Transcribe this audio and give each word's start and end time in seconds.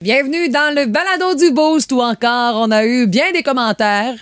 Bienvenue 0.00 0.48
dans 0.48 0.72
le 0.76 0.86
balado 0.86 1.34
du 1.34 1.50
Boost 1.50 1.90
où 1.90 2.00
encore 2.00 2.54
on 2.54 2.70
a 2.70 2.84
eu 2.84 3.08
bien 3.08 3.32
des 3.32 3.42
commentaires 3.42 4.14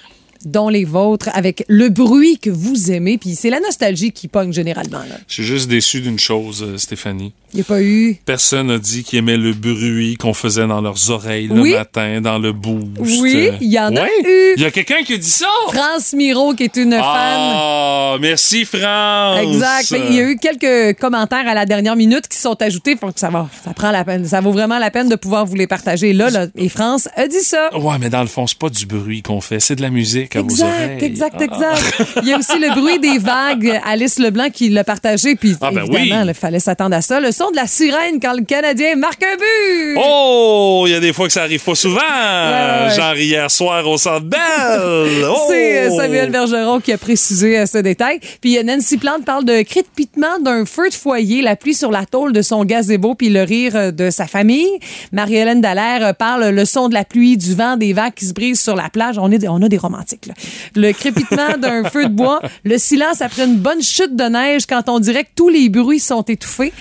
dont 0.45 0.69
les 0.69 0.85
vôtres 0.85 1.29
avec 1.35 1.65
le 1.69 1.89
bruit 1.89 2.39
que 2.39 2.51
vous 2.51 2.91
aimez 2.91 3.19
puis 3.19 3.35
c'est 3.35 3.51
la 3.51 3.61
nostalgie 3.61 4.13
qui 4.13 4.29
pogne 4.29 4.53
généralement 4.53 4.99
là. 4.99 5.17
Je 5.29 5.35
suis 5.35 5.45
juste 5.45 5.69
déçu 5.69 6.01
d'une 6.01 6.19
chose, 6.19 6.63
euh, 6.67 6.77
Stéphanie. 6.79 7.33
Il 7.53 7.57
n'y 7.59 7.63
a 7.63 7.65
pas 7.65 7.81
eu 7.81 8.17
Personne 8.27 8.67
n'a 8.67 8.79
dit 8.79 9.03
qu'il 9.05 9.19
aimait 9.19 9.37
le 9.37 9.53
bruit 9.55 10.17
qu'on 10.17 10.35
faisait 10.35 10.67
dans 10.67 10.81
leurs 10.81 11.11
oreilles 11.11 11.49
Oui. 11.51 11.71
le 11.71 11.77
matin, 11.79 12.21
dans 12.21 12.39
le 12.39 12.53
boost. 12.53 12.87
Oui, 12.99 13.51
il 13.61 13.69
y 13.73 13.79
en 13.79 13.95
a 13.97 14.05
eu. 14.07 14.55
Il 14.57 14.63
y 14.63 14.65
a 14.67 14.71
quelqu'un 14.71 15.03
qui 15.05 15.15
a 15.15 15.17
dit 15.17 15.29
ça? 15.31 15.47
France 15.73 16.13
Miro 16.13 16.55
qui 16.55 16.65
est 16.65 16.77
une 16.77 16.91
fan. 16.93 17.01
Ah, 17.03 18.17
merci 18.21 18.65
France. 18.65 19.41
Exact. 19.43 19.95
Il 20.11 20.15
y 20.17 20.21
a 20.21 20.31
eu 20.31 20.37
quelques 20.37 20.99
commentaires 20.99 21.47
à 21.49 21.55
la 21.55 21.67
dernière 21.67 21.97
minute 21.97 22.29
qui 22.29 22.37
sont 22.39 22.61
ajoutés. 22.61 22.97
Faut 22.97 23.11
que 23.13 23.21
ça 23.21 23.31
va, 23.31 23.49
ça 23.65 23.73
prend 23.73 23.91
la 23.91 24.05
peine. 24.05 24.27
Ça 24.27 24.41
vaut 24.41 24.53
vraiment 24.53 24.79
la 24.79 24.91
peine 24.91 25.09
de 25.09 25.17
pouvoir 25.17 25.47
vous 25.47 25.55
les 25.55 25.67
partager 25.67 26.13
là. 26.13 26.31
là. 26.31 26.47
Et 26.57 26.69
France 26.69 27.09
a 27.17 27.27
dit 27.29 27.41
ça. 27.43 27.71
Ouais, 27.79 27.97
mais 28.01 28.11
dans 28.11 28.23
le 28.23 28.27
fond, 28.29 28.47
c'est 28.47 28.59
pas 28.59 28.69
du 28.71 28.87
bruit 28.87 29.23
qu'on 29.23 29.41
fait, 29.41 29.61
c'est 29.61 29.77
de 29.77 29.83
la 29.83 29.91
musique 29.91 30.26
à 30.35 30.41
vos 30.43 30.49
Exact, 30.49 30.67
oreilles. 30.67 31.05
exact, 31.05 31.37
Ah. 31.39 31.45
exact. 31.45 32.09
Il 32.23 32.29
y 32.29 32.33
a 32.33 32.39
aussi 32.39 32.59
le 32.59 32.75
bruit 32.75 32.99
des 32.99 33.19
vagues. 33.19 33.81
Alice 33.85 34.19
Leblanc 34.19 34.49
qui 34.53 34.69
l'a 34.71 34.83
partagé. 34.83 35.37
Puis 35.37 35.55
Ah, 35.61 35.71
ben 35.71 35.85
évidemment, 35.85 36.23
oui. 36.23 36.29
il 36.31 36.35
fallait 36.35 36.59
s'attendre 36.59 36.97
à 36.97 37.03
ça. 37.03 37.21
Le 37.21 37.31
son 37.33 37.51
de 37.51 37.57
la 37.57 37.67
sirène 37.67 38.19
quand 38.21 38.33
le 38.35 38.43
Canadien 38.45 38.97
marque 38.97 39.23
un 39.23 39.37
but. 39.37 40.01
Oh, 40.03 40.85
il 40.87 40.93
y 40.93 40.95
a 40.95 41.01
des 41.01 41.13
fois 41.13 41.27
que 41.27 41.33
ça 41.33 41.43
arrive 41.43 41.63
pas 41.63 41.75
souvent. 41.75 41.97
ouais. 42.01 42.95
Genre 42.97 43.17
hier 43.17 43.51
soir 43.51 43.87
au 43.89 43.99
Centre 43.99 44.25
Bell. 44.27 45.25
Oh! 45.29 45.37
C'est 45.49 45.87
euh, 45.87 45.97
Samuel 45.97 46.31
Bergeron 46.31 46.81
qui 46.81 46.93
a 46.93 46.99
précisé 46.99 47.59
euh, 47.59 47.67
ce 47.67 47.79
détail. 47.79 48.21
Puis 48.41 48.59
euh, 48.59 48.63
Nancy 48.63 48.97
Plante 48.97 49.25
parle 49.25 49.45
de 49.45 49.63
crépitement 49.63 50.39
d'un 50.41 50.65
feu 50.65 50.89
de 50.89 50.95
foyer, 50.95 51.43
la 51.43 51.57
pluie 51.57 51.75
sur 51.75 51.91
la 51.91 52.05
tôle 52.07 52.33
de 52.33 52.43
son 52.43 52.65
gazebo, 52.65 53.15
puis 53.15 53.29
le 53.29 53.43
rire 53.43 53.73
euh, 53.77 53.91
de 53.91 54.11
sa 54.11 54.27
famille. 54.27 54.69
Marie-Hélène 55.13 55.61
Dallaire 55.61 56.07
euh, 56.07 56.13
parle 56.13 56.49
le 56.49 56.65
son 56.65 56.89
de 56.89 56.95
la 56.95 57.05
pluie, 57.05 57.37
du 57.37 57.55
vent, 57.55 57.77
des 57.77 57.93
vagues 57.93 58.15
qui 58.15 58.25
se 58.27 58.33
brisent 58.33 58.61
sur 58.61 58.77
la 58.77 58.89
plage. 58.89 59.17
On, 59.19 59.31
est, 59.31 59.47
on 59.49 59.61
a 59.63 59.69
des 59.69 59.77
romantiques. 59.79 60.16
Là. 60.27 60.35
Le 60.75 60.93
crépitement 60.93 61.57
d'un 61.59 61.85
feu 61.91 62.05
de 62.07 62.13
bois, 62.15 62.41
le 62.65 62.79
silence 62.79 63.21
après 63.21 63.45
une 63.45 63.59
bonne 63.59 63.83
chute 63.83 64.17
de 64.17 64.25
neige 64.25 64.65
quand 64.67 64.89
on 64.89 64.99
dirait 65.01 65.25
que 65.25 65.31
tous 65.37 65.51
les 65.51 65.69
bruits 65.69 66.01
sont 66.01 66.23
étouffés. 66.23 66.73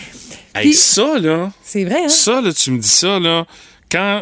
Hey, 0.56 0.62
Puis- 0.70 0.74
ça, 0.76 1.20
là, 1.20 1.52
C'est 1.64 1.84
vrai, 1.84 2.06
hein? 2.06 2.10
ça, 2.10 2.40
là, 2.40 2.54
tu 2.54 2.72
me 2.72 2.80
dis 2.80 2.88
ça, 2.88 3.20
là, 3.20 3.46
quand 3.92 4.22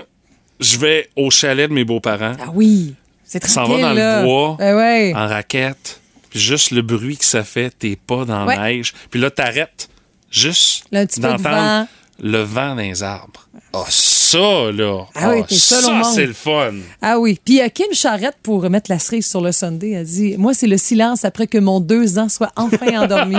je 0.59 0.78
vais 0.80 1.09
au 1.16 1.30
chalet 1.30 1.69
de 1.69 1.73
mes 1.75 1.84
beaux-parents, 1.84 2.34
Ah 2.39 2.50
oui, 2.56 2.95
c'est 3.23 3.45
Ça 3.45 3.61
va 3.61 3.66
tranquille, 3.67 3.84
dans 3.84 3.94
le 3.94 4.23
bois. 4.25 4.56
Ouais. 4.59 5.14
en 5.16 5.28
raquette, 5.28 6.00
puis 6.31 6.39
juste 6.39 6.72
le 6.72 6.81
bruit 6.81 7.17
que 7.17 7.25
ça 7.25 7.44
fait, 7.44 7.69
t'es 7.78 7.95
pas 7.95 8.25
dans 8.25 8.45
Ouais. 8.47 8.56
la 8.56 8.64
neige, 8.64 8.94
puis 9.11 9.19
là, 9.19 9.30
t'arrêtes 9.30 9.89
juste 10.31 10.86
d'entendre 10.91 11.88
le 12.19 12.41
vent 12.41 12.69
dans 12.75 12.81
les 12.81 13.03
arbres. 13.03 13.47
Ah, 13.73 13.84
ça, 14.33 14.71
là! 14.71 15.05
Ah 15.13 15.29
oui, 15.29 15.43
t'es 15.47 15.55
seul 15.55 15.77
au 15.79 16.03
ça, 16.03 16.11
c'est 16.15 16.25
le 16.25 16.33
fun! 16.33 16.73
Ah 17.03 17.19
oui. 17.19 17.39
Puis 17.45 17.61
euh, 17.61 17.67
Kim 17.69 17.93
Charrette, 17.93 18.37
pour 18.41 18.63
remettre 18.63 18.89
la 18.89 18.97
cerise 18.97 19.27
sur 19.27 19.41
le 19.41 19.51
Sunday, 19.51 19.95
a 19.95 20.03
dit 20.03 20.35
Moi, 20.37 20.55
c'est 20.55 20.65
le 20.65 20.77
silence 20.77 21.23
après 21.23 21.45
que 21.45 21.59
mon 21.59 21.79
deux 21.79 22.17
ans 22.17 22.29
soit 22.29 22.51
enfin 22.55 22.97
endormi. 22.99 23.37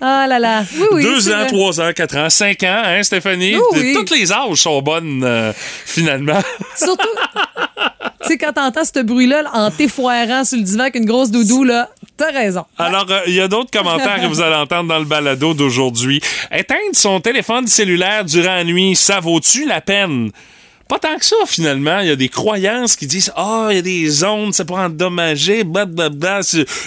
Ah 0.00 0.26
là 0.28 0.38
là. 0.38 0.62
Oui, 0.76 0.86
oui. 0.92 1.02
Deux 1.02 1.32
ans, 1.32 1.38
vrai. 1.38 1.46
trois 1.46 1.80
ans, 1.80 1.90
quatre 1.96 2.16
ans, 2.16 2.30
cinq 2.30 2.62
ans, 2.62 2.82
hein, 2.84 3.02
Stéphanie? 3.02 3.56
Oui, 3.56 3.62
oui. 3.72 3.92
Toutes 3.94 4.10
les 4.10 4.32
âges 4.32 4.58
sont 4.62 4.80
bonnes, 4.82 5.22
euh, 5.24 5.52
finalement. 5.84 6.40
Surtout, 6.76 7.08
tu 8.22 8.28
sais, 8.28 8.38
quand 8.38 8.52
t'entends 8.52 8.84
ce 8.84 9.00
bruit-là 9.02 9.50
en 9.52 9.70
t'effoirant 9.70 10.44
sur 10.44 10.58
le 10.58 10.64
divan 10.64 10.82
avec 10.82 10.94
une 10.96 11.06
grosse 11.06 11.30
doudou, 11.30 11.64
là, 11.64 11.88
t'as 12.16 12.32
raison. 12.32 12.64
Alors, 12.78 13.06
euh, 13.10 13.20
il 13.26 13.34
y 13.34 13.40
a 13.40 13.48
d'autres 13.48 13.70
commentaires 13.70 14.20
que 14.20 14.26
vous 14.26 14.40
allez 14.40 14.56
entendre 14.56 14.88
dans 14.88 14.98
le 14.98 15.04
balado 15.04 15.54
d'aujourd'hui. 15.54 16.20
Éteindre 16.52 16.94
son 16.94 17.20
téléphone 17.20 17.66
cellulaire 17.66 18.24
durant 18.24 18.54
la 18.54 18.64
nuit, 18.64 18.96
ça 18.96 19.20
vaut-tu 19.20 19.66
la 19.66 19.80
peine? 19.80 20.30
Pas 20.94 21.08
tant 21.08 21.18
que 21.18 21.24
ça, 21.24 21.34
finalement. 21.46 21.98
Il 22.00 22.06
y 22.06 22.10
a 22.10 22.16
des 22.16 22.28
croyances 22.28 22.94
qui 22.94 23.08
disent 23.08 23.32
Ah, 23.34 23.66
il 23.70 23.76
y 23.76 23.78
a 23.78 23.82
des 23.82 24.22
ondes, 24.22 24.54
ça 24.54 24.64
pourrait 24.64 24.84
endommager, 24.84 25.64
blablabla. 25.64 26.40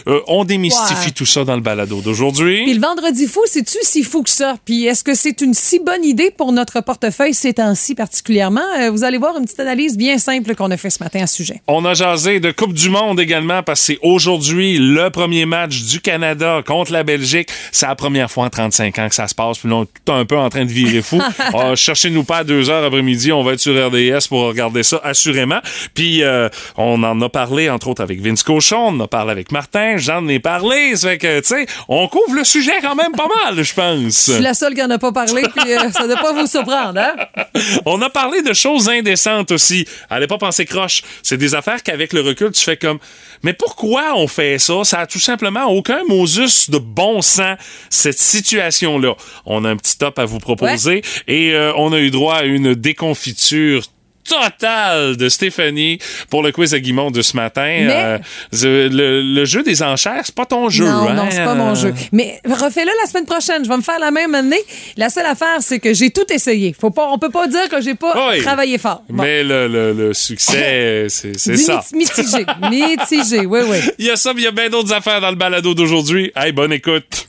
Euh, 0.08 0.20
on 0.28 0.46
démystifie 0.46 1.08
Ouais. 1.08 1.12
tout 1.12 1.26
ça 1.26 1.44
dans 1.44 1.56
le 1.56 1.62
balado 1.62 2.00
d'aujourd'hui. 2.00 2.64
Puis 2.64 2.74
le 2.74 2.80
vendredi 2.80 3.28
fou, 3.28 3.42
c'est-tu 3.46 3.78
si 3.82 4.04
fou 4.04 4.24
que 4.24 4.30
ça? 4.30 4.56
Puis 4.64 4.86
est-ce 4.86 5.04
que 5.04 5.14
c'est 5.14 5.42
une 5.42 5.54
si 5.54 5.80
bonne 5.80 6.06
idée 6.06 6.32
pour 6.32 6.54
notre 6.54 6.80
portefeuille 6.82 7.34
ces 7.34 7.54
temps-ci 7.56 7.96
particulièrement? 7.96 8.62
Euh, 8.80 8.92
vous 8.92 9.04
allez 9.04 9.18
voir 9.18 9.38
une 9.38 9.44
petite 9.44 9.60
analyse 9.60 9.98
bien 9.98 10.18
simple 10.20 10.56
qu'on 10.56 10.72
a 10.72 10.78
fait 10.78 10.90
ce 10.90 11.04
matin 11.04 11.24
à 11.24 11.28
ce 11.28 11.36
sujet. 11.36 11.62
On 11.68 11.84
a 11.84 11.94
jasé 11.94 12.40
de 12.40 12.52
Coupe 12.52 12.74
du 12.74 12.90
Monde 12.90 13.20
également 13.20 13.62
parce 13.62 13.82
que 13.82 13.86
c'est 13.88 14.00
aujourd'hui 14.04 14.78
le 14.78 15.10
premier 15.10 15.46
match 15.46 15.82
du 15.84 16.00
Canada 16.00 16.62
contre 16.66 16.94
la 16.94 17.04
Belgique. 17.04 17.50
C'est 17.74 17.88
la 17.88 17.96
première 17.96 18.32
fois 18.32 18.46
en 18.46 18.50
35 18.50 19.00
ans 19.00 19.10
que 19.10 19.16
ça 19.16 19.28
se 19.28 19.36
passe. 19.36 19.58
Puis 19.58 19.68
là, 19.70 19.76
on 19.76 19.84
est 19.84 19.88
tout 20.06 20.14
un 20.14 20.24
peu 20.24 20.38
en 20.38 20.48
train 20.50 20.64
de 20.64 20.72
virer 20.72 21.02
fou. 21.02 21.22
Ah, 21.54 21.76
Cherchez-nous 21.76 22.24
pas 22.24 22.38
à 22.38 22.44
2 22.44 22.70
heures 22.70 22.86
après-midi. 22.86 23.32
On 23.32 23.44
va 23.44 23.54
être 23.54 23.60
sur 23.60 23.74
RDS 23.98 24.28
pour 24.30 24.42
regarder 24.42 24.84
ça 24.84 25.00
assurément. 25.04 25.60
Puis 25.94 26.24
euh, 26.24 26.50
on 26.76 27.04
en 27.04 27.22
a 27.22 27.30
parlé 27.30 27.70
entre 27.70 27.88
autres 27.88 28.02
avec 28.02 28.22
Vince 28.22 28.44
Cochon. 28.44 28.78
On 28.78 29.00
en 29.00 29.00
a 29.02 29.08
parlé 29.08 29.32
avec 29.32 29.52
Martin. 29.52 29.98
J'en 29.98 30.28
ai 30.28 30.40
parlé. 30.40 30.96
Ça 30.96 31.10
fait 31.10 31.18
que, 31.18 31.40
tu 31.40 31.48
sais, 31.48 31.66
on 31.88 32.08
couvre 32.08 32.36
le 32.36 32.44
sujet 32.44 32.80
quand 32.82 32.96
même 32.96 33.14
pas 33.14 33.28
mal, 33.46 33.64
je 33.64 33.74
pense. 33.74 34.28
Je 34.28 34.34
suis 34.34 34.42
la 34.42 34.54
seule 34.54 34.74
qui 34.74 34.84
en 34.84 34.90
a 34.90 34.98
pas 34.98 35.12
parlé, 35.12 35.44
puis 35.56 35.74
euh, 35.74 35.92
ça 35.92 36.04
ne 36.04 36.08
doit 36.08 36.22
pas 36.22 36.34
vous 36.34 36.48
surprendre, 36.48 37.00
hein? 37.00 37.16
On 37.86 38.02
a 38.02 38.10
parlé 38.10 38.42
de 38.42 38.54
choses 38.54 38.90
indécentes 38.90 39.52
aussi. 39.52 39.86
Allez 40.10 40.28
pas 40.28 40.38
penser 40.38 40.66
croche. 40.66 41.02
C'est 41.24 41.38
des 41.38 41.56
affaires 41.56 41.82
qu'avec 41.84 42.14
le 42.14 42.22
recul, 42.22 42.52
tu 42.52 42.64
fais 42.64 42.78
comme, 42.78 43.00
mais 43.44 43.54
pourquoi 43.54 44.16
on 44.16 44.28
fait 44.28 44.58
ça? 44.60 44.84
Ça 44.84 45.00
a 45.02 45.08
tout 45.08 45.20
simplement 45.20 45.66
aucun 45.66 46.04
Moses 46.08 46.70
de 46.70 46.78
bon 46.78 47.22
sens, 47.22 47.58
cette 47.90 48.20
situation-là. 48.20 49.14
On 49.46 49.66
a 49.66 49.70
un 49.70 49.78
petit 49.78 49.98
top 49.98 50.20
à 50.20 50.26
vous 50.26 50.40
proposer 50.40 51.02
et 51.28 51.54
euh, 51.54 51.74
on 51.78 51.94
a 51.94 52.00
eu 52.00 52.10
droit 52.10 52.36
à 52.36 52.44
une 52.44 52.74
déconfiture 52.74 53.87
totale 54.28 55.16
de 55.18 55.30
Stéphanie 55.30 56.00
pour 56.30 56.44
le 56.44 56.52
quiz 56.52 56.74
à 56.74 56.80
Guimond 56.80 57.12
de 57.12 57.22
ce 57.22 57.36
matin. 57.36 57.64
Mais- 57.66 58.20
Euh, 58.64 58.90
le, 58.92 59.22
le 59.22 59.46
jeu 59.46 59.64
des 59.64 59.82
enchères, 59.84 60.22
c'est 60.24 60.36
pas 60.36 60.46
ton 60.46 60.70
jeu. 60.70 60.86
non, 60.86 61.08
hein? 61.10 61.14
non, 61.14 61.26
c'est 61.32 61.44
pas 61.44 61.56
mon 61.56 61.74
jeu. 61.76 61.94
Mais 62.12 62.40
refais-le 62.46 62.92
la 63.02 63.10
semaine 63.10 63.26
prochaine. 63.26 63.64
Je 63.64 63.70
vais 63.70 63.78
me 63.78 63.82
faire 63.82 64.00
la 64.00 64.12
même 64.12 64.34
année. 64.36 64.60
La 64.98 65.10
seule 65.10 65.26
affaire, 65.26 65.58
c'est 65.62 65.80
que 65.80 65.94
j'ai 65.94 66.10
tout 66.12 66.26
essayé. 66.32 66.76
Faut 66.80 66.92
pas, 66.92 67.10
on 67.12 67.18
peut 67.18 67.30
pas 67.30 67.48
dire 67.48 67.68
que 67.70 67.82
j'ai 67.82 67.96
pas 67.96 68.30
Oui. 68.32 68.42
travaillé 68.42 68.78
fort. 68.78 69.04
Bon. 69.10 69.24
Mais 69.24 69.44
le, 69.44 69.68
le- 69.68 69.94
le 69.94 70.14
succès, 70.14 71.08
c'est 71.10 71.38
ça. 71.38 71.84
mit- 71.94 72.00
Mitigé. 72.08 72.46
Mitigé, 72.70 73.46
oui, 73.46 73.60
oui. 73.68 73.78
Il 74.00 74.06
y 74.06 74.10
a 74.12 74.16
ça, 74.16 74.34
mais 74.34 74.42
il 74.42 74.46
y 74.46 74.48
a 74.48 74.52
bien 74.52 74.70
d'autres 74.70 74.94
affaires 74.94 75.22
dans 75.22 75.30
le 75.30 75.36
balado 75.36 75.74
d'aujourd'hui. 75.74 76.32
Hey, 76.36 76.52
bonne 76.52 76.74
écoute. 76.74 77.28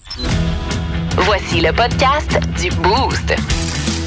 Voici 1.17 1.61
le 1.61 1.73
podcast 1.73 2.39
du 2.61 2.69
Boost. 2.77 3.35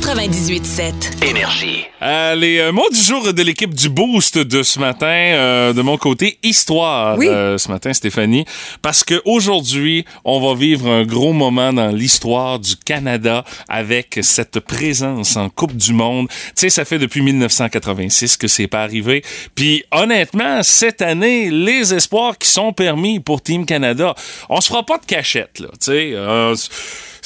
98.7. 0.00 1.24
Énergie. 1.26 1.86
Euh, 2.02 2.34
les 2.34 2.58
euh, 2.58 2.70
mots 2.70 2.88
du 2.90 3.00
jour 3.00 3.32
de 3.32 3.42
l'équipe 3.42 3.72
du 3.74 3.88
Boost 3.88 4.36
de 4.36 4.62
ce 4.62 4.78
matin, 4.78 5.06
euh, 5.06 5.72
de 5.72 5.80
mon 5.80 5.96
côté, 5.96 6.38
histoire 6.42 7.16
Oui. 7.16 7.28
euh, 7.28 7.56
ce 7.56 7.68
matin, 7.70 7.94
Stéphanie, 7.94 8.44
parce 8.82 9.02
que 9.04 9.22
aujourd'hui, 9.24 10.04
on 10.24 10.38
va 10.38 10.54
vivre 10.54 10.86
un 10.86 11.04
gros 11.04 11.32
moment 11.32 11.72
dans 11.72 11.88
l'histoire 11.88 12.58
du 12.58 12.76
Canada 12.76 13.42
avec 13.70 14.18
cette 14.20 14.60
présence 14.60 15.36
en 15.38 15.48
Coupe 15.48 15.74
du 15.74 15.94
Monde. 15.94 16.28
Tu 16.28 16.52
sais, 16.56 16.68
ça 16.68 16.84
fait 16.84 16.98
depuis 16.98 17.22
1986 17.22 18.36
que 18.36 18.48
c'est 18.48 18.68
pas 18.68 18.82
arrivé. 18.82 19.24
Puis 19.54 19.82
honnêtement, 19.92 20.62
cette 20.62 21.00
année, 21.00 21.50
les 21.50 21.94
espoirs 21.94 22.36
qui 22.36 22.48
sont 22.48 22.74
permis 22.74 23.18
pour 23.18 23.40
Team 23.42 23.64
Canada, 23.64 24.14
on 24.50 24.60
se 24.60 24.68
fera 24.68 24.84
pas 24.84 24.98
de 24.98 25.06
cachette 25.06 25.58
là. 25.58 25.68
Tu 25.80 25.86
sais. 25.86 26.14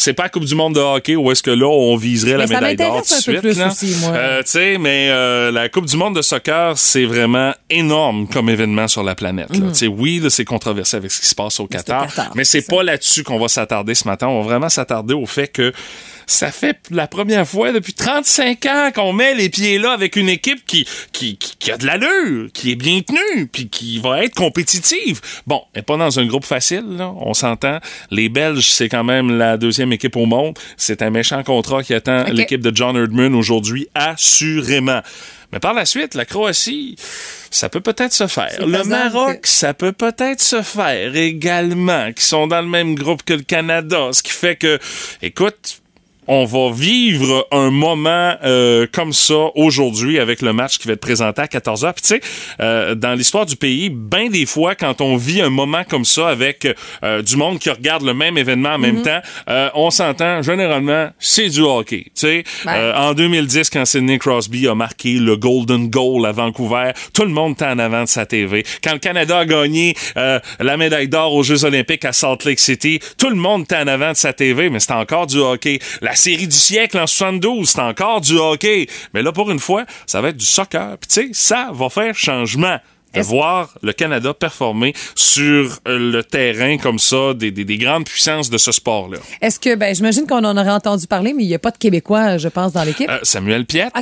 C'est 0.00 0.12
pas 0.14 0.24
la 0.24 0.28
Coupe 0.30 0.44
du 0.44 0.54
monde 0.54 0.74
de 0.74 0.80
hockey 0.80 1.16
où 1.16 1.30
est-ce 1.30 1.42
que 1.42 1.50
là, 1.50 1.66
on 1.66 1.96
viserait 1.96 2.36
la 2.36 2.46
Mais 2.46 2.54
médaille 2.54 2.76
d'or 2.76 3.02
tout 3.02 3.14
de 3.14 3.20
suite. 3.20 3.40
plus 3.40 3.58
là. 3.58 3.68
aussi, 3.68 3.94
moi. 4.00 4.12
Euh, 4.14 4.42
tu 4.42 4.50
sais, 4.50 4.78
mais 4.78 5.08
euh, 5.10 5.50
la 5.50 5.68
Coupe 5.68 5.86
du 5.86 5.96
monde 5.96 6.16
de 6.16 6.22
soccer, 6.22 6.76
c'est 6.78 7.04
vraiment 7.04 7.52
énorme 7.68 8.26
comme 8.28 8.48
événement 8.48 8.88
sur 8.88 9.02
la 9.02 9.14
planète. 9.14 9.50
là. 9.56 9.66
Tu 9.68 9.74
sais, 9.74 9.86
oui, 9.86 10.20
là, 10.22 10.30
c'est 10.30 10.44
controversé 10.44 10.96
avec 10.96 11.10
ce 11.10 11.20
qui 11.20 11.26
se 11.26 11.34
passe 11.34 11.60
au 11.60 11.66
Qatar, 11.66 12.04
Mm. 12.04 12.08
Qatar, 12.08 12.30
mais 12.34 12.44
c'est 12.44 12.66
pas 12.66 12.82
là-dessus 12.82 13.22
qu'on 13.24 13.38
va 13.38 13.48
s'attarder 13.48 13.94
ce 13.94 14.06
matin. 14.08 14.28
On 14.28 14.40
va 14.40 14.46
vraiment 14.46 14.68
s'attarder 14.68 15.14
au 15.14 15.26
fait 15.26 15.48
que 15.48 15.72
ça 16.30 16.50
fait 16.52 16.78
la 16.90 17.06
première 17.06 17.46
fois 17.46 17.72
depuis 17.72 17.92
35 17.92 18.66
ans 18.66 18.90
qu'on 18.94 19.12
met 19.12 19.34
les 19.34 19.48
pieds 19.48 19.78
là 19.78 19.92
avec 19.92 20.16
une 20.16 20.28
équipe 20.28 20.64
qui, 20.66 20.86
qui, 21.12 21.36
qui, 21.36 21.56
qui 21.58 21.70
a 21.72 21.76
de 21.76 21.86
l'allure, 21.86 22.48
qui 22.54 22.70
est 22.70 22.76
bien 22.76 23.00
tenue, 23.00 23.46
puis 23.48 23.68
qui 23.68 23.98
va 23.98 24.24
être 24.24 24.34
compétitive. 24.34 25.20
Bon, 25.46 25.62
est 25.74 25.82
pas 25.82 25.96
dans 25.96 26.18
un 26.20 26.26
groupe 26.26 26.44
facile, 26.44 26.84
là, 26.96 27.12
on 27.20 27.34
s'entend. 27.34 27.78
Les 28.10 28.28
Belges, 28.28 28.70
c'est 28.70 28.88
quand 28.88 29.04
même 29.04 29.36
la 29.38 29.56
deuxième 29.56 29.92
équipe 29.92 30.16
au 30.16 30.26
monde. 30.26 30.58
C'est 30.76 31.02
un 31.02 31.10
méchant 31.10 31.42
contrat 31.42 31.82
qui 31.82 31.94
attend 31.94 32.24
l'équipe 32.32 32.60
de 32.60 32.74
John 32.74 32.96
Herdman 32.96 33.34
aujourd'hui, 33.34 33.88
assurément. 33.94 35.00
Mais 35.52 35.58
par 35.58 35.74
la 35.74 35.84
suite, 35.84 36.14
la 36.14 36.24
Croatie, 36.24 36.94
ça 37.50 37.68
peut 37.68 37.80
peut-être 37.80 38.12
se 38.12 38.28
faire. 38.28 38.64
Le 38.64 38.84
Maroc, 38.84 39.40
que- 39.40 39.48
ça 39.48 39.74
peut 39.74 39.90
peut-être 39.92 40.40
se 40.40 40.62
faire 40.62 41.16
également, 41.16 42.12
qui 42.12 42.24
sont 42.24 42.46
dans 42.46 42.60
le 42.60 42.68
même 42.68 42.94
groupe 42.94 43.24
que 43.24 43.32
le 43.32 43.42
Canada, 43.42 44.10
ce 44.12 44.22
qui 44.22 44.30
fait 44.30 44.54
que, 44.54 44.78
écoute, 45.22 45.80
on 46.26 46.44
va 46.44 46.70
vivre 46.72 47.46
un 47.50 47.70
moment 47.70 48.34
euh, 48.44 48.86
comme 48.92 49.12
ça 49.12 49.50
aujourd'hui 49.54 50.18
avec 50.18 50.42
le 50.42 50.52
match 50.52 50.78
qui 50.78 50.86
va 50.86 50.94
être 50.94 51.00
présenté 51.00 51.42
à 51.42 51.46
14h. 51.46 51.92
Puis 51.94 52.02
tu 52.02 52.08
sais, 52.08 52.20
euh, 52.60 52.94
dans 52.94 53.14
l'histoire 53.14 53.46
du 53.46 53.56
pays, 53.56 53.90
bien 53.90 54.28
des 54.28 54.46
fois, 54.46 54.74
quand 54.74 55.00
on 55.00 55.16
vit 55.16 55.40
un 55.40 55.50
moment 55.50 55.82
comme 55.88 56.04
ça 56.04 56.28
avec 56.28 56.66
euh, 57.02 57.22
du 57.22 57.36
monde 57.36 57.58
qui 57.58 57.70
regarde 57.70 58.02
le 58.04 58.14
même 58.14 58.38
événement 58.38 58.70
en 58.74 58.78
même 58.78 59.02
temps, 59.02 59.20
euh, 59.48 59.70
on 59.74 59.90
s'entend, 59.90 60.42
généralement, 60.42 61.08
c'est 61.18 61.48
du 61.48 61.60
hockey. 61.60 62.04
Tu 62.06 62.10
sais, 62.14 62.44
Ouais. 62.66 62.72
Euh, 62.76 62.94
en 62.94 63.14
2010, 63.14 63.70
quand 63.70 63.84
Sidney 63.84 64.18
Crosby 64.18 64.68
a 64.68 64.74
marqué 64.74 65.14
le 65.14 65.36
Golden 65.36 65.88
Goal 65.88 66.26
à 66.26 66.32
Vancouver, 66.32 66.92
tout 67.14 67.22
le 67.22 67.30
monde 67.30 67.52
était 67.52 67.64
en 67.66 67.78
avant 67.78 68.02
de 68.02 68.08
sa 68.08 68.26
TV. 68.26 68.64
Quand 68.84 68.92
le 68.92 68.98
Canada 68.98 69.38
a 69.38 69.44
gagné 69.46 69.94
euh, 70.16 70.38
la 70.58 70.76
médaille 70.76 71.08
d'or 71.08 71.32
aux 71.34 71.42
Jeux 71.42 71.64
olympiques 71.64 72.04
à 72.04 72.12
Salt 72.12 72.44
Lake 72.44 72.60
City, 72.60 73.00
tout 73.18 73.30
le 73.30 73.36
monde 73.36 73.62
était 73.62 73.76
en 73.76 73.86
avant 73.86 74.12
de 74.12 74.16
sa 74.16 74.32
TV, 74.32 74.68
mais 74.68 74.80
c'était 74.80 74.92
encore 74.94 75.26
du 75.26 75.38
hockey. 75.38 75.78
La 76.02 76.09
série 76.14 76.46
du 76.46 76.56
siècle 76.56 76.98
en 76.98 77.06
72, 77.06 77.68
c'était 77.68 77.80
encore 77.80 78.20
du 78.20 78.36
hockey. 78.38 78.86
Mais 79.14 79.22
là, 79.22 79.32
pour 79.32 79.50
une 79.50 79.58
fois, 79.60 79.84
ça 80.06 80.20
va 80.20 80.28
être 80.28 80.36
du 80.36 80.46
soccer. 80.46 80.96
Puis 80.98 81.08
tu 81.08 81.14
sais, 81.14 81.28
ça 81.32 81.70
va 81.72 81.88
faire 81.88 82.14
changement 82.14 82.78
de 83.12 83.20
voir 83.22 83.74
le 83.82 83.92
Canada 83.92 84.32
performer 84.32 84.94
sur 85.16 85.78
euh, 85.88 85.98
le 86.12 86.22
terrain 86.22 86.78
comme 86.78 87.00
ça, 87.00 87.34
des, 87.34 87.50
des- 87.50 87.64
des 87.64 87.76
grandes 87.76 88.04
puissances 88.06 88.50
de 88.50 88.56
ce 88.58 88.70
sport-là. 88.70 89.18
Est-ce 89.40 89.58
que, 89.58 89.74
ben, 89.74 89.92
j'imagine 89.92 90.28
qu'on 90.28 90.44
en 90.44 90.56
aurait 90.56 90.70
entendu 90.70 91.08
parler, 91.08 91.32
mais 91.32 91.42
il 91.42 91.48
n'y 91.48 91.54
a 91.54 91.58
pas 91.58 91.72
de 91.72 91.78
Québécois, 91.78 92.38
je 92.38 92.46
pense, 92.46 92.72
dans 92.72 92.84
l'équipe. 92.84 93.10
Euh, 93.10 93.18
Samuel 93.24 93.66
Piette. 93.66 93.92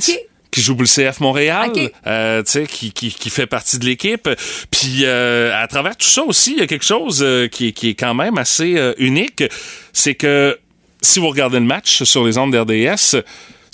Qui 0.51 0.63
joue 0.63 0.75
pour 0.75 0.83
le 0.85 0.89
CF 0.89 1.21
Montréal, 1.21 1.71
OK. 1.75 1.93
euh, 2.07 2.43
tu 2.43 2.51
sais, 2.53 2.67
qui, 2.67 2.91
qui, 2.93 3.11
qui 3.11 3.29
fait 3.31 3.47
partie 3.47 3.79
de 3.79 3.85
l'équipe. 3.87 4.29
Puis 4.71 5.01
euh, 5.05 5.53
à 5.55 5.67
travers 5.69 5.95
tout 5.97 6.07
ça 6.07 6.23
aussi, 6.23 6.53
il 6.53 6.59
y 6.59 6.63
a 6.63 6.67
quelque 6.67 6.85
chose 6.87 7.23
euh, 7.23 7.49
qui, 7.49 7.69
est- 7.69 7.73
qui 7.73 7.91
est 7.91 7.95
quand 7.95 8.15
même 8.15 8.37
assez 8.39 8.77
unique, 8.99 9.45
c'est 9.93 10.15
que 10.15 10.59
si 11.01 11.21
vous 11.21 11.29
regardez 11.29 11.61
le 11.61 11.67
match 11.67 12.03
sur 12.03 12.25
les 12.25 12.39
ondes 12.39 12.53
d'RDS, 12.53 13.23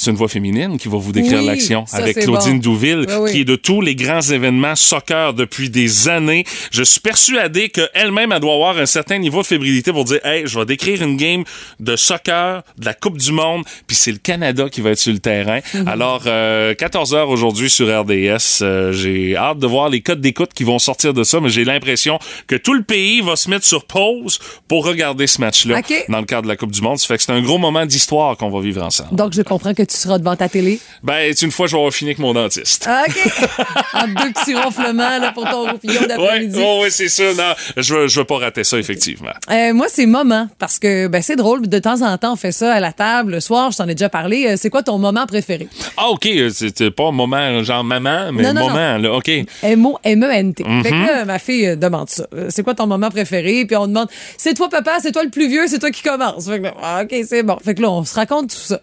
c'est 0.05 0.11
une 0.11 0.17
voix 0.17 0.29
féminine 0.29 0.79
qui 0.79 0.89
va 0.89 0.99
vous 0.99 1.13
décrire 1.13 1.39
Oui, 1.41 1.47
l'action 1.47 1.85
avec 1.93 2.19
Claudine 2.19 2.55
bon. 2.55 2.59
Douville, 2.59 3.07
Oui, 3.09 3.15
oui. 3.21 3.33
qui 3.33 3.41
est 3.41 3.45
de 3.45 3.57
tous 3.57 3.81
les 3.81 3.95
grands 3.95 4.21
événements 4.21 4.77
soccer 4.77 5.33
depuis 5.35 5.71
des 5.71 6.09
années. 6.09 6.45
Je 6.71 6.83
suis 6.83 7.01
persuadé 7.01 7.71
qu'elle-même, 7.71 8.33
elle 8.33 8.41
doit 8.41 8.55
avoir 8.55 8.79
un 8.79 8.87
certain 8.87 9.19
niveau 9.19 9.41
de 9.43 9.47
fébrilité 9.47 9.93
pour 9.93 10.05
dire, 10.05 10.25
hey, 10.25 10.43
je 10.47 10.59
vais 10.59 10.67
décrire 10.67 11.03
une 11.03 11.17
game 11.17 11.45
de 11.81 11.97
soccer, 11.97 12.63
de 12.79 12.85
la 12.85 12.95
Coupe 12.95 13.19
du 13.19 13.33
Monde, 13.33 13.63
puis 13.87 13.97
c'est 13.97 14.13
le 14.13 14.19
Canada 14.19 14.69
qui 14.69 14.81
va 14.81 14.91
être 14.91 14.99
sur 14.99 15.13
le 15.13 15.19
terrain. 15.19 15.61
Mhm. 15.73 15.89
Alors, 15.89 16.23
euh, 16.27 16.75
14 16.75 17.15
heures 17.15 17.31
aujourd'hui 17.31 17.71
sur 17.71 17.87
RDS. 17.89 18.61
Euh, 18.63 18.93
j'ai 18.93 19.37
hâte 19.37 19.59
de 19.59 19.67
voir 19.67 19.89
les 19.89 20.01
codes 20.03 20.21
d'écoute 20.21 20.51
qui 20.55 20.65
vont 20.65 20.79
sortir 20.79 21.15
de 21.15 21.25
ça, 21.25 21.41
mais 21.41 21.49
j'ai 21.49 21.65
l'impression 21.65 22.19
que 22.47 22.57
tout 22.57 22.75
le 22.75 22.83
pays 22.83 23.21
va 23.23 23.37
se 23.37 23.49
mettre 23.49 23.65
sur 23.65 23.87
pause 23.87 24.39
pour 24.69 24.85
regarder 24.87 25.27
ce 25.27 25.41
match-là 25.41 25.81
dans 26.09 26.19
le 26.21 26.27
cadre 26.27 26.43
de 26.43 26.49
la 26.49 26.57
Coupe 26.57 26.73
du 26.73 26.83
Monde. 26.83 26.99
Ça 26.99 27.07
fait 27.07 27.17
que 27.17 27.23
c'est 27.23 27.33
un 27.33 27.41
gros 27.43 27.59
moment 27.59 27.87
d'histoire 27.87 28.37
qu'on 28.37 28.51
va 28.51 28.61
vivre 28.61 28.83
ensemble. 28.83 29.15
Donc, 29.17 29.33
je 29.33 29.43
comprends 29.43 29.73
que 29.75 29.83
tu 29.83 29.94
seras 29.99 30.19
devant 30.19 30.37
ta 30.37 30.49
télé? 30.49 30.81
Ben, 31.03 31.33
une 31.41 31.51
fois, 31.51 31.67
je 31.67 31.73
vais 31.73 31.79
avoir 31.79 31.93
fini 31.93 32.11
avec 32.11 32.19
mon 32.19 32.33
dentiste. 32.35 32.87
Ah, 32.89 33.05
OK. 33.09 33.33
en 33.95 34.07
deux 34.09 34.33
petits 34.33 34.55
ronflements 34.55 35.19
là, 35.19 35.33
pour 35.33 35.49
ton 35.49 35.71
roupillon 35.71 36.03
d'après-midi. 36.09 36.59
ouais, 36.59 36.91
c'est 36.91 37.09
ça. 37.09 37.25
Non, 37.35 37.55
je 37.77 37.95
veux, 37.95 38.09
je 38.09 38.21
veux 38.21 38.25
pas 38.27 38.39
rater 38.39 38.65
ça, 38.65 38.79
effectivement. 38.79 39.31
Euh, 39.51 39.73
moi, 39.75 39.87
c'est 39.89 40.07
moment, 40.07 40.49
parce 40.59 40.79
que 40.79 41.07
ben, 41.09 41.23
c'est 41.23 41.37
drôle. 41.37 41.67
De 41.69 41.79
temps 41.79 42.03
en 42.03 42.17
temps, 42.19 42.33
on 42.33 42.37
fait 42.37 42.53
ça 42.53 42.73
à 42.75 42.81
la 42.81 42.93
table, 42.93 43.33
le 43.33 43.41
soir, 43.41 43.71
je 43.71 43.79
t'en 43.79 43.89
ai 43.89 43.95
déjà 43.95 44.09
parlé. 44.09 44.47
Euh, 44.47 44.55
c'est 44.59 44.71
quoi 44.71 44.83
ton 44.83 44.99
moment 44.99 45.27
préféré? 45.27 45.69
Ah, 45.97 46.09
OK, 46.09 46.29
c'était 46.53 46.91
pas 46.91 47.09
un 47.09 47.13
moment 47.13 47.63
genre 47.63 47.85
maman, 47.85 48.31
mais 48.33 48.43
Non, 48.43 48.53
non, 48.55 48.69
moment, 48.69 48.99
là. 48.99 49.13
OK. 49.13 49.31
M-O-M-E-N-T. 49.63 50.65
Mhm. 50.65 50.83
Fait 50.83 50.91
que 50.91 50.95
là, 50.95 51.25
ma 51.25 51.39
fille 51.39 51.67
euh, 51.69 51.77
demande 51.77 52.09
ça. 52.09 52.27
Euh, 52.35 52.47
C'est 52.51 52.63
quoi 52.63 52.75
ton 52.75 52.87
moment 52.87 53.11
préféré? 53.11 53.65
Puis 53.65 53.77
on 53.77 53.87
demande, 53.87 54.09
c'est 54.37 54.55
toi, 54.55 54.69
papa, 54.69 54.99
c'est 55.01 55.13
toi 55.13 55.23
le 55.25 55.31
plus 55.31 55.49
vieux, 55.49 55.67
c'est 55.67 55.79
toi 55.79 55.91
qui 55.91 56.03
commence. 56.03 56.47
Fait 56.47 56.59
que 56.59 56.65
là, 56.65 56.75
ah, 56.83 57.03
OK, 57.05 57.15
c'est 57.27 57.43
bon. 57.43 57.57
Fait 57.65 57.75
que 57.75 57.83
là, 57.83 57.91
on 57.91 58.05
se 58.05 58.15
raconte 58.15 58.51
tout 58.51 58.57
ça. 58.57 58.81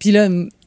Puis 0.00 0.12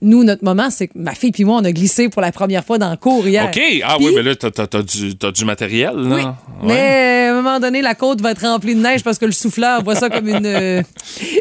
nous, 0.03 0.23
notre 0.23 0.43
moment, 0.43 0.69
c'est 0.69 0.87
que 0.87 0.93
ma 0.95 1.15
fille 1.15 1.31
puis 1.31 1.45
moi, 1.45 1.57
on 1.61 1.65
a 1.65 1.71
glissé 1.71 2.09
pour 2.09 2.21
la 2.21 2.31
première 2.31 2.63
fois 2.63 2.77
dans 2.77 2.91
le 2.91 2.97
cours 2.97 3.27
hier. 3.27 3.45
OK. 3.45 3.59
Ah 3.83 3.97
oui, 3.99 4.11
mais 4.15 4.21
là, 4.21 4.35
t'as, 4.35 4.51
t'as- 4.51 4.67
t'as 4.67 4.81
du, 4.83 5.15
t'as 5.17 5.31
du 5.31 5.45
matériel, 5.45 5.95
là. 5.95 6.15
Oui. 6.15 6.21
Ouais. 6.23 6.75
Mais 6.75 7.27
à 7.27 7.31
un 7.31 7.41
moment 7.41 7.59
donné, 7.59 7.81
la 7.81 7.95
côte 7.95 8.21
va 8.21 8.31
être 8.31 8.41
remplie 8.41 8.75
de 8.75 8.81
neige 8.81 9.03
parce 9.03 9.17
que 9.17 9.25
le 9.25 9.31
souffleur 9.31 9.83
voit 9.83 9.95
ça 9.95 10.09
comme 10.09 10.27
une 10.27 10.45
euh, 10.45 10.81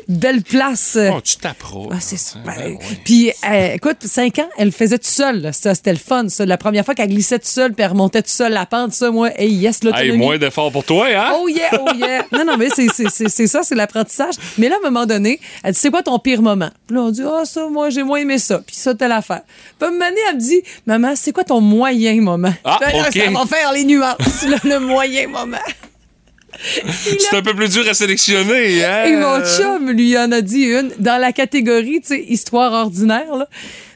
belle 0.08 0.42
place. 0.42 0.98
Oh, 1.12 1.20
tu 1.22 1.36
t'approches. 1.36 1.92
Ah, 1.92 2.00
c'est 2.00 2.16
ça. 2.18 2.38
Ben 2.44 2.52
Ben. 2.56 2.78
Puis, 3.04 3.30
euh, 3.50 3.74
écoute, 3.74 3.98
cinq 4.02 4.38
ans, 4.38 4.48
elle 4.58 4.66
le 4.66 4.72
faisait 4.72 4.98
toute 4.98 5.06
seule. 5.06 5.40
là. 5.42 5.52
Ça, 5.52 5.74
c'était 5.74 5.92
le 5.92 5.98
fun. 5.98 6.28
Ça. 6.28 6.46
La 6.46 6.56
première 6.56 6.84
fois 6.84 6.94
qu'elle 6.94 7.08
glissait 7.08 7.38
toute 7.38 7.48
seule, 7.48 7.72
puis 7.74 7.84
elle 7.84 7.90
remontait 7.90 8.22
toute 8.22 8.30
seule 8.30 8.52
la 8.52 8.66
pente, 8.66 8.92
ça, 8.92 9.10
moi, 9.10 9.30
hey, 9.40 9.52
yes, 9.52 9.82
l'autonomie. 9.84 10.10
Hey, 10.12 10.16
moins 10.18 10.38
d'efforts 10.38 10.72
pour 10.72 10.84
toi, 10.84 11.06
hein? 11.14 11.32
Oh 11.34 11.48
yeah, 11.48 11.70
oh 11.80 11.92
yeah. 11.96 12.24
Non, 12.32 12.44
non, 12.44 12.56
mais 12.56 12.68
c'est, 12.74 12.86
c'est, 12.92 13.08
c'est, 13.10 13.28
c'est 13.28 13.46
ça, 13.46 13.62
c'est 13.62 13.74
l'apprentissage. 13.74 14.34
Mais 14.58 14.68
là, 14.68 14.76
à 14.82 14.86
un 14.86 14.90
moment 14.90 15.06
donné, 15.06 15.40
elle 15.62 15.72
dit, 15.72 15.78
c'est 15.78 15.90
quoi 15.90 16.02
ton 16.02 16.18
pire 16.18 16.42
moment? 16.42 16.70
Puis 16.86 16.96
là, 16.96 17.02
on 17.02 17.10
dit, 17.10 17.22
ah, 17.26 17.44
ça, 17.44 17.68
moi, 17.70 17.90
j'ai 17.90 18.02
moins 18.02 18.18
aimé 18.18 18.38
ça. 18.38 18.51
Puis 18.58 18.76
ça, 18.76 18.94
telle 18.94 19.12
affaire. 19.12 19.42
Puis 19.78 19.86
à 19.86 19.88
un 19.88 19.92
moment 19.92 20.04
donné, 20.08 20.20
elle 20.28 20.36
me 20.36 20.40
dit, 20.40 20.62
maman, 20.86 21.14
c'est 21.16 21.32
quoi 21.32 21.44
ton 21.44 21.60
moyen 21.60 22.20
moment? 22.20 22.52
Ah, 22.64 22.78
Puis 22.80 22.92
là, 22.92 23.08
OK. 23.08 23.14
Ça 23.14 23.30
va 23.30 23.46
faire 23.46 23.72
les 23.72 23.84
nuances, 23.84 24.42
là, 24.48 24.56
le 24.64 24.78
moyen 24.80 25.28
moment. 25.28 25.58
C'est 27.18 27.34
un 27.34 27.42
peu 27.42 27.54
plus 27.54 27.70
dur 27.70 27.88
à 27.88 27.94
sélectionner, 27.94 28.84
hein? 28.84 29.04
Et 29.06 29.16
mon 29.16 29.42
chum, 29.44 29.90
lui, 29.90 30.16
en 30.18 30.30
a 30.32 30.42
dit 30.42 30.64
une 30.64 30.92
dans 30.98 31.18
la 31.20 31.32
catégorie, 31.32 32.00
tu 32.02 32.08
sais, 32.08 32.22
histoire 32.22 32.72
ordinaire, 32.72 33.34
là. 33.34 33.48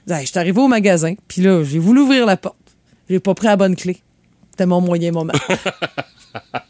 Hey, 0.08 0.24
Je 0.24 0.30
suis 0.30 0.38
arrivé 0.38 0.58
au 0.60 0.66
magasin, 0.68 1.14
puis 1.28 1.42
là, 1.42 1.62
j'ai 1.64 1.78
voulu 1.78 2.00
ouvrir 2.00 2.24
la 2.26 2.36
porte. 2.36 2.56
J'ai 3.10 3.20
pas 3.20 3.34
pris 3.34 3.46
la 3.46 3.56
bonne 3.56 3.76
clé. 3.76 3.98
C'était 4.50 4.66
mon 4.66 4.80
moyen 4.80 5.12
moment. 5.12 5.34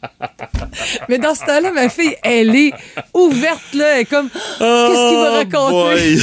Mais 1.09 1.19
dans 1.19 1.35
ce 1.35 1.41
temps-là, 1.41 1.73
ma 1.73 1.89
fille, 1.89 2.17
elle 2.23 2.55
est 2.55 2.73
ouverte, 3.15 3.75
là. 3.75 3.95
Elle 3.97 4.01
est 4.01 4.05
comme, 4.05 4.29
qu'est-ce 4.31 5.09
qu'il 5.09 5.19
va 5.19 5.31
raconter? 5.31 5.73
Oh, 5.73 5.91
boy. 5.93 6.19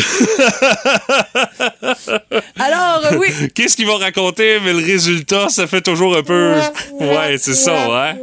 Alors, 2.60 3.02
euh, 3.12 3.18
oui. 3.18 3.28
Qu'est-ce 3.54 3.76
qu'il 3.76 3.88
va 3.88 3.98
raconter? 3.98 4.60
Mais 4.64 4.74
le 4.74 4.84
résultat, 4.84 5.50
ça 5.50 5.68
fait 5.68 5.82
toujours 5.82 6.16
un 6.16 6.24
peu. 6.24 6.54
Ouais, 7.00 7.38
c'est 7.38 7.54
ça, 7.56 7.74
hein? 7.76 8.16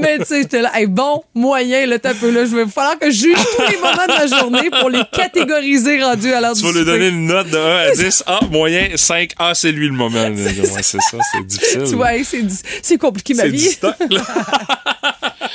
Mais 0.00 0.18
tu 0.18 0.24
sais, 0.26 0.42
j'étais 0.42 0.62
là, 0.62 0.70
Hey, 0.74 0.86
bon, 0.86 1.22
moyen, 1.34 1.86
là, 1.86 1.98
t'as 1.98 2.14
peu, 2.14 2.30
là. 2.30 2.44
Je 2.44 2.54
vais 2.56 2.66
falloir 2.66 2.98
que 2.98 3.10
je 3.10 3.16
juge 3.16 3.36
tous 3.56 3.62
les 3.70 3.76
moments 3.78 4.06
de 4.06 4.12
ma 4.30 4.38
journée 4.38 4.70
pour 4.80 4.90
les 4.90 5.02
catégoriser 5.12 6.02
rendus 6.02 6.32
à 6.32 6.40
l'heure 6.40 6.54
du 6.54 6.60
Tu 6.60 6.66
vas 6.66 6.78
lui 6.78 6.84
donner 6.84 7.08
une 7.08 7.26
note 7.26 7.48
de 7.50 7.58
1 7.58 7.76
à 7.76 7.90
10. 7.92 8.24
Ah, 8.26 8.40
moyen, 8.50 8.88
5. 8.94 9.30
Ah, 9.38 9.52
c'est 9.54 9.72
lui 9.72 9.86
le 9.86 9.94
moment. 9.94 10.26
Ouais, 10.36 10.82
c'est 10.82 11.00
ça, 11.00 11.18
c'est 11.32 11.46
difficile. 11.46 11.82
Tu 11.88 11.94
vois, 11.94 12.10
c'est, 12.82 12.98
compliqué, 12.98 13.34
ma 13.34 13.44
du 13.44 13.50
vie. 13.50 13.70
stock, 13.70 13.94
là. 14.10 14.22
Ha 15.46 15.52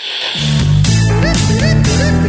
ha 1.22 1.34
ha 1.60 2.12
ha! 2.16 2.21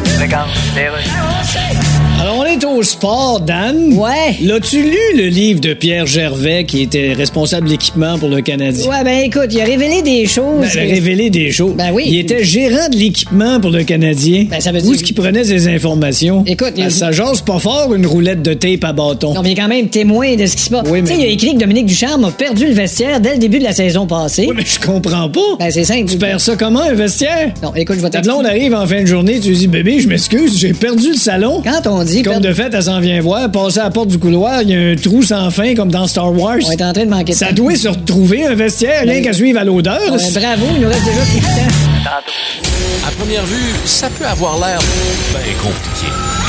Alors, 2.20 2.38
on 2.38 2.44
est 2.44 2.64
au 2.64 2.82
sport, 2.82 3.40
Dan. 3.40 3.94
Ouais. 3.94 4.36
L'as-tu 4.42 4.82
lu 4.82 4.96
le 5.16 5.26
livre 5.26 5.60
de 5.60 5.74
Pierre 5.74 6.06
Gervais, 6.06 6.64
qui 6.64 6.82
était 6.82 7.12
responsable 7.14 7.68
d'équipement 7.68 8.16
pour 8.18 8.28
le 8.28 8.40
Canadien? 8.40 8.88
Ouais, 8.88 9.02
ben 9.04 9.18
écoute, 9.24 9.48
il 9.50 9.60
a 9.60 9.64
révélé 9.64 10.02
des 10.02 10.26
choses. 10.26 10.60
Ben, 10.74 10.88
a 10.88 10.92
révélé 10.92 11.30
des 11.30 11.50
choses. 11.50 11.74
Ben 11.76 11.90
oui. 11.92 12.04
Il 12.06 12.18
était 12.18 12.44
gérant 12.44 12.88
de 12.90 12.96
l'équipement 12.96 13.58
pour 13.60 13.70
le 13.70 13.82
Canadien. 13.82 14.46
Ben, 14.48 14.60
ça 14.60 14.70
veut 14.70 14.78
Où 14.78 14.82
dire- 14.82 14.92
est-ce 14.94 15.02
qu'il 15.02 15.14
prenait 15.16 15.42
ses 15.44 15.66
informations? 15.68 16.44
Écoute, 16.46 16.72
il- 16.76 16.84
Ah, 16.84 16.90
ça 16.90 17.10
jase 17.12 17.40
pas 17.42 17.58
fort 17.58 17.92
une 17.94 18.06
roulette 18.06 18.42
de 18.42 18.54
tape 18.54 18.84
à 18.84 18.92
bâton. 18.92 19.34
Non, 19.34 19.42
mais 19.42 19.50
il 19.50 19.52
est 19.52 19.60
quand 19.60 19.68
même 19.68 19.88
témoin 19.88 20.36
de 20.36 20.46
ce 20.46 20.54
qui 20.56 20.62
se 20.62 20.70
passe. 20.70 20.86
Oui, 20.88 21.02
mais- 21.02 21.08
Tu 21.08 21.14
sais, 21.16 21.20
il 21.20 21.24
a 21.24 21.28
écrit 21.28 21.54
que 21.54 21.58
Dominique 21.60 21.86
Ducharme 21.86 22.24
a 22.26 22.30
perdu 22.30 22.66
le 22.66 22.74
vestiaire 22.74 23.20
dès 23.20 23.32
le 23.32 23.38
début 23.38 23.58
de 23.58 23.64
la 23.64 23.72
saison 23.72 24.06
passée. 24.06 24.46
Oui, 24.48 24.54
mais 24.56 24.64
je 24.64 24.78
comprends 24.80 25.28
pas. 25.28 25.40
Ben, 25.58 25.70
c'est 25.70 25.84
simple. 25.84 26.10
Tu 26.10 26.18
perds 26.18 26.40
ça 26.40 26.54
comment, 26.56 26.82
un 26.82 26.94
vestiaire? 26.94 27.52
Non, 27.62 27.72
écoute, 27.74 27.96
je 27.98 28.02
vais 28.02 28.10
t'expliquer. 28.10 28.46
arrive 28.46 28.74
en 28.74 28.86
fin 28.86 29.00
de 29.02 29.06
journée, 29.06 29.40
tu 29.40 29.52
dis, 29.52 29.66
bébé, 29.68 29.91
je 30.00 30.08
m'excuse, 30.08 30.58
j'ai 30.58 30.72
perdu 30.72 31.10
le 31.10 31.16
salon. 31.16 31.62
Quand 31.64 31.86
on 31.86 32.02
dit 32.04 32.22
Comme 32.22 32.40
de 32.40 32.52
fait, 32.52 32.72
elle 32.72 32.82
s'en 32.82 33.00
vient 33.00 33.20
voir, 33.20 33.50
passer 33.50 33.80
à 33.80 33.84
la 33.84 33.90
porte 33.90 34.08
du 34.08 34.18
couloir, 34.18 34.62
il 34.62 34.70
y 34.70 34.74
a 34.74 34.78
un 34.92 34.96
trou 34.96 35.22
sans 35.22 35.50
fin 35.50 35.74
comme 35.74 35.90
dans 35.90 36.06
Star 36.06 36.32
Wars. 36.32 36.56
on 36.66 36.70
est 36.70 36.82
en 36.82 36.92
train 36.92 37.04
de 37.04 37.10
manquer 37.10 37.32
de 37.32 37.36
Ça 37.38 37.52
doit 37.52 37.74
se 37.76 37.88
retrouver 37.88 38.44
un 38.46 38.54
vestiaire, 38.54 39.02
rien 39.02 39.14
Ben- 39.14 39.22
qu'à 39.24 39.32
suivre 39.32 39.58
à 39.60 39.64
l'odeur. 39.64 40.00
Ouais, 40.00 40.18
bravo, 40.40 40.66
il 40.74 40.80
nous 40.82 40.88
reste 40.88 41.04
déjà 41.04 41.22
plus 41.22 41.40
de 41.40 41.44
temps. 41.44 43.08
À 43.08 43.10
première 43.18 43.44
vue, 43.44 43.72
ça 43.84 44.08
peut 44.18 44.26
avoir 44.26 44.58
l'air 44.58 44.78
bien 45.30 45.54
compliqué. 45.62 46.41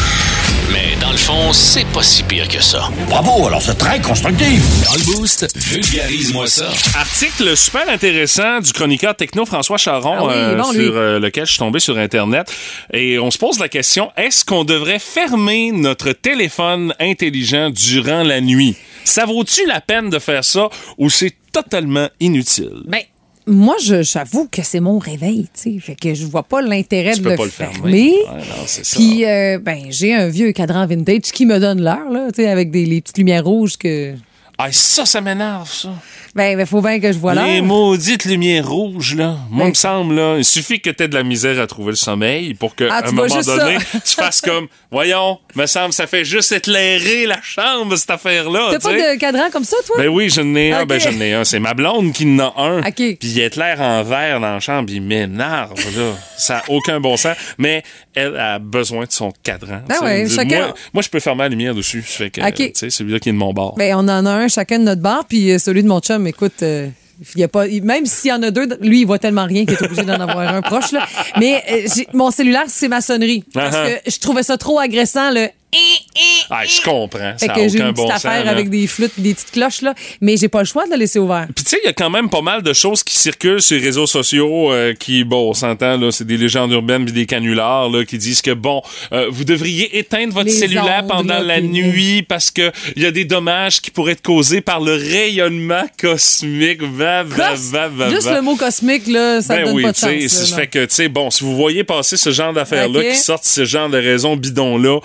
Mais 0.74 0.96
dans 1.00 1.12
le 1.12 1.18
fond, 1.18 1.53
c'est 1.53 1.86
pas 1.94 2.01
si 2.01 2.24
pire 2.24 2.48
que 2.48 2.60
ça. 2.62 2.89
Bravo, 3.08 3.46
alors 3.48 3.62
c'est 3.62 3.77
très 3.77 4.01
constructif. 4.01 4.60
Dans 4.86 4.96
le 4.96 5.18
boost, 5.18 5.48
vulgarise-moi 5.56 6.48
ça. 6.48 6.68
Article 6.98 7.56
super 7.56 7.88
intéressant 7.88 8.60
du 8.60 8.74
chroniqueur 8.74 9.15
techno 9.15 9.46
François 9.46 9.77
Charon 9.77 10.15
Ah 10.18 10.24
oui, 10.25 10.34
euh, 10.36 10.58
bon, 10.58 10.72
sur 10.72 10.98
euh, 10.98 11.20
lequel 11.20 11.46
je 11.46 11.51
suis 11.51 11.60
tombé 11.60 11.80
sur 11.80 11.98
Internet. 12.00 12.51
Et 12.92 13.20
on 13.20 13.30
se 13.30 13.38
pose 13.38 13.60
la 13.60 13.70
question, 13.70 14.12
est-ce 14.18 14.44
qu'on 14.44 14.63
devrait 14.63 14.98
fermer 15.00 15.72
notre 15.72 16.12
téléphone 16.12 16.96
intelligent 17.00 17.70
durant 17.70 18.24
la 18.24 18.42
nuit? 18.42 18.75
Ça 19.06 19.25
vaut-tu 19.25 19.68
la 19.68 19.80
peine 19.80 20.10
de 20.10 20.18
faire 20.18 20.44
ça 20.44 20.70
ou 20.98 21.10
c'est 21.10 21.36
totalement 21.51 22.10
inutile? 22.20 22.82
Ben, 22.86 23.01
moi, 23.47 23.75
je- 23.83 24.03
j'avoue 24.03 24.47
que 24.50 24.62
c'est 24.63 24.79
mon 24.79 25.00
réveil, 25.00 25.47
tu 25.53 25.73
sais. 25.73 25.79
Fait 25.79 25.95
que 25.95 26.13
je 26.13 26.25
vois 26.25 26.43
pas 26.43 26.62
l'intérêt 26.62 27.15
de 27.15 27.21
peux 27.21 27.29
le 27.31 27.35
pas 27.38 27.43
le 27.45 27.50
fermer. 27.50 27.73
fermer. 27.73 28.12
Ouais, 28.12 28.45
non. 28.50 28.83
Puis, 28.93 29.25
euh, 29.25 29.59
ben, 29.59 29.85
j'ai 29.89 30.13
un 30.13 30.27
vieux 30.29 30.51
cadran 30.51 30.85
vintage 30.88 31.31
qui 31.33 31.45
me 31.45 31.59
donne 31.59 31.81
l'heure, 31.81 32.09
là, 32.09 32.27
tu 32.33 32.41
sais, 32.43 32.50
avec 32.50 32.71
des, 32.71 32.85
les 32.85 33.01
petites 33.01 33.17
lumières 33.17 33.45
rouges 33.45 33.77
que. 33.77 34.13
Ah, 34.57 34.72
ça, 34.72 35.05
ça 35.05 35.19
m'énerve, 35.19 35.69
ça. 35.72 35.89
Ben, 36.36 36.60
il 36.60 36.65
faut 36.65 36.81
bien 36.81 37.00
que 37.00 37.12
je 37.12 37.17
vois 37.17 37.33
là. 37.36 37.45
Les 37.45 37.62
maudites 37.62 38.25
lumières 38.25 38.67
rouges, 38.67 39.15
là. 39.15 39.36
Moi, 39.51 39.60
Ben- 39.60 39.65
il 39.65 39.69
me 39.69 39.74
semble, 39.75 40.15
là, 40.15 40.36
il 40.38 40.45
suffit 40.45 40.79
que 40.79 40.89
tu 40.89 41.03
aies 41.03 41.07
de 41.07 41.13
la 41.15 41.22
misère 41.24 41.60
à 41.60 41.67
trouver 41.67 41.91
le 41.91 41.95
sommeil 41.95 42.53
pour 42.55 42.75
qu'à 42.75 42.86
Ah, 42.89 43.01
un 43.07 43.12
moment 43.12 43.27
donné, 43.41 43.77
tu 44.03 44.13
fasses 44.13 44.41
comme, 44.41 44.67
voyons, 44.91 45.39
me 45.55 45.65
semble, 45.67 45.93
ça 45.93 46.07
fait 46.07 46.25
juste 46.25 46.51
éclairer 46.51 47.27
la 47.27 47.39
chambre, 47.43 47.95
cette 47.95 48.10
affaire-là. 48.10 48.69
T'as 48.72 48.79
pas 48.79 48.93
de 48.93 49.17
cadran 49.19 49.50
comme 49.51 49.63
ça, 49.63 49.77
toi? 49.86 49.95
Ben 50.00 50.07
oui, 50.07 50.29
j'en 50.29 50.55
ai 50.55 50.72
un. 50.72 50.86
Ben 50.86 51.00
j'en 51.00 51.19
ai 51.22 51.33
un. 51.33 51.43
C'est 51.43 51.60
ma 51.60 51.74
blonde 51.75 52.12
qui 52.13 52.25
en 52.25 52.39
a 52.39 52.53
un. 52.57 52.79
Ok. 52.79 52.95
Puis 52.95 53.17
il 53.22 53.39
éclaire 53.41 53.79
en 53.81 54.01
vert 54.03 54.39
dans 54.39 54.53
la 54.53 54.60
chambre. 54.60 54.89
Il 54.91 55.01
m'énerve, 55.03 55.74
là. 55.98 56.12
Ça 56.38 56.55
n'a 56.55 56.63
aucun 56.69 57.00
bon 57.00 57.15
sens. 57.15 57.38
Mais 57.60 57.83
elle 58.15 58.36
a 58.38 58.57
besoin 58.60 59.05
de 59.05 59.12
son 59.12 59.31
cadran. 59.43 59.81
Ben 59.88 59.95
ouais, 60.03 60.25
Moi- 60.25 60.29
chacun- 60.36 60.74
Moi, 60.93 61.03
je 61.03 61.10
peux 61.10 61.19
fermer 61.19 61.43
la 61.43 61.50
lumière 61.50 61.75
dessus. 61.75 62.01
Fait 62.01 62.29
que, 62.31 62.41
tu 62.51 62.72
sais, 62.74 62.89
celui-là 62.89 63.19
qui 63.19 63.29
est 63.29 63.33
de 63.33 63.38
mon 63.38 63.53
bord. 63.53 63.75
Ben, 63.75 63.93
on 63.95 64.07
en 64.07 64.25
a 64.25 64.31
un 64.31 64.42
chacun 64.47 64.79
de 64.79 64.83
notre 64.83 65.01
bar, 65.01 65.25
puis 65.27 65.51
euh, 65.51 65.57
celui 65.59 65.83
de 65.83 65.88
mon 65.88 66.00
chum, 66.00 66.25
écoute. 66.27 66.62
euh, 66.63 66.89
il 67.35 67.41
y 67.41 67.43
a 67.43 67.47
pas, 67.47 67.67
même 67.67 68.05
s'il 68.05 68.29
y 68.29 68.33
en 68.33 68.41
a 68.43 68.51
deux, 68.51 68.67
lui, 68.81 69.01
il 69.01 69.05
voit 69.05 69.19
tellement 69.19 69.45
rien 69.45 69.65
qu'il 69.65 69.75
est 69.75 69.81
obligé 69.83 70.03
d'en 70.03 70.19
avoir 70.19 70.39
un 70.53 70.62
proche. 70.62 70.91
Là. 70.91 71.07
Mais 71.39 71.63
euh, 71.71 71.88
mon 72.13 72.31
cellulaire, 72.31 72.65
c'est 72.67 72.88
ma 72.89 73.01
sonnerie. 73.01 73.43
Parce 73.53 73.75
Uh-huh. 73.75 74.00
que 74.03 74.12
je 74.12 74.17
trouvais 74.19 74.43
ça 74.43 74.57
trop 74.57 74.79
agressant, 74.79 75.31
le 75.31 75.47
Ah, 76.50 76.63
je 76.65 76.82
comprends. 76.82 77.34
Fait 77.39 77.48
Ça 77.48 77.53
que 77.53 77.62
j'ai 77.68 77.80
une 77.80 77.86
petite 77.86 77.96
bon 77.96 78.08
sens. 78.10 78.25
affaire 78.25 78.48
avec 78.48 78.70
des 78.70 78.86
flûtes 78.88 79.13
des 79.18 79.34
petites 79.34 79.51
cloches, 79.51 79.82
là. 79.82 79.94
Mais 80.22 80.38
j'ai 80.38 80.48
pas 80.50 80.60
le 80.60 80.65
choix 80.65 80.86
de 80.86 80.92
le 80.92 80.98
laisser 80.98 81.20
ouvert. 81.20 81.48
Puis 81.56 81.63
tu 81.63 81.72
sais, 81.72 81.80
il 81.84 81.88
y 81.88 81.89
a 81.89 81.94
quand 81.94 82.10
même 82.10 82.30
pas 82.30 82.42
mal 82.42 82.62
de 82.62 82.74
choses 82.74 83.03
qui 83.03 83.18
circulent 83.18 83.62
sur 83.62 83.77
les 83.77 83.84
réseaux 83.84 84.06
sociaux 84.08 84.72
euh, 84.72 84.94
qui, 84.94 85.24
bon, 85.24 85.50
on 85.50 85.53
s'entend, 85.53 85.98
là, 85.98 86.12
c'est 86.12 86.25
des 86.27 86.38
légendes 86.38 86.72
urbaines 86.72 87.06
puis 87.06 87.13
des 87.13 87.25
canulars 87.25 87.89
là, 87.89 88.06
qui 88.06 88.18
disent 88.18 88.42
que, 88.42 88.51
bon, 88.51 88.82
euh, 89.12 89.27
vous 89.32 89.44
devriez 89.46 89.98
éteindre 89.98 90.34
votre 90.34 90.46
Les 90.48 90.51
cellulaire 90.51 91.01
ondes, 91.03 91.10
pendant 91.10 91.34
là, 91.39 91.44
la 91.44 91.62
nuit 91.62 92.22
parce 92.24 92.51
que 92.51 92.72
il 92.96 93.03
y 93.03 93.06
a 93.06 93.12
des 93.12 93.25
dommages 93.25 93.82
qui 93.82 93.89
pourraient 93.92 94.13
être 94.13 94.22
causés 94.22 94.62
par 94.62 94.80
le 94.82 94.94
rayonnement 94.94 95.84
cosmique. 96.00 96.82
Va, 96.84 97.24
va, 97.24 97.53
va, 97.56 97.88
va, 97.88 98.10
Juste 98.10 98.24
va. 98.27 98.36
le 98.36 98.42
mot 98.42 98.56
cosmique, 98.56 99.08
là, 99.08 99.42
ça 99.42 99.56
Ben 99.56 99.65
donne 99.65 99.75
oui, 99.75 99.84
pas 99.84 99.92
de 99.92 99.98
sens. 99.98 100.10
là, 100.12 100.27
ça 100.30 100.56
fait 100.56 100.68
que, 100.68 100.86
tu 100.86 100.94
sais, 100.96 101.08
bon, 101.10 101.32
si 101.32 101.44
vous 101.44 101.56
voyez 101.56 101.84
passer 101.84 102.18
ce 102.18 102.32
genre 102.32 102.53
d'affaires-là, 102.53 103.03
qui 103.06 103.15
sortent 103.18 103.46
ce 103.46 103.65
genre 103.65 103.89
de 103.89 103.98
raisons 103.98 104.36
bidons-là, 104.36 105.00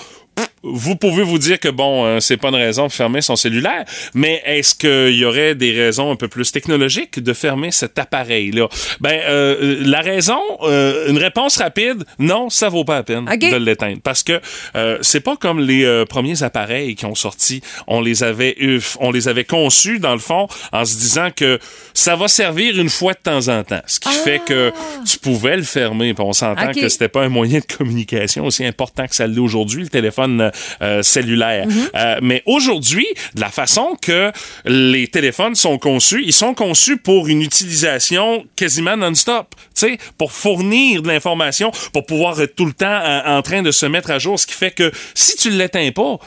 vous 0.63 0.97
pouvez 0.97 1.23
vous 1.23 1.39
dire 1.39 1.59
que 1.61 1.69
bon, 1.69 2.05
euh, 2.05 2.21
c'est 2.21 2.37
pas 2.37 2.49
une 2.49 2.55
raison 2.57 2.87
de 2.87 2.93
fermer 2.93 3.21
son 3.21 3.37
cellulaire, 3.37 3.85
mais 4.15 4.43
est-ce 4.45 4.75
qu'il 4.75 5.17
y 5.17 5.25
aurait 5.25 5.55
des 5.55 5.73
raisons 5.73 6.11
un 6.11 6.17
peu 6.17 6.29
plus 6.29 6.51
technologiques 6.53 7.21
de 7.23 7.33
fermer 7.33 7.71
cet 7.71 7.99
appareil-là? 7.99 8.69
Ben, 9.01 9.21
euh, 9.29 9.79
la 9.85 10.01
raison, 10.01 10.41
euh, 10.63 11.09
une 11.09 11.19
réponse 11.19 11.57
rapide, 11.59 12.05
non, 12.19 12.51
ça 12.51 12.69
vaut 12.69 12.85
pas 12.85 12.97
la 12.97 13.03
peine 13.03 13.25
de 13.25 13.57
l'éteindre, 13.57 13.99
parce 14.03 14.23
que 14.23 14.41
euh, 14.77 14.99
c'est 15.03 15.21
pas 15.21 15.37
comme 15.37 15.61
les 15.61 15.85
euh, 15.85 16.05
premiers 16.05 16.43
appareils 16.43 16.95
qui 16.95 17.07
ont 17.07 17.15
sorti, 17.15 17.61
on 17.87 18.01
les 18.01 18.23
avait, 18.23 18.57
euh, 18.63 18.81
on 19.01 19.11
les 19.11 19.29
avait 19.29 19.45
conçus 19.45 19.99
dans 19.99 20.13
le 20.13 20.19
fond 20.21 20.49
en 20.73 20.85
se 20.85 20.97
disant 20.97 21.29
que 21.35 21.59
ça 21.95 22.17
va 22.17 22.29
servir 22.29 22.79
une 22.79 22.89
fois 22.91 23.13
de 23.13 23.19
temps 23.23 23.49
en 23.49 23.63
temps, 23.65 23.81
ce 23.87 24.01
qui 24.01 24.09
fait 24.11 24.41
que 24.45 24.73
tu 25.07 25.19
pouvais 25.19 25.57
le 25.57 25.63
fermer, 25.63 26.15
on 26.19 26.33
s'entend 26.33 26.71
Ok. 26.71 26.81
que 26.81 26.89
c'était 26.89 27.09
pas 27.09 27.23
un 27.23 27.29
moyen 27.29 27.61
de 27.61 27.65
communication 27.77 28.45
aussi 28.45 28.65
important 28.65 29.07
que 29.07 29.15
ça 29.15 29.27
l'est 29.27 29.39
aujourd'hui, 29.39 29.83
le 29.85 29.89
téléphone 29.89 30.48
euh, 30.83 31.03
cellulaire. 31.03 31.67
Euh, 31.95 32.17
mais 32.23 32.43
aujourd'hui, 32.47 33.07
de 33.35 33.41
la 33.41 33.51
façon 33.51 33.97
que 34.01 34.33
les 34.65 35.09
téléphones 35.09 35.55
sont 35.55 35.79
conçus, 35.79 36.23
ils 36.25 36.33
sont 36.33 36.55
conçus 36.55 36.97
pour 36.97 37.29
une 37.29 37.43
utilisation 37.43 38.45
quasiment 38.57 38.97
non-stop, 38.97 39.55
tu 39.55 39.63
sais, 39.75 39.99
pour 40.17 40.33
fournir 40.33 41.03
de 41.03 41.09
l'information, 41.09 41.71
pour 41.93 42.07
pouvoir 42.07 42.41
être 42.41 42.55
tout 42.55 42.67
le 42.67 42.73
temps 42.73 42.87
euh, 42.87 43.21
en 43.27 43.43
train 43.43 43.63
de 43.63 43.71
se 43.71 43.87
mettre 43.87 44.11
à 44.11 44.19
jour, 44.19 44.39
ce 44.39 44.47
qui 44.47 44.55
fait 44.55 44.71
que 44.71 44.91
si 45.15 45.37
tu 45.37 45.51
l'éteins 45.51 45.91
pas, 45.93 46.19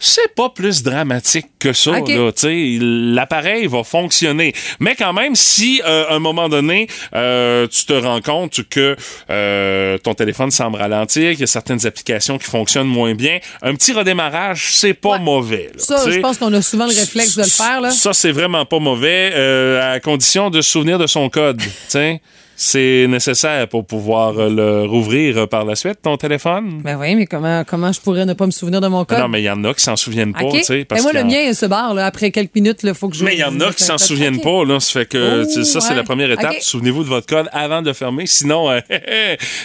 c'est 0.00 0.34
pas 0.34 0.48
plus 0.50 0.82
dramatique 0.82 1.46
que 1.58 1.72
ça, 1.72 1.92
Ok. 1.98 2.08
là. 2.08 2.32
Tu 2.32 2.40
sais, 2.40 2.78
l'appareil 2.80 3.66
va 3.66 3.82
fonctionner. 3.84 4.52
Mais 4.80 4.94
quand 4.94 5.12
même, 5.12 5.34
si 5.34 5.80
euh, 5.84 6.06
à 6.08 6.14
un 6.14 6.18
moment 6.18 6.48
donné, 6.48 6.86
euh, 7.14 7.66
tu 7.66 7.84
te 7.84 7.92
rends 7.92 8.20
compte 8.20 8.62
que 8.68 8.96
euh, 9.30 9.98
ton 9.98 10.14
téléphone 10.14 10.50
semble 10.50 10.76
ralentir, 10.78 11.30
qu'il 11.32 11.40
y 11.40 11.44
a 11.44 11.46
certaines 11.46 11.86
applications 11.86 12.38
qui 12.38 12.46
fonctionnent 12.46 12.86
moins 12.88 13.14
bien, 13.14 13.38
un 13.62 13.74
petit 13.74 13.92
redémarrage, 13.92 14.68
c'est 14.72 14.94
pas 14.94 15.10
Ouais. 15.12 15.18
mauvais. 15.20 15.70
là. 15.74 15.78
Ça, 15.98 16.10
je 16.10 16.20
pense 16.20 16.38
qu'on 16.38 16.52
a 16.52 16.62
souvent 16.62 16.86
le 16.86 16.94
réflexe 16.94 17.36
de 17.36 17.42
le 17.42 17.48
faire, 17.48 17.80
là. 17.80 17.90
Ça, 17.90 18.12
c'est 18.12 18.32
vraiment 18.32 18.64
pas 18.64 18.78
mauvais, 18.78 19.32
euh, 19.34 19.94
à 19.94 20.00
condition 20.00 20.50
de 20.50 20.60
se 20.60 20.70
souvenir 20.70 20.98
de 20.98 21.06
son 21.06 21.28
code. 21.28 21.60
C'est 22.60 23.06
nécessaire 23.08 23.68
pour 23.68 23.86
pouvoir 23.86 24.36
euh, 24.36 24.48
le 24.50 24.84
rouvrir 24.84 25.38
euh, 25.38 25.46
par 25.46 25.64
la 25.64 25.76
suite, 25.76 26.02
ton 26.02 26.16
téléphone? 26.16 26.80
Ben 26.82 26.96
oui, 26.98 27.14
mais 27.14 27.26
comment, 27.26 27.62
comment 27.64 27.92
je 27.92 28.00
pourrais 28.00 28.26
ne 28.26 28.32
pas 28.32 28.46
me 28.46 28.50
souvenir 28.50 28.80
de 28.80 28.88
mon 28.88 29.04
code? 29.04 29.18
Non, 29.20 29.28
mais 29.28 29.40
il 29.40 29.44
y 29.44 29.50
en 29.50 29.62
a 29.62 29.72
qui 29.72 29.80
s'en 29.80 29.94
souviennent 29.94 30.32
pas, 30.32 30.50
tu 30.52 30.64
sais. 30.64 30.80
Et 30.80 30.84
parce 30.84 31.02
moi, 31.04 31.12
le 31.12 31.22
mien, 31.22 31.38
il 31.46 31.54
se 31.54 31.66
barre, 31.66 31.94
là. 31.94 32.06
Après 32.06 32.32
quelques 32.32 32.56
minutes, 32.56 32.80
il 32.82 32.92
faut 32.94 33.08
que 33.08 33.14
je. 33.16 33.24
Mais 33.24 33.34
il 33.34 33.38
y 33.38 33.44
en 33.44 33.60
a 33.60 33.72
qui 33.72 33.84
s'en 33.84 33.96
souviennent 33.96 34.40
pas, 34.40 34.64
là. 34.64 34.80
Ça 34.80 34.90
fait 35.00 35.06
que, 35.06 35.42
Oh, 35.42 35.46
tu 35.46 35.52
sais, 35.52 35.64
ça, 35.64 35.80
c'est 35.80 35.90
ouais. 35.90 35.94
la 35.96 36.02
première 36.02 36.32
étape. 36.32 36.56
Souvenez-vous 36.60 37.04
de 37.04 37.08
votre 37.08 37.28
code 37.28 37.48
avant 37.52 37.80
de 37.80 37.92
fermer. 37.92 38.26
Sinon, 38.26 38.68
euh, 38.72 38.80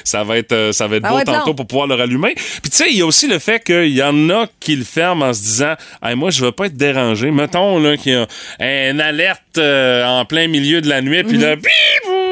ça 0.03 0.23
va 0.23 0.37
être, 0.37 0.69
ça 0.71 0.85
va 0.87 0.97
être 0.97 1.07
Ça 1.07 1.09
beau 1.11 1.19
tantôt 1.23 1.55
pour 1.55 1.65
pouvoir 1.65 1.87
le 1.87 1.95
rallumer. 1.95 2.35
Puis, 2.35 2.69
tu 2.69 2.77
sais, 2.77 2.85
il 2.91 2.97
y 2.97 3.01
a 3.01 3.07
aussi 3.07 3.27
le 3.27 3.39
fait 3.39 3.59
qu'il 3.63 3.87
y 3.95 4.03
en 4.03 4.29
a 4.29 4.45
qui 4.59 4.75
le 4.75 4.83
ferment 4.83 5.25
en 5.29 5.33
se 5.33 5.41
disant, 5.41 5.73
hey, 6.05 6.15
moi, 6.15 6.29
je 6.29 6.45
veux 6.45 6.51
pas 6.51 6.67
être 6.67 6.77
dérangé. 6.77 7.31
Mettons, 7.31 7.79
là, 7.79 7.97
qu'il 7.97 8.11
y 8.13 8.15
a 8.15 8.89
une 8.91 9.01
alerte 9.01 9.41
euh, 9.57 10.05
en 10.05 10.25
plein 10.25 10.47
milieu 10.47 10.79
de 10.79 10.89
la 10.89 11.01
nuit, 11.01 11.23
puis 11.23 11.37
Mhm. 11.37 11.43
là, 11.43 11.55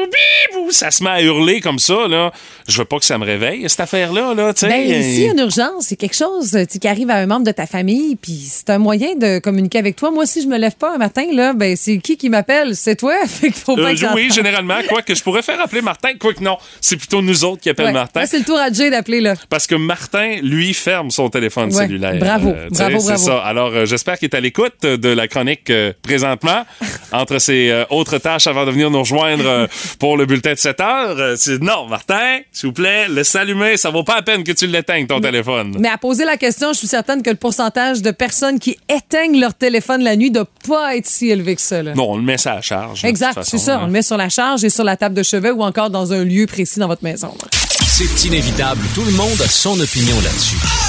bibou, 0.06 0.60
bibou, 0.64 0.70
ça 0.70 0.90
se 0.90 1.02
met 1.02 1.10
à 1.10 1.22
hurler 1.22 1.60
comme 1.60 1.78
ça, 1.78 2.06
là. 2.08 2.32
Je 2.68 2.78
veux 2.78 2.84
pas 2.84 2.98
que 2.98 3.04
ça 3.04 3.18
me 3.18 3.24
réveille, 3.24 3.68
cette 3.68 3.80
affaire-là, 3.80 4.34
là, 4.34 4.52
tu 4.54 4.60
sais. 4.60 4.68
Ben, 4.68 4.80
ici, 5.00 5.24
une 5.24 5.38
urgence, 5.40 5.86
c'est 5.88 5.96
quelque 5.96 6.16
chose 6.16 6.54
euh, 6.54 6.64
qui 6.64 6.86
arrive 6.86 7.10
à 7.10 7.16
un 7.16 7.26
membre 7.26 7.46
de 7.46 7.50
ta 7.52 7.66
famille, 7.66 8.16
puis 8.16 8.32
c'est 8.48 8.70
un 8.70 8.78
moyen 8.78 9.14
de 9.16 9.38
communiquer 9.40 9.78
avec 9.78 9.96
toi. 9.96 10.10
Moi, 10.10 10.26
si 10.26 10.42
je 10.42 10.46
me 10.48 10.56
lève 10.58 10.76
pas 10.76 10.94
un 10.94 10.98
matin, 10.98 11.24
là, 11.32 11.52
ben, 11.54 11.76
c'est 11.76 11.98
qui 11.98 12.16
qui 12.16 12.28
m'appelle? 12.30 12.76
C'est 12.76 12.96
toi? 12.96 13.14
Fait 13.26 13.48
qu'il 13.48 13.56
faut 13.62 13.76
pas 13.76 13.90
Euh, 13.90 13.94
que 13.94 14.14
oui, 14.14 14.30
généralement, 14.32 14.76
quoi 14.88 15.02
que 15.02 15.14
je 15.14 15.22
pourrais 15.22 15.42
faire 15.42 15.60
appeler 15.60 15.82
Martin, 15.82 16.10
quoi 16.20 16.32
que 16.34 16.42
non, 16.42 16.56
c'est 16.80 16.96
plutôt 16.96 17.20
nous 17.22 17.44
autres 17.44 17.60
qui 17.62 17.70
appellent 17.70 17.86
Ouais. 17.86 17.92
Martin. 17.92 18.24
C'est 18.26 18.38
le 18.38 18.44
tour 18.44 18.58
à 18.58 18.70
Jay 18.70 18.90
d'appeler, 18.90 19.20
là. 19.20 19.34
Parce 19.50 19.66
que 19.66 19.74
Martin, 19.74 20.36
lui, 20.42 20.72
ferme 20.74 21.10
son 21.10 21.28
téléphone 21.30 21.70
Ouais, 21.74 21.82
cellulaire. 21.86 22.16
bravo, 22.18 22.52
tu 22.52 22.76
sais, 22.76 22.82
bravo, 22.84 23.00
c'est 23.00 23.06
bravo. 23.08 23.24
ça. 23.26 23.38
Alors, 23.40 23.72
euh, 23.72 23.84
j'espère 23.86 24.18
qu'il 24.18 24.28
est 24.28 24.36
à 24.36 24.40
l'écoute 24.40 24.82
de 24.82 25.08
la 25.08 25.26
chronique 25.28 25.68
euh, 25.70 25.92
présentement, 26.02 26.64
entre 27.12 27.38
ses 27.38 27.70
euh, 27.70 27.84
autres 27.90 28.18
tâches 28.18 28.46
avant 28.46 28.64
de 28.66 28.70
venir 28.70 28.90
nous 28.90 29.00
rejoindre 29.00 29.68
pour 29.98 30.16
le 30.16 30.26
bulletin 30.26 30.52
de 30.52 30.58
7 30.58 30.80
heures. 30.80 31.16
Euh, 31.18 31.34
c'est- 31.36 31.60
non, 31.62 31.86
Martin, 31.86 32.38
s'il 32.52 32.68
vous 32.68 32.72
plaît, 32.72 33.08
laisse 33.08 33.28
s'allumer. 33.28 33.76
Ça 33.76 33.90
vaut 33.90 34.04
pas 34.04 34.16
la 34.16 34.22
peine 34.22 34.44
que 34.44 34.52
tu 34.52 34.66
l'éteignes, 34.66 35.06
ton 35.06 35.20
téléphone. 35.20 35.76
Mais 35.78 35.88
à 35.88 35.98
poser 35.98 36.24
la 36.24 36.36
question, 36.36 36.72
je 36.72 36.78
suis 36.78 36.88
certaine 36.88 37.22
que 37.22 37.30
le 37.30 37.36
pourcentage 37.36 38.02
de 38.02 38.10
personnes 38.10 38.58
qui 38.58 38.76
éteignent 38.88 39.40
leur 39.40 39.54
téléphone 39.54 40.02
la 40.02 40.16
nuit 40.16 40.30
ne 40.30 40.34
doit 40.34 40.48
pas 40.68 40.96
être 40.96 41.06
si 41.06 41.30
élevé 41.30 41.54
que 41.56 41.62
ça, 41.62 41.82
là. 41.82 41.94
Non, 41.94 42.10
on 42.12 42.16
le 42.16 42.22
met 42.22 42.38
ça 42.38 42.54
à 42.54 42.60
charge. 42.60 43.04
Exact, 43.04 43.38
c'est 43.42 43.58
ça. 43.58 43.74
là. 43.74 43.80
On 43.82 43.86
le 43.86 43.92
met 43.92 44.02
sur 44.02 44.16
la 44.16 44.28
charge 44.28 44.64
et 44.64 44.70
sur 44.70 44.84
la 44.84 44.96
table 44.96 45.14
de 45.14 45.22
chevet 45.22 45.50
ou 45.50 45.62
encore 45.62 45.90
dans 45.90 46.12
un 46.12 46.24
lieu 46.24 46.46
précis 46.46 46.78
dans 46.78 46.88
votre 46.88 47.04
maison. 47.04 47.28
là. 47.42 47.48
C'est 47.86 48.24
inévitable. 48.26 48.80
Tout 48.94 49.04
le 49.04 49.12
monde 49.12 49.40
a 49.42 49.48
son 49.48 49.78
opinion 49.78 50.16
là-dessus. 50.22 50.81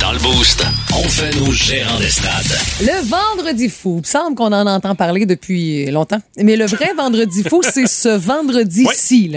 Dans 0.00 0.12
le 0.12 0.18
Boost, 0.20 0.64
on 0.94 1.08
fait 1.08 1.34
nos 1.40 1.50
gérants 1.50 1.98
d'estrade. 1.98 2.46
Le 2.80 3.02
vendredi 3.08 3.68
fou, 3.68 3.94
il 3.96 4.00
me 4.00 4.04
semble 4.04 4.36
qu'on 4.36 4.52
en 4.52 4.66
entend 4.66 4.94
parler 4.94 5.26
depuis 5.26 5.86
longtemps. 5.86 6.20
Mais 6.36 6.56
le 6.56 6.66
vrai 6.66 6.92
vendredi 6.96 7.42
fou, 7.42 7.62
c'est 7.68 7.88
ce 7.88 8.08
vendredi-ci. 8.08 9.32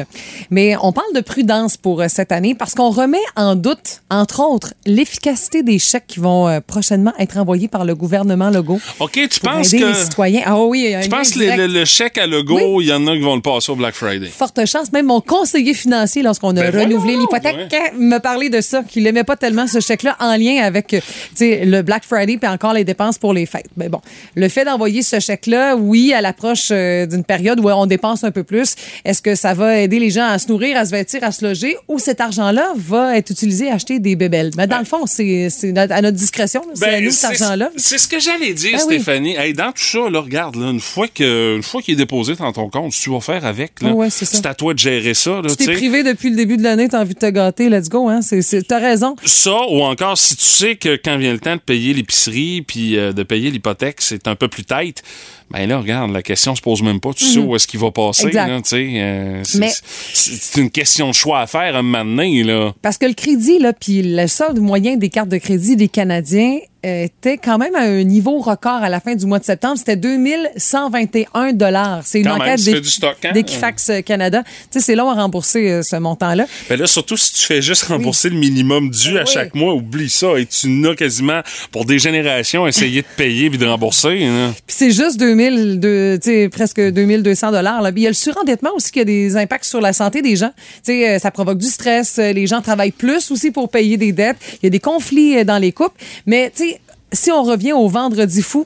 Mais 0.52 0.76
on 0.82 0.92
parle 0.92 1.14
de 1.16 1.22
prudence 1.22 1.78
pour 1.78 2.02
euh, 2.02 2.06
cette 2.10 2.32
année 2.32 2.54
parce 2.54 2.76
qu'on 2.76 2.92
remet 2.92 3.18
en 3.36 3.56
doute, 3.56 4.04
entre 4.12 4.42
autres, 4.42 4.76
l'efficacité 4.86 5.64
des 5.64 5.80
chèques 5.80 6.06
qui 6.08 6.20
vont 6.20 6.48
euh, 6.48 6.60
prochainement 6.66 7.14
être 7.18 7.38
envoyés 7.38 7.68
par 7.68 7.84
le 7.84 7.96
gouvernement 7.96 8.52
Legault 8.52 8.80
OK, 9.00 9.14
tu 9.14 9.40
pour 9.40 9.52
penses 9.52 9.74
aider 9.74 9.86
les 9.86 9.92
que. 9.94 9.98
citoyens. 9.98 10.44
Ah 10.46 10.60
oui, 10.60 10.94
Tu 11.02 11.10
penses 11.10 11.32
que 11.32 11.40
le, 11.40 11.86
chèque 11.86 12.20
à 12.20 12.28
Legault, 12.28 12.82
il 12.82 12.88
y 12.88 12.94
en 12.94 13.08
a 13.08 13.16
qui 13.16 13.22
vont 13.22 13.36
le 13.36 13.42
passer 13.42 13.72
au 13.72 13.76
Black 13.76 13.96
Friday? 13.96 14.28
Forte 14.28 14.64
chance. 14.68 14.92
Même 14.92 15.08
mon 15.08 15.22
conseiller 15.22 15.74
financier, 15.74 16.22
lorsqu'on 16.22 16.56
a 16.56 16.70
Ben 16.70 16.84
renouvelé 16.84 17.18
l'hypothèque, 17.18 17.74
me 17.98 18.20
parlait 18.20 18.50
de 18.50 18.62
ça, 18.62 18.84
qu'il 18.84 19.08
aimait 19.08 19.24
pas 19.24 19.36
tellement 19.36 19.66
ce 19.66 19.80
chèque-là 19.80 20.16
en 20.20 20.36
lien 20.38 20.51
avec 20.60 20.94
euh, 20.94 21.00
le 21.40 21.82
Black 21.82 22.04
Friday 22.04 22.38
puis 22.38 22.50
encore 22.50 22.74
les 22.74 22.84
dépenses 22.84 23.18
pour 23.18 23.34
les 23.34 23.46
fêtes. 23.46 23.70
Mais 23.78 23.90
bon, 23.90 24.02
le 24.36 24.50
fait 24.50 24.66
d'envoyer 24.66 25.02
ce 25.04 25.20
chèque-là, 25.20 25.76
oui, 25.76 26.14
à 26.14 26.22
l'approche 26.22 26.70
euh, 26.72 27.06
d'une 27.06 27.24
période 27.24 27.60
où 27.60 27.70
on 27.70 27.86
dépense 27.86 28.24
un 28.24 28.32
peu 28.32 28.44
plus, 28.44 28.76
est-ce 29.06 29.22
que 29.22 29.36
ça 29.36 29.54
va 29.54 29.80
aider 29.80 30.00
les 30.00 30.10
gens 30.10 30.26
à 30.28 30.38
se 30.40 30.48
nourrir, 30.50 30.78
à 30.78 30.86
se 30.86 30.92
vêtir, 30.92 31.24
à 31.24 31.32
se 31.32 31.46
loger 31.46 31.78
ou 31.88 32.00
cet 32.00 32.22
argent-là 32.22 32.74
va 32.76 33.18
être 33.18 33.30
utilisé 33.30 33.70
à 33.70 33.76
acheter 33.76 34.00
des 34.00 34.16
bébelles? 34.16 34.52
Mais 34.58 34.68
dans 34.68 34.80
le 34.80 34.86
fond, 34.86 35.06
c'est 35.06 35.50
à 35.78 36.02
notre 36.02 36.18
discrétion. 36.18 36.62
C'est 36.74 36.86
à 36.86 37.02
nous 37.02 37.12
cet 37.12 37.30
Ben, 37.32 37.36
c'est- 37.38 37.44
argent-là. 37.44 37.70
C'est 37.78 37.98
ce 37.98 38.08
que 38.08 38.20
j'allais 38.20 38.54
dire, 38.54 38.74
oui. 38.74 38.80
Stéphanie. 38.96 39.36
Hey, 39.36 39.54
dans 39.54 39.72
tout 39.72 39.84
ça, 39.84 40.10
là, 40.10 40.20
regarde, 40.22 40.56
là, 40.56 40.70
une 40.72 40.80
fois 40.82 41.08
qu'il 41.08 41.24
est 41.94 41.96
déposé 41.96 42.36
dans 42.36 42.52
ton 42.52 42.70
compte, 42.70 42.92
tu 42.94 43.10
vas 43.10 43.20
faire 43.22 43.46
avec. 43.46 43.74
Ouais, 43.82 44.10
c'est 44.10 44.46
à 44.46 44.54
toi 44.54 44.74
de 44.74 44.80
gérer 44.80 45.14
ça. 45.14 45.42
Là, 45.42 45.50
Tu 45.50 45.66
t'es 45.66 45.74
privé 45.74 46.04
depuis 46.04 46.30
le 46.30 46.36
début 46.36 46.58
de 46.58 46.64
l'année, 46.64 46.88
t'as 46.90 47.02
envie 47.02 47.14
de 47.14 47.20
te 47.20 47.30
gâter, 47.30 47.70
let's 47.70 47.90
go, 47.90 48.10
hein? 48.10 48.20
T'as 48.68 48.80
raison. 48.80 49.16
Ça, 49.26 49.52
ou 49.70 49.82
encore, 49.84 50.18
si 50.18 50.36
tu 50.42 50.48
sais 50.48 50.76
que 50.76 50.96
quand 50.96 51.18
vient 51.18 51.34
le 51.34 51.40
temps 51.40 51.56
de 51.56 51.62
payer 51.62 51.94
l'épicerie 51.94 52.62
puis 52.64 52.98
euh, 52.98 53.14
de 53.14 53.24
payer 53.24 53.52
l'hypothèque, 53.52 53.98
c'est 54.00 54.28
un 54.28 54.36
peu 54.36 54.48
plus 54.48 54.64
tight, 54.64 55.04
Ben 55.52 55.68
là, 55.68 55.80
regarde, 55.80 56.12
la 56.14 56.22
question 56.24 56.56
se 56.56 56.62
pose 56.62 56.82
même 56.82 57.02
pas. 57.02 57.14
Tu 57.14 57.26
sais 57.26 57.40
où 57.40 57.54
est-ce 57.58 57.68
qu'il 57.68 57.80
va 57.80 57.92
passer, 57.92 58.28
Mhm. 58.28 58.34
Là, 58.34 58.48
euh, 58.50 59.42
c'est- 59.44 59.58
Mais- 59.60 59.70
c'est 60.14 60.32
c'est 60.34 60.62
une 60.62 60.72
question 60.72 61.10
de 61.10 61.14
choix 61.14 61.42
à 61.42 61.48
faire 61.48 61.76
un 61.76 61.82
moment 61.82 62.06
donné, 62.06 62.44
là. 62.44 62.74
Parce 62.82 62.98
que 62.98 63.06
le 63.06 63.14
crédit, 63.14 63.60
là, 63.60 63.74
puis 63.74 64.02
le 64.02 64.28
solde 64.28 64.60
moyen 64.60 64.96
des 64.96 65.10
cartes 65.10 65.28
de 65.30 65.38
crédit 65.38 65.76
des 65.76 65.90
Canadiens 65.90 66.58
était 66.84 67.38
quand 67.38 67.58
même 67.58 67.76
à 67.76 67.82
un 67.82 68.04
niveau 68.04 68.40
record 68.40 68.82
à 68.84 68.90
la 68.90 69.00
fin 69.00 69.16
du 69.16 69.26
mois 69.26 69.40
de 69.40 69.44
septembre. 69.46 69.78
C'était 69.78 69.96
2121 69.96 71.54
dollars. 71.54 72.02
C'est 72.06 72.20
une 72.20 72.26
Quand 72.28 72.36
enquête 72.42 72.60
hein? 73.24 73.32
d'Equifax 73.34 73.90
euh, 73.90 74.02
Canada. 74.02 74.44
Tu 74.44 74.52
sais, 74.72 74.80
c'est 74.80 74.96
long 74.96 75.10
à 75.10 75.14
rembourser 75.16 75.70
euh, 75.70 75.82
ce 75.84 75.96
montant-là. 75.96 76.46
Ben 76.70 76.80
là, 76.80 76.88
surtout 76.88 77.18
si 77.18 77.34
tu 77.34 77.42
fais 77.46 77.62
juste 77.62 77.84
rembourser 77.84 78.30
le 78.30 78.38
minimum 78.38 78.90
dû 78.90 79.18
à 79.18 79.24
Oui. 79.24 79.30
chaque 79.32 79.56
mois, 79.56 79.74
oublie 79.74 80.10
ça. 80.10 80.38
Et 80.40 80.46
tu 80.46 80.70
n'as 80.70 80.96
quasiment, 80.96 81.42
pour 81.72 81.86
des 81.86 82.00
générations, 82.00 82.68
essayé 82.68 83.02
de 83.02 83.08
payer 83.16 83.50
puis 83.50 83.58
de 83.60 83.66
rembourser. 83.66 84.24
hein? 84.26 84.54
Puis 84.66 84.76
c'est 84.78 84.92
juste 84.92 85.18
2000, 85.20 85.80
de, 85.80 86.20
tu 86.22 86.30
sais, 86.32 86.50
presque 86.50 86.80
2200 86.82 87.52
dollars. 87.52 87.82
Il 87.96 88.00
y 88.02 88.06
a 88.08 88.10
le 88.10 88.16
surendettement 88.16 88.72
aussi 88.76 88.92
qui 88.92 89.00
a 89.00 89.06
des 89.06 89.36
impacts 89.38 89.66
sur 89.66 89.82
la 89.82 89.94
santé 89.94 90.22
des 90.22 90.36
gens. 90.36 90.52
Tu 90.58 90.94
sais, 90.94 91.10
euh, 91.10 91.20
ça 91.20 91.32
provoque 91.32 91.58
du 91.58 91.68
stress. 91.68 92.18
euh, 92.20 92.34
Les 92.34 92.48
gens 92.48 92.62
travaillent 92.62 92.92
plus 92.92 93.32
aussi 93.32 93.52
pour 93.52 93.70
payer 93.70 93.98
des 93.98 94.12
dettes. 94.12 94.38
Il 94.62 94.66
y 94.66 94.68
a 94.68 94.70
des 94.70 94.80
conflits 94.80 95.38
euh, 95.38 95.44
dans 95.44 95.58
les 95.58 95.72
couples. 95.72 96.00
Mais 96.26 96.52
tu 96.56 96.70
sais, 96.70 96.71
si 97.12 97.32
on 97.32 97.44
revient 97.44 97.74
au 97.74 97.88
vendredi 97.88 98.42
fou, 98.42 98.66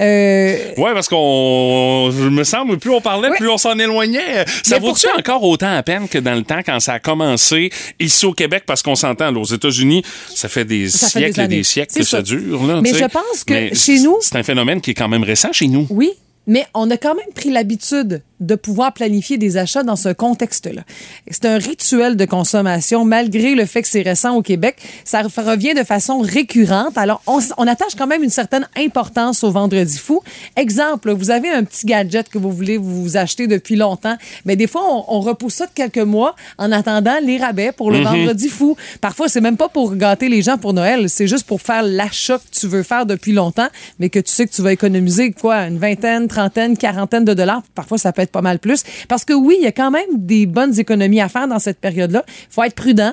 euh, 0.00 0.56
Ouais, 0.76 0.94
parce 0.94 1.08
qu'on, 1.08 2.10
je 2.16 2.28
me 2.28 2.44
semble, 2.44 2.78
plus 2.78 2.90
on 2.90 3.00
parlait, 3.00 3.30
plus 3.36 3.48
on 3.48 3.58
s'en 3.58 3.76
éloignait. 3.78 4.44
Ça 4.62 4.78
vaut-tu 4.78 5.06
encore 5.18 5.42
autant 5.42 5.74
à 5.76 5.82
peine 5.82 6.08
que 6.08 6.18
dans 6.18 6.34
le 6.36 6.42
temps 6.44 6.60
quand 6.64 6.78
ça 6.78 6.94
a 6.94 6.98
commencé 7.00 7.70
ici 7.98 8.24
au 8.24 8.32
Québec? 8.32 8.62
Parce 8.64 8.82
qu'on 8.82 8.94
s'entend, 8.94 9.32
là, 9.32 9.40
aux 9.40 9.44
États-Unis, 9.44 10.02
ça 10.34 10.48
fait 10.48 10.64
des 10.64 10.88
Ça 10.88 11.08
fait 11.08 11.18
siècles 11.32 11.34
des 11.38 11.42
et 11.42 11.48
des 11.58 11.62
siècles 11.64 11.94
que 11.94 12.04
ça, 12.04 12.18
ça. 12.18 12.22
dure. 12.22 12.64
Là, 12.64 12.80
Mais 12.80 12.94
je 12.94 13.04
pense 13.06 13.42
que 13.44 13.52
Mais 13.52 13.74
chez 13.74 13.98
nous- 14.00 14.18
C'est 14.20 14.36
un 14.36 14.42
phénomène 14.44 14.80
qui 14.80 14.92
est 14.92 14.94
quand 14.94 15.08
même 15.08 15.24
récent 15.24 15.52
chez 15.52 15.66
nous. 15.66 15.86
oui, 15.90 16.12
mais 16.48 16.66
on 16.74 16.90
a 16.90 16.96
quand 16.96 17.14
même 17.14 17.32
pris 17.34 17.50
l'habitude 17.50 18.22
de 18.40 18.54
pouvoir 18.54 18.92
planifier 18.92 19.36
des 19.36 19.56
achats 19.56 19.82
dans 19.82 19.96
ce 19.96 20.10
contexte-là. 20.10 20.82
C'est 21.30 21.44
un 21.44 21.58
rituel 21.58 22.16
de 22.16 22.24
consommation, 22.24 23.04
malgré 23.04 23.54
le 23.54 23.66
fait 23.66 23.82
que 23.82 23.88
c'est 23.88 24.02
récent 24.02 24.34
au 24.36 24.42
Québec. 24.42 24.76
Ça 25.04 25.22
re- 25.22 25.44
revient 25.44 25.74
de 25.74 25.82
façon 25.82 26.20
récurrente. 26.20 26.96
Alors, 26.96 27.20
on, 27.26 27.66
attache 27.66 27.94
quand 27.96 28.06
même 28.06 28.22
une 28.22 28.30
certaine 28.30 28.68
importance 28.76 29.42
au 29.42 29.50
vendredi 29.50 29.98
fou. 29.98 30.22
Exemple, 30.56 31.12
vous 31.12 31.30
avez 31.30 31.50
un 31.50 31.64
petit 31.64 31.84
gadget 31.84 32.28
que 32.28 32.38
vous 32.38 32.52
voulez 32.52 32.78
vous 32.78 33.16
acheter 33.16 33.46
depuis 33.46 33.76
longtemps, 33.76 34.16
mais 34.44 34.56
des 34.56 34.66
fois, 34.66 34.82
on, 34.88 35.04
on 35.08 35.20
repousse 35.20 35.54
ça 35.54 35.66
de 35.66 35.72
quelques 35.74 35.98
mois 35.98 36.34
en 36.58 36.70
attendant 36.70 37.18
les 37.22 37.38
rabais 37.38 37.72
pour 37.72 37.90
le 37.90 37.98
vendredi 37.98 38.48
fou. 38.48 38.76
Parfois, 39.00 39.28
c'est 39.28 39.40
même 39.40 39.56
pas 39.56 39.68
pour 39.68 39.96
gâter 39.96 40.28
les 40.28 40.42
gens 40.42 40.58
pour 40.58 40.72
Noël, 40.72 41.10
c'est 41.10 41.26
juste 41.26 41.44
pour 41.44 41.60
faire 41.60 41.82
l'achat 41.82 42.38
que 42.38 42.58
tu 42.58 42.68
veux 42.68 42.82
faire 42.82 43.04
depuis 43.04 43.32
longtemps, 43.32 43.68
mais 43.98 44.08
que 44.10 44.20
tu 44.20 44.32
sais 44.32 44.46
que 44.46 44.52
tu 44.52 44.62
vas 44.62 44.72
économiser 44.72 45.32
quoi, 45.32 45.66
une 45.66 45.78
vingtaine, 45.78 46.28
trentaine, 46.38 46.76
quarantaine 46.76 47.24
de 47.24 47.34
dollars. 47.34 47.62
Parfois, 47.74 47.98
ça 47.98 48.12
peut 48.12 48.22
être 48.22 48.30
pas 48.30 48.42
mal 48.42 48.58
plus. 48.60 48.82
Parce 49.08 49.24
que 49.24 49.32
oui, 49.32 49.56
il 49.58 49.64
y 49.64 49.66
a 49.66 49.72
quand 49.72 49.90
même 49.90 50.06
des 50.14 50.46
bonnes 50.46 50.78
économies 50.78 51.20
à 51.20 51.28
faire 51.28 51.48
dans 51.48 51.58
cette 51.58 51.78
période-là. 51.80 52.24
Il 52.28 52.52
faut 52.54 52.62
être 52.62 52.74
prudent. 52.74 53.12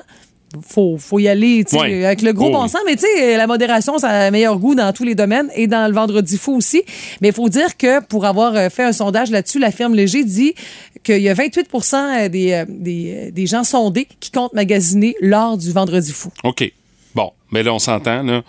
Faut, 0.66 0.96
faut 0.96 1.18
y 1.18 1.26
aller 1.28 1.64
Ouais. 1.72 2.04
avec 2.04 2.22
le 2.22 2.32
gros 2.32 2.46
Oh, 2.48 2.52
bon 2.52 2.68
sens. 2.68 2.80
Mais 2.86 2.94
tu 2.94 3.02
sais, 3.02 3.36
la 3.36 3.48
modération, 3.48 3.98
ça 3.98 4.08
a 4.08 4.26
un 4.28 4.30
meilleur 4.30 4.56
goût 4.58 4.76
dans 4.76 4.92
tous 4.92 5.02
les 5.04 5.16
domaines 5.16 5.50
et 5.56 5.66
dans 5.66 5.88
le 5.88 5.92
vendredi 5.94 6.38
fou 6.38 6.54
aussi. 6.56 6.82
Mais 7.20 7.28
il 7.28 7.34
faut 7.34 7.48
dire 7.48 7.76
que 7.76 8.00
pour 8.04 8.24
avoir 8.24 8.54
euh, 8.54 8.68
fait 8.70 8.84
un 8.84 8.92
sondage 8.92 9.30
là-dessus, 9.30 9.58
la 9.58 9.72
firme 9.72 9.94
Léger 9.94 10.22
dit 10.24 10.54
qu'il 11.02 11.20
y 11.20 11.28
a 11.28 11.34
28 11.34 11.68
des, 12.30 12.52
euh, 12.52 12.64
des, 12.68 13.26
euh, 13.26 13.30
des 13.32 13.46
gens 13.46 13.64
sondés 13.64 14.06
qui 14.20 14.30
comptent 14.30 14.54
magasiner 14.54 15.16
lors 15.20 15.58
du 15.58 15.72
vendredi 15.72 16.12
fou. 16.12 16.30
OK. 16.44 16.72
Bon, 17.14 17.32
mais 17.50 17.64
là, 17.64 17.74
on 17.74 17.80
s'entend, 17.80 18.22
là. 18.22 18.42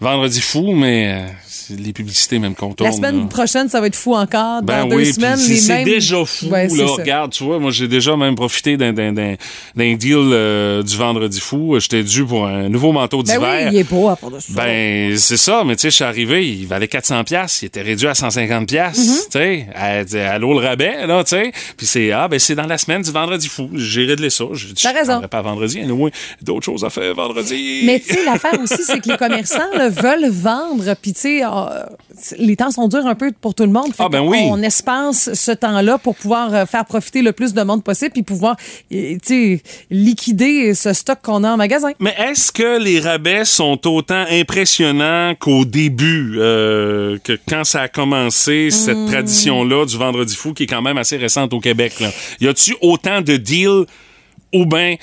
Vendredi 0.00 0.40
fou, 0.40 0.72
mais 0.74 1.12
euh, 1.12 1.76
les 1.78 1.92
publicités 1.92 2.38
même 2.38 2.54
qu'on 2.54 2.72
tourne. 2.72 2.88
La 2.88 2.96
semaine 2.96 3.20
là. 3.20 3.26
prochaine, 3.26 3.68
ça 3.68 3.80
va 3.82 3.86
être 3.86 3.94
fou 3.96 4.14
encore. 4.14 4.62
Dans 4.62 4.62
Ben 4.62 4.88
deux 4.88 4.96
oui, 4.96 5.02
puis 5.04 5.12
semaines, 5.12 5.38
les 5.46 5.56
c'est 5.56 5.74
mêmes... 5.74 5.84
déjà 5.84 6.24
fou. 6.24 6.46
Ouais, 6.46 6.68
c'est 6.70 6.78
là, 6.78 6.86
ça. 6.86 6.92
regarde, 6.94 7.32
tu 7.32 7.44
vois, 7.44 7.58
moi 7.58 7.70
j'ai 7.70 7.86
déjà 7.86 8.16
même 8.16 8.34
profité 8.34 8.78
d'un 8.78 8.92
deal 9.02 10.16
euh, 10.16 10.82
du 10.82 10.96
vendredi 10.96 11.38
fou. 11.38 11.76
J'étais 11.78 12.02
dû 12.02 12.24
pour 12.24 12.46
un 12.46 12.68
nouveau 12.70 12.92
manteau 12.92 13.22
Ben 13.22 13.34
d'hiver. 13.34 13.58
oui, 13.66 13.68
il 13.72 13.78
est 13.80 13.84
beau 13.90 14.08
à 14.08 14.16
part 14.16 14.30
de 14.30 14.40
ça. 14.40 14.46
Ben, 14.54 15.16
c'est 15.18 15.36
ça, 15.36 15.64
mais 15.66 15.76
tu 15.76 15.82
sais, 15.82 15.90
je 15.90 15.96
suis 15.96 16.04
arrivé, 16.04 16.48
il 16.48 16.66
valait 16.66 16.88
400 16.88 17.22
pièces, 17.24 17.60
il 17.62 17.66
était 17.66 17.82
réduit 17.82 18.08
à 18.08 18.14
150 18.14 18.66
pièces, 18.68 18.98
Mm-hmm. 18.98 19.24
tu 19.30 19.38
sais, 19.38 19.66
à, 19.74 20.32
à 20.34 20.38
l'eau 20.38 20.58
le 20.58 20.66
rabais, 20.66 21.06
là, 21.06 21.22
tu 21.24 21.30
sais. 21.30 21.52
Puis 21.76 21.86
c'est, 21.86 22.10
ah, 22.12 22.26
ben, 22.26 22.38
c'est 22.38 22.54
dans 22.54 22.66
la 22.66 22.78
semaine 22.78 23.02
du 23.02 23.10
vendredi 23.10 23.48
fou. 23.48 23.68
J'ai 23.74 24.04
réglé 24.06 24.30
ça. 24.30 24.44
J'ai 24.54 24.72
dit, 24.72 24.86
raison. 24.88 25.20
pas 25.20 25.42
vendredi, 25.42 25.76
il 25.80 25.86
y 25.86 25.90
a 25.90 25.92
au 25.92 25.96
moins 25.96 26.10
d'autres 26.42 26.64
choses 26.64 26.84
à 26.84 26.90
faire 26.90 27.14
vendredi. 27.14 27.82
Mais 27.84 28.00
tu 28.00 28.14
sais, 28.14 28.24
l'affaire 28.24 28.58
aussi, 28.62 28.82
c'est 28.82 28.98
que 29.00 29.10
les 29.10 29.16
commerçants 29.18 29.58
là, 29.76 29.89
veulent 29.90 30.28
vendre. 30.30 30.94
Puis 31.00 31.12
tu 31.12 31.20
sais, 31.20 31.44
euh, 31.44 31.48
les 32.38 32.56
temps 32.56 32.70
sont 32.70 32.88
durs 32.88 33.06
un 33.06 33.14
peu 33.14 33.32
pour 33.40 33.54
tout 33.54 33.64
le 33.64 33.70
monde. 33.72 33.94
Fait 33.94 34.02
Ah, 34.04 34.08
ben 34.08 34.20
oui. 34.20 34.38
On 34.44 34.62
espace 34.62 35.32
ce 35.34 35.52
temps-là 35.52 35.98
pour 35.98 36.16
pouvoir 36.16 36.54
euh, 36.54 36.66
faire 36.66 36.84
profiter 36.84 37.22
le 37.22 37.32
plus 37.32 37.52
de 37.54 37.62
monde 37.62 37.82
possible 37.84 38.10
puis 38.12 38.22
pouvoir, 38.22 38.56
euh, 38.92 39.14
tu 39.14 39.58
sais, 39.58 39.62
liquider 39.90 40.74
ce 40.74 40.92
stock 40.92 41.18
qu'on 41.22 41.44
a 41.44 41.50
en 41.52 41.56
magasin. 41.56 41.90
Mais 42.00 42.14
est-ce 42.18 42.52
que 42.52 42.78
les 42.82 43.00
rabais 43.00 43.44
sont 43.44 43.86
autant 43.86 44.24
impressionnants 44.30 45.34
qu'au 45.38 45.64
début, 45.64 46.36
euh, 46.38 47.18
que 47.24 47.38
quand 47.48 47.64
ça 47.64 47.82
a 47.82 47.88
commencé, 47.88 48.70
cette 48.70 48.96
Hmm. 48.96 49.06
tradition-là 49.10 49.86
du 49.86 49.96
vendredi 49.96 50.34
fou, 50.36 50.52
qui 50.52 50.64
est 50.64 50.66
quand 50.66 50.82
même 50.82 50.98
assez 50.98 51.16
récente 51.16 51.52
au 51.52 51.60
Québec? 51.60 52.00
Là? 52.00 52.08
Y 52.40 52.48
a-tu 52.48 52.76
autant 52.80 53.20
de 53.20 53.36
deals 53.36 53.86
ou 54.52 54.66
bien 54.66 54.96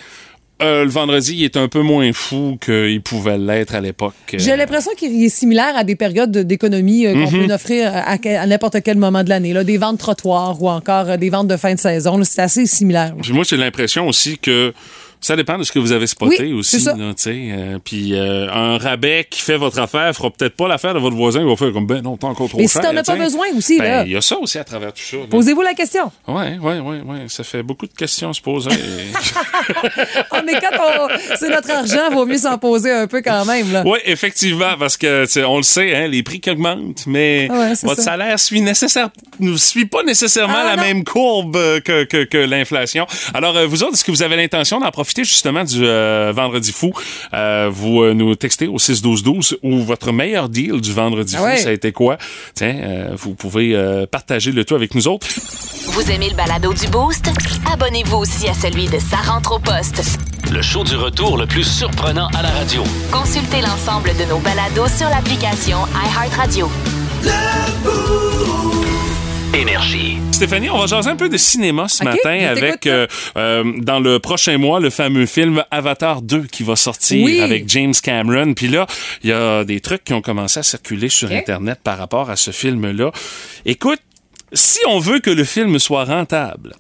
euh, 0.62 0.84
le 0.84 0.90
vendredi, 0.90 1.36
il 1.38 1.44
est 1.44 1.58
un 1.58 1.68
peu 1.68 1.82
moins 1.82 2.12
fou 2.14 2.58
qu'il 2.60 3.02
pouvait 3.02 3.38
l'être 3.38 3.76
à 3.76 3.82
l'époque? 3.82 4.14
euh? 4.34 4.38
J'ai 4.40 4.56
l'impression 4.56 4.92
qu'il 4.98 5.24
est 5.24 5.30
similaire 5.30 5.76
à 5.78 5.84
des 5.84 5.96
périodes 5.96 6.32
de- 6.32 6.44
d'économie 6.44 7.06
euh, 7.06 7.14
qu'on 7.14 7.32
Mhm. 7.32 7.48
peut 7.48 7.54
offrir 7.54 7.92
à, 7.94 8.14
à 8.14 8.46
n'importe 8.48 8.82
quel 8.84 8.98
moment 8.98 9.24
de 9.24 9.30
l'année. 9.30 9.54
Des 9.64 9.78
ventes 9.78 10.00
trottoirs 10.00 10.62
ou 10.62 10.70
encore 10.70 11.18
des 11.18 11.30
ventes 11.30 11.48
de 11.48 11.58
fin 11.58 11.74
de 11.76 11.80
saison. 11.80 12.20
C'est 12.24 12.42
assez 12.42 12.66
similaire. 12.66 13.14
Puis 13.22 13.34
moi, 13.34 13.44
j'ai 13.48 13.58
l'impression 13.58 14.08
aussi 14.08 14.38
que 14.40 14.74
ça 15.22 15.36
dépend 15.36 15.58
de 15.58 15.64
ce 15.64 15.72
que 15.72 15.80
vous 15.80 15.92
avez 15.92 16.08
spoté 16.08 16.44
Oui, 16.44 16.54
aussi. 16.54 16.80
là. 16.84 16.94
Euh, 16.98 17.80
puis 17.84 18.14
euh, 18.14 18.48
un 18.52 18.78
rabais 18.78 19.26
qui 19.30 19.42
fait 19.42 19.58
votre 19.58 19.80
affaire 19.80 20.14
fera 20.16 20.30
peut-être 20.30 20.56
pas 20.56 20.68
l'affaire 20.68 20.94
de 20.94 21.00
votre 21.00 21.16
voisin. 21.16 21.42
Il 21.42 21.48
va 21.48 21.56
faire 21.56 21.72
comme, 21.74 21.88
ben 21.88 22.02
non, 22.02 22.18
t'as 22.18 22.28
encore 22.28 22.48
trop 22.50 22.58
Mais 22.60 22.68
si 22.68 22.74
cher. 22.74 22.84
t'en 22.84 22.96
as 22.96 23.04
pas 23.04 23.16
besoin 23.16 23.48
aussi, 23.58 23.78
là. 23.80 24.00
Ben, 24.04 24.08
il 24.08 24.14
y 24.14 24.16
a 24.16 24.22
ça 24.22 24.38
aussi 24.38 24.58
à 24.58 24.64
travers 24.64 24.94
tout 24.94 25.02
ça. 25.02 25.18
là. 25.18 25.24
Posez-vous 25.30 25.62
la 25.62 25.74
question. 25.74 26.12
Ouais, 26.28 26.58
ouais, 26.62 26.80
ouais, 26.80 27.02
ouais. 27.02 27.26
Ça 27.28 27.44
fait 27.44 27.64
beaucoup 27.64 27.88
de 27.88 27.94
questions 27.94 28.30
à 28.30 28.34
se 28.34 28.42
poser. 28.42 28.70
Ah, 30.32 30.42
mais 30.46 30.54
quand 30.54 30.78
on- 30.80 31.36
c'est 31.36 31.50
notre 31.50 31.72
argent, 31.72 32.10
vaut 32.12 32.26
mieux 32.26 32.38
s'en 32.38 32.58
poser 32.58 32.92
un 32.92 33.08
peu 33.08 33.22
quand 33.22 33.46
même. 33.46 33.72
Là. 33.72 33.84
oui, 33.86 34.00
effectivement, 34.06 34.76
parce 34.78 34.98
que 34.98 35.26
on 35.46 35.58
le 35.58 35.64
sait, 35.64 35.96
hein, 35.96 36.08
les 36.08 36.24
prix 36.24 36.40
qui 36.40 36.50
augmentent, 36.50 37.06
mais 37.08 37.48
Ouais, 37.52 37.76
c'est 37.76 37.88
votre 37.88 38.02
ça. 38.02 38.12
salaire 38.12 38.40
suit 38.40 38.62
nécessaire, 38.62 39.10
ne 39.40 39.56
suit 39.58 39.86
pas 39.86 40.04
nécessairement 40.04 40.54
Ah, 40.58 40.76
la 40.76 40.76
non. 40.78 40.84
même 40.84 41.04
courbe 41.04 41.56
euh, 41.56 41.80
que, 41.80 42.04
que, 42.04 42.24
que 42.24 42.38
l'inflation. 42.38 43.06
Alors, 43.34 43.56
euh, 43.58 43.66
vous 43.68 43.84
autres, 43.84 43.94
est-ce 43.94 44.04
que 44.06 44.12
vous 44.12 44.24
avez 44.24 44.36
l'intention 44.36 44.80
d'en 44.80 44.92
profiter 44.92 45.07
justement 45.16 45.64
du 45.64 45.86
euh, 45.86 46.32
vendredi 46.36 46.72
fou? 46.72 46.94
Euh, 47.34 47.70
vous 47.72 48.02
euh, 48.02 48.14
nous 48.14 48.36
textez 48.36 48.68
au 48.68 48.78
6-12-12 48.78 49.56
ou 49.64 49.82
votre 49.84 50.12
meilleur 50.12 50.50
deal 50.50 50.82
du 50.82 50.94
vendredi 50.94 51.36
Ah 51.38 51.40
fou, 51.40 51.46
ouais. 51.46 51.58
ça 51.58 51.70
a 51.70 51.72
été 51.72 51.92
quoi? 51.92 52.18
Tiens, 52.54 52.76
euh, 52.82 53.10
vous 53.18 53.34
pouvez 53.36 53.76
euh, 53.76 54.06
partager 54.06 54.52
le 54.52 54.66
tout 54.66 54.76
avec 54.76 54.96
nous 54.96 55.08
autres. 55.08 55.28
Vous 55.88 56.12
aimez 56.12 56.30
le 56.30 56.36
balado 56.36 56.74
du 56.74 56.88
Boost? 56.88 57.30
Abonnez-vous 57.72 58.18
aussi 58.18 58.48
à 58.48 58.54
celui 58.54 58.88
de 58.88 59.00
Sa 59.00 59.18
rentre 59.18 59.54
au 59.56 59.60
poste. 59.60 60.02
Le 60.52 60.62
show 60.62 60.84
du 60.84 60.96
retour 60.96 61.38
le 61.38 61.46
plus 61.46 61.64
surprenant 61.64 62.28
à 62.38 62.42
la 62.42 62.50
radio. 62.50 62.84
Consultez 63.12 63.62
l'ensemble 63.62 64.12
de 64.18 64.26
nos 64.30 64.40
balados 64.40 64.88
sur 64.98 65.10
l'application 65.10 65.78
iHeartRadio. 66.06 66.70
Énergie. 69.54 70.18
Stéphanie, 70.32 70.70
on 70.70 70.78
va 70.78 70.86
jaser 70.88 71.10
un 71.10 71.16
peu 71.16 71.30
de 71.30 71.38
cinéma 71.38 71.88
ce 71.88 72.04
matin 72.04 72.46
avec, 72.48 72.86
euh, 72.86 73.08
euh, 73.38 73.64
dans 73.78 74.00
le 74.00 74.20
prochain 74.20 74.58
mois, 74.58 74.80
le 74.80 74.90
fameux 74.90 75.26
film 75.26 75.64
Avatar 75.72 76.22
2 76.22 76.44
qui 76.44 76.64
va 76.64 76.76
sortir 76.76 77.24
Oui. 77.24 77.42
avec 77.42 77.68
James 77.70 77.94
Cameron. 78.02 78.54
Puis 78.54 78.68
là, 78.68 78.86
il 79.24 79.30
y 79.30 79.34
a 79.34 79.64
des 79.64 79.80
trucs 79.80 80.04
qui 80.04 80.14
ont 80.14 80.22
commencé 80.22 80.60
à 80.60 80.64
circuler 80.64 81.10
sur. 81.10 81.32
Internet 81.32 81.80
par 81.84 81.98
rapport 81.98 82.30
à 82.30 82.36
ce 82.36 82.52
film-là. 82.52 83.12
Écoute, 83.66 84.00
si 84.54 84.80
on 84.88 85.00
veut 85.00 85.20
que 85.20 85.30
le 85.30 85.44
film 85.44 85.78
soit 85.80 86.06
rentable, 86.06 86.74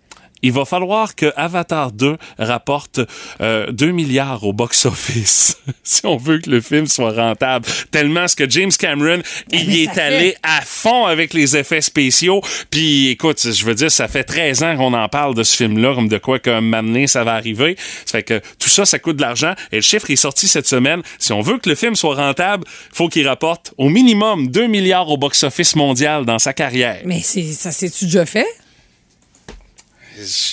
il 0.44 0.52
va 0.52 0.66
falloir 0.66 1.16
que 1.16 1.32
Avatar 1.36 1.92
2 1.92 2.18
rapporte 2.38 3.00
euh, 3.42 3.72
2 3.72 3.92
milliards 3.92 4.44
au 4.44 4.54
box-office 4.54 5.58
si 5.84 6.06
on 6.06 6.18
veut 6.18 6.40
que 6.40 6.50
le 6.50 6.62
film 6.62 6.88
soit 6.88 7.12
rentable. 7.12 7.66
Tellement 7.92 8.28
ce 8.28 8.36
que 8.36 8.50
James 8.50 8.72
Cameron, 8.78 9.22
il 9.52 9.68
mais 9.68 9.74
y 9.74 9.86
ça 9.86 9.92
est 9.92 9.94
fait- 9.96 10.02
allé 10.02 10.36
à 10.44 10.62
fond 10.62 11.06
avec 11.06 11.34
les 11.34 11.58
effets 11.58 11.82
spéciaux. 11.82 12.42
Puis 12.70 13.10
écoute, 13.10 13.40
je 13.52 13.66
veux 13.66 13.76
dire, 13.76 13.92
ça 13.92 14.08
fait 14.08 14.24
13 14.24 14.64
ans 14.64 14.78
qu'on 14.78 14.94
en 14.94 15.10
parle 15.10 15.34
de 15.36 15.44
ce 15.44 15.56
film-là, 15.56 15.96
comme 15.96 16.08
de 16.08 16.18
quoi 16.18 16.40
qu'un 16.40 16.62
moment 16.62 16.84
donné, 16.84 17.08
ça 17.08 17.24
va 17.24 17.34
arriver. 17.34 17.76
Ça 18.06 18.14
fait 18.20 18.24
que 18.24 18.40
tout 18.60 18.70
ça, 18.70 18.86
ça 18.86 19.00
coûte 19.00 19.18
de 19.18 19.22
l'argent. 19.22 19.54
Et 19.72 19.78
le 19.78 19.82
chiffre 19.82 20.10
est 20.12 20.16
sorti 20.16 20.48
cette 20.48 20.68
semaine. 20.68 21.02
Si 21.20 21.34
on 21.34 21.42
veut 21.42 21.58
que 21.58 21.70
le 21.70 21.76
film 21.76 21.96
soit 21.96 22.16
rentable, 22.16 22.64
faut 22.94 23.10
qu'il 23.10 23.28
rapporte 23.28 23.74
au 23.78 23.90
minimum 23.90 24.50
2 24.50 24.68
milliards 24.68 25.10
au 25.10 25.18
box-office 25.18 25.76
mondial 25.76 26.26
dans 26.26 26.40
sa 26.40 26.54
carrière. 26.54 27.02
Mais 27.06 27.22
c'est, 27.24 27.44
ça 27.44 27.72
s'est-tu 27.72 28.06
déjà 28.06 28.26
fait? 28.26 28.46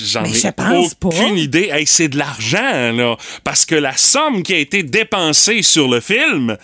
J'en 0.04 0.24
ai 0.24 0.32
je 0.34 0.48
pense 0.48 0.94
pas. 0.94 1.08
aucune 1.08 1.38
idée. 1.38 1.70
Hey, 1.72 1.86
c'est 1.86 2.08
de 2.08 2.18
l'argent, 2.18 2.92
là. 2.92 3.16
Parce 3.44 3.64
que 3.66 3.74
la 3.74 3.96
somme 3.96 4.42
qui 4.42 4.54
a 4.54 4.58
été 4.58 4.82
dépensée 4.82 5.62
sur 5.62 5.88
le 5.88 6.00
film, 6.00 6.56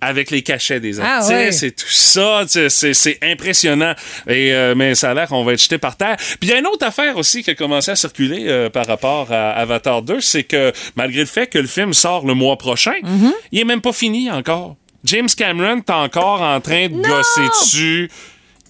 avec 0.00 0.30
les 0.30 0.42
cachets 0.42 0.80
des 0.80 1.00
Ah, 1.00 1.16
artistes 1.20 1.62
ouais. 1.62 1.68
et 1.68 1.72
tout 1.72 1.88
ça. 1.88 2.42
C'est 2.48 3.18
impressionnant. 3.22 3.94
Et, 4.28 4.52
euh, 4.52 4.74
mais 4.76 4.94
ça 4.94 5.10
a 5.12 5.14
l'air 5.14 5.28
qu'on 5.28 5.44
va 5.44 5.54
être 5.54 5.62
jeté 5.62 5.78
par 5.78 5.96
terre. 5.96 6.16
Puis 6.18 6.38
il 6.42 6.48
y 6.50 6.52
a 6.52 6.58
une 6.58 6.66
autre 6.66 6.86
affaire 6.86 7.16
aussi 7.16 7.42
qui 7.42 7.50
a 7.50 7.54
commencé 7.54 7.90
à 7.90 7.96
circuler 7.96 8.44
euh, 8.48 8.68
par 8.68 8.86
rapport 8.86 9.32
à 9.32 9.52
Avatar 9.52 10.02
2, 10.02 10.20
c'est 10.20 10.44
que 10.44 10.72
malgré 10.96 11.20
le 11.20 11.26
fait 11.26 11.46
que 11.46 11.58
le 11.58 11.66
film 11.66 11.94
sort 11.94 12.26
le 12.26 12.34
mois 12.34 12.56
prochain, 12.58 12.92
Mm-hmm. 13.02 13.32
il 13.52 13.60
est 13.60 13.64
même 13.64 13.80
pas 13.80 13.92
fini 13.94 14.30
encore. 14.30 14.76
James 15.04 15.28
Cameron 15.36 15.78
est 15.78 15.90
encore 15.90 16.40
en 16.42 16.60
train 16.60 16.88
de 16.88 16.94
gosser 16.96 17.48
dessus. 17.62 18.10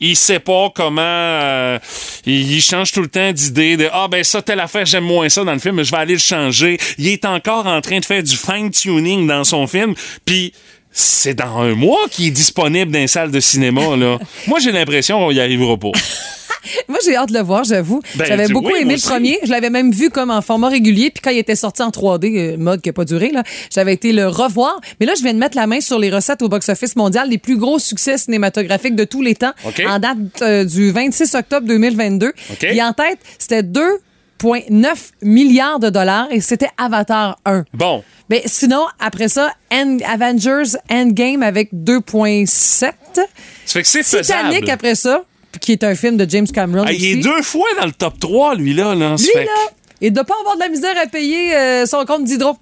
Il 0.00 0.16
sait 0.16 0.40
pas 0.40 0.70
comment. 0.74 1.00
euh, 1.02 1.78
il, 2.26 2.50
il 2.52 2.60
change 2.62 2.92
tout 2.92 3.00
le 3.00 3.08
temps 3.08 3.32
d'idée 3.32 3.76
de 3.76 3.88
Ah, 3.92 4.08
ben 4.10 4.22
ça, 4.24 4.42
telle 4.42 4.60
affaire, 4.60 4.84
j'aime 4.86 5.04
moins 5.04 5.28
ça 5.28 5.44
dans 5.44 5.52
le 5.52 5.58
film, 5.58 5.76
mais 5.76 5.84
je 5.84 5.90
vais 5.90 5.96
aller 5.98 6.14
le 6.14 6.18
changer. 6.18 6.78
Il 6.98 7.08
est 7.08 7.24
encore 7.24 7.66
en 7.66 7.80
train 7.80 8.00
de 8.00 8.04
faire 8.04 8.22
du 8.22 8.36
fine-tuning 8.36 9.26
dans 9.26 9.44
son 9.44 9.66
film. 9.66 9.94
Puis. 10.24 10.52
C'est 10.96 11.34
dans 11.34 11.58
un 11.58 11.74
mois 11.74 12.06
qu'il 12.08 12.26
est 12.28 12.30
disponible 12.30 12.92
dans 12.92 13.00
les 13.00 13.08
salles 13.08 13.32
de 13.32 13.40
cinéma, 13.40 13.96
là. 13.96 14.16
Moi, 14.46 14.60
j'ai 14.60 14.70
l'impression 14.70 15.18
qu'on 15.18 15.32
y 15.32 15.40
arrivera 15.40 15.76
pas. 15.76 15.90
Moi, 16.88 16.98
j'ai 17.04 17.16
hâte 17.16 17.30
de 17.30 17.34
le 17.38 17.42
voir, 17.44 17.64
j'avoue. 17.64 18.00
Ben, 18.16 18.24
J'avais 18.24 18.48
beaucoup 18.48 18.68
oui, 18.72 18.80
aimé 18.82 18.96
le 18.96 19.00
premier. 19.00 19.38
Je 19.44 19.50
l'avais 19.50 19.70
même 19.70 19.90
vu 19.92 20.10
comme 20.10 20.30
en 20.30 20.42
format 20.42 20.68
régulier. 20.68 21.10
Puis 21.10 21.20
quand 21.22 21.30
il 21.30 21.38
était 21.38 21.56
sorti 21.56 21.82
en 21.82 21.90
3D, 21.90 22.36
euh, 22.36 22.56
mode 22.56 22.80
qui 22.80 22.88
n'a 22.88 22.92
pas 22.92 23.04
duré, 23.04 23.30
là, 23.30 23.42
j'avais 23.72 23.92
été 23.94 24.12
le 24.12 24.26
revoir. 24.28 24.80
Mais 25.00 25.06
là, 25.06 25.14
je 25.16 25.22
viens 25.22 25.34
de 25.34 25.38
mettre 25.38 25.56
la 25.56 25.66
main 25.66 25.80
sur 25.80 25.98
les 25.98 26.10
recettes 26.10 26.42
au 26.42 26.48
box-office 26.48 26.96
mondial, 26.96 27.28
les 27.28 27.38
plus 27.38 27.56
gros 27.56 27.78
succès 27.78 28.18
cinématographiques 28.18 28.96
de 28.96 29.04
tous 29.04 29.22
les 29.22 29.34
temps, 29.34 29.52
en 29.88 29.98
date 29.98 30.16
euh, 30.42 30.64
du 30.64 30.90
26 30.90 31.34
octobre 31.34 31.66
2022. 31.66 32.28
OK. 32.28 32.64
Et 32.64 32.82
en 32.82 32.92
tête, 32.92 33.18
c'était 33.38 33.62
2,9 33.62 34.94
milliards 35.22 35.78
de 35.80 35.90
dollars 35.90 36.28
et 36.30 36.40
c'était 36.40 36.68
Avatar 36.76 37.38
1. 37.44 37.64
Bon. 37.72 38.02
Mais 38.30 38.42
sinon, 38.46 38.84
après 39.00 39.28
ça, 39.28 39.52
End- 39.72 39.98
Avengers 40.06 40.76
Endgame 40.90 41.42
avec 41.42 41.72
2,7. 41.74 42.46
Ça 42.46 42.92
fait 43.66 43.82
que 43.82 43.88
c'est 43.88 44.02
Titanic 44.02 44.52
faisable. 44.60 44.70
après 44.70 44.94
ça, 44.94 45.22
qui 45.60 45.72
est 45.72 45.84
un 45.84 45.94
film 45.94 46.16
de 46.16 46.28
James 46.28 46.46
Cameron 46.46 46.84
Ah, 46.86 46.92
il 46.92 47.04
est 47.04 47.16
deux 47.22 47.42
fois 47.42 47.68
dans 47.80 47.86
le 47.86 47.92
top 47.92 48.18
3, 48.18 48.54
lui, 48.56 48.74
là. 48.74 48.94
là. 48.94 49.16
Lui, 49.16 49.44
là, 49.44 49.50
et 50.00 50.10
de 50.10 50.20
pas 50.20 50.34
avoir 50.40 50.56
de 50.56 50.60
la 50.60 50.68
misère 50.68 50.94
à 51.02 51.06
payer 51.06 51.54
euh, 51.54 51.86
son 51.86 52.04
compte 52.04 52.24
d'hydro. 52.24 52.56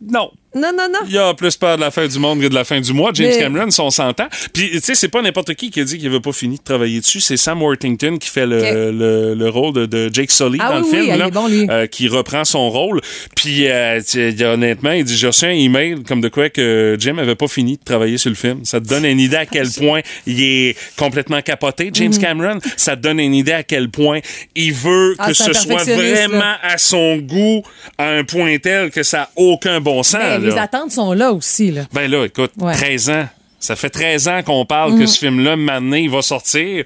Non. 0.00 0.30
Non, 0.56 0.70
non, 0.76 0.86
non. 0.92 1.00
Il 1.08 1.18
a 1.18 1.34
plus 1.34 1.56
peur 1.56 1.76
de 1.76 1.82
la 1.82 1.90
fin 1.90 2.06
du 2.06 2.18
monde 2.18 2.40
que 2.40 2.46
de 2.48 2.54
la 2.54 2.64
fin 2.64 2.80
du 2.80 2.92
mois. 2.92 3.10
James 3.14 3.28
Mais- 3.28 3.38
Cameron, 3.38 3.70
si 3.70 3.80
on 3.80 3.90
s'entend. 3.90 4.26
Puis, 4.54 4.70
tu 4.70 4.80
sais, 4.80 4.94
c'est 4.94 5.08
pas 5.08 5.20
n'importe 5.22 5.54
qui 5.54 5.70
qui 5.70 5.80
a 5.80 5.84
dit 5.84 5.98
qu'il 5.98 6.08
avait 6.08 6.20
pas 6.20 6.32
fini 6.32 6.56
de 6.56 6.62
travailler 6.62 7.00
dessus. 7.00 7.20
C'est 7.20 7.36
Sam 7.36 7.62
Worthington 7.62 8.16
qui 8.18 8.30
fait 8.30 8.46
le, 8.46 8.90
le, 8.90 9.34
le 9.34 9.48
rôle 9.50 9.74
de, 9.74 9.86
de 9.86 10.10
Jake 10.12 10.30
Sully 10.30 10.58
Ah 10.60 10.72
dans 10.72 10.82
oui, 10.82 10.90
le 10.92 10.98
oui, 10.98 11.02
film. 11.04 11.14
il 11.14 11.18
là, 11.18 11.30
bon, 11.30 11.46
lui. 11.46 11.66
euh, 11.70 11.86
qui 11.86 12.08
reprend 12.08 12.44
son 12.44 12.70
rôle. 12.70 13.00
Puis, 13.36 13.68
euh, 13.68 14.00
honnêtement, 14.44 14.92
il 14.92 15.04
dit 15.04 15.16
J'ai 15.16 15.26
reçu 15.26 15.44
un 15.44 15.50
email 15.50 16.02
comme 16.08 16.20
de 16.20 16.28
quoi 16.28 16.48
que 16.48 16.96
Jim 16.98 17.18
avait 17.18 17.34
pas 17.34 17.48
fini 17.48 17.76
de 17.76 17.84
travailler 17.84 18.16
sur 18.18 18.30
le 18.30 18.36
film. 18.36 18.64
Ça 18.64 18.80
te 18.80 18.86
donne 18.88 19.04
une 19.04 19.20
idée 19.20 19.36
à 19.36 19.46
quel 19.46 19.68
point 19.70 20.00
il 20.26 20.42
est 20.42 20.76
complètement 20.96 21.42
capoté, 21.42 21.90
James 21.92 22.12
Mhm. 22.14 22.18
Cameron. 22.20 22.58
Ça 22.76 22.96
te 22.96 23.02
donne 23.02 23.20
une 23.20 23.34
idée 23.34 23.52
à 23.52 23.62
quel 23.62 23.90
point 23.90 24.20
il 24.54 24.72
veut 24.72 25.14
Ah, 25.18 25.28
que 25.28 25.34
ce 25.34 25.52
soit 25.52 25.84
vraiment 25.84 26.38
là. 26.38 26.58
à 26.62 26.78
son 26.78 27.16
goût 27.18 27.62
à 27.98 28.08
un 28.08 28.24
point 28.24 28.56
tel 28.58 28.90
que 28.90 29.02
ça 29.02 29.18
n'a 29.18 29.30
aucun 29.36 29.80
bon 29.80 30.02
sens. 30.02 30.45
Là. 30.46 30.54
les 30.54 30.58
attentes 30.60 30.92
sont 30.92 31.12
là 31.12 31.32
aussi. 31.32 31.70
Là. 31.70 31.82
Ben 31.92 32.10
là, 32.10 32.24
écoute, 32.24 32.52
Ouais. 32.58 32.72
13 32.74 33.10
ans. 33.10 33.28
Ça 33.58 33.74
fait 33.74 33.90
13 33.90 34.28
ans 34.28 34.42
qu'on 34.44 34.64
parle 34.66 34.98
que 34.98 35.06
ce 35.06 35.18
film-là, 35.18 35.56
maintenant, 35.56 35.96
il 35.96 36.10
va 36.10 36.22
sortir. 36.22 36.84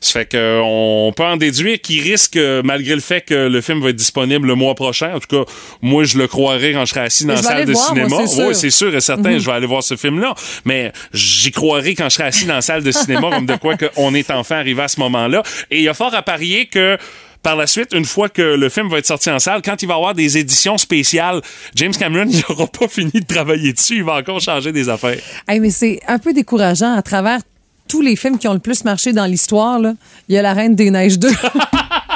Ça 0.00 0.12
fait 0.20 0.30
qu'on 0.30 1.12
peut 1.16 1.24
en 1.24 1.36
déduire 1.36 1.80
qu'il 1.80 2.02
risque, 2.02 2.38
malgré 2.64 2.94
le 2.94 3.00
fait 3.00 3.20
que 3.22 3.34
le 3.48 3.60
film 3.60 3.80
va 3.82 3.90
être 3.90 3.96
disponible 3.96 4.46
le 4.46 4.54
mois 4.54 4.74
prochain, 4.74 5.14
en 5.14 5.20
tout 5.20 5.44
cas, 5.44 5.50
moi, 5.80 6.04
je 6.04 6.18
le 6.18 6.26
croirais 6.28 6.72
quand 6.72 6.84
je 6.84 6.90
serai 6.90 7.00
assis 7.00 7.24
dans 7.24 7.34
la 7.34 7.42
salle 7.42 7.64
de 7.64 7.72
voir, 7.72 7.86
cinéma. 7.88 8.08
moi, 8.08 8.26
c'est 8.26 8.34
sûr. 8.34 8.46
Ouais, 8.46 8.54
c'est 8.54 8.70
sûr 8.70 8.94
et 8.94 9.00
certain, 9.00 9.38
je 9.38 9.46
vais 9.46 9.52
aller 9.52 9.66
voir 9.66 9.82
ce 9.82 9.96
film-là. 9.96 10.34
Mais 10.64 10.92
j'y 11.12 11.50
croirais 11.50 11.94
quand 11.94 12.08
je 12.08 12.14
serai 12.14 12.24
assis 12.28 12.46
dans 12.46 12.54
la 12.54 12.62
salle 12.62 12.82
de 12.82 12.92
cinéma, 12.92 13.30
comme 13.30 13.46
de 13.46 13.56
quoi 13.56 13.76
qu'on 13.76 14.14
est 14.14 14.30
enfin 14.30 14.56
arrivé 14.58 14.82
à 14.82 14.88
ce 14.88 15.00
moment-là. 15.00 15.42
Et 15.70 15.78
il 15.78 15.82
y 15.82 15.88
a 15.88 15.94
fort 15.94 16.14
à 16.14 16.22
parier 16.22 16.66
que 16.66 16.96
par 17.42 17.56
la 17.56 17.66
suite, 17.66 17.92
une 17.92 18.04
fois 18.04 18.28
que 18.28 18.42
le 18.42 18.68
film 18.68 18.88
va 18.88 18.98
être 18.98 19.06
sorti 19.06 19.30
en 19.30 19.38
salle, 19.38 19.62
quand 19.62 19.80
il 19.82 19.86
va 19.86 19.94
y 19.94 19.96
avoir 19.96 20.14
des 20.14 20.38
éditions 20.38 20.78
spéciales, 20.78 21.40
James 21.74 21.92
Cameron 21.92 22.30
n'aura 22.48 22.66
pas 22.66 22.88
fini 22.88 23.12
de 23.12 23.26
travailler 23.26 23.72
dessus. 23.72 23.96
Il 23.96 24.04
va 24.04 24.16
encore 24.16 24.40
changer 24.40 24.72
des 24.72 24.88
affaires. 24.88 25.18
Hey, 25.46 25.60
mais 25.60 25.70
c'est 25.70 26.00
un 26.06 26.18
peu 26.18 26.32
décourageant 26.32 26.94
à 26.94 27.02
travers 27.02 27.40
tous 27.88 28.02
les 28.02 28.16
films 28.16 28.38
qui 28.38 28.46
ont 28.48 28.52
le 28.52 28.58
plus 28.58 28.84
marché 28.84 29.12
dans 29.12 29.26
l'histoire. 29.26 29.80
Il 30.28 30.34
y 30.34 30.38
a 30.38 30.42
La 30.42 30.52
Reine 30.52 30.74
des 30.74 30.90
Neiges 30.90 31.18
2. 31.18 31.28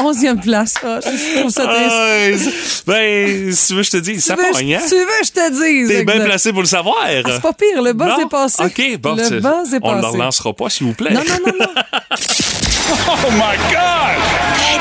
en 0.00 0.12
11e 0.12 0.40
place. 0.40 0.74
Ah, 0.84 0.98
je 1.02 1.38
trouve 1.40 1.50
ça 1.50 1.66
triste. 1.66 1.90
Ah, 1.90 2.82
ben, 2.86 3.52
si 3.52 3.66
tu 3.68 3.74
veux, 3.74 3.82
je 3.82 3.90
te 3.90 3.96
dis, 3.98 4.20
ça 4.20 4.36
pogne, 4.36 4.74
hein? 4.74 4.80
tu 4.88 4.94
veux, 4.94 5.06
je 5.24 5.30
te 5.30 5.50
dise. 5.50 5.88
T'es 5.88 6.04
bien 6.04 6.20
placé 6.20 6.52
pour 6.52 6.62
le 6.62 6.66
savoir. 6.66 6.96
Ah, 7.04 7.10
c'est 7.26 7.42
pas 7.42 7.52
pire, 7.52 7.82
le 7.82 7.92
buzz 7.92 8.08
Non? 8.08 8.20
est 8.26 8.30
passé. 8.30 8.62
OK, 8.64 8.98
bon, 9.00 9.14
le 9.16 9.40
buzz 9.40 9.74
est 9.74 9.78
on 9.82 9.96
ne 9.96 10.00
le 10.00 10.06
relancera 10.06 10.52
pas, 10.52 10.68
s'il 10.70 10.86
vous 10.86 10.94
plaît. 10.94 11.12
Non, 11.12 11.20
non, 11.26 11.36
non, 11.46 11.52
non. 11.58 11.82
Oh 12.92 13.30
my 13.30 13.56
God! 13.70 14.18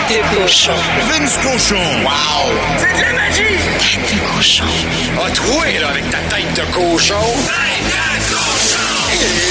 Tête 0.07 0.17
de 0.17 0.41
cochon. 0.41 0.71
Vince 1.09 1.37
Cochon! 1.43 1.75
Wow! 2.03 2.49
C'est 2.79 2.97
de 2.97 3.01
la 3.01 3.13
magie! 3.13 3.59
Tête 3.77 4.15
de 4.15 4.35
cochon. 4.35 4.63
A 5.23 5.29
troué, 5.29 5.79
là, 5.79 5.89
avec 5.89 6.09
ta 6.09 6.17
tête 6.35 6.53
de 6.55 6.73
cochon! 6.73 7.13
Tête 7.45 7.85
de 8.29 8.33
cochon! 8.33 9.48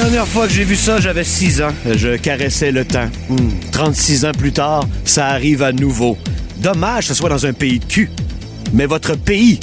Dernière 0.00 0.28
fois 0.28 0.46
que 0.46 0.52
j'ai 0.52 0.62
vu 0.62 0.76
ça, 0.76 1.00
j'avais 1.00 1.24
6 1.24 1.60
ans. 1.60 1.72
Je 1.84 2.16
caressais 2.16 2.70
le 2.70 2.84
temps. 2.84 3.10
Hmm, 3.28 3.50
36 3.72 4.26
ans 4.26 4.30
plus 4.30 4.52
tard, 4.52 4.86
ça 5.04 5.26
arrive 5.26 5.60
à 5.60 5.72
nouveau. 5.72 6.16
Dommage 6.58 7.08
que 7.08 7.08
ce 7.08 7.14
soit 7.14 7.28
dans 7.28 7.46
un 7.46 7.52
pays 7.52 7.80
de 7.80 7.84
cul. 7.84 8.08
Mais 8.72 8.86
votre 8.86 9.16
pays 9.16 9.58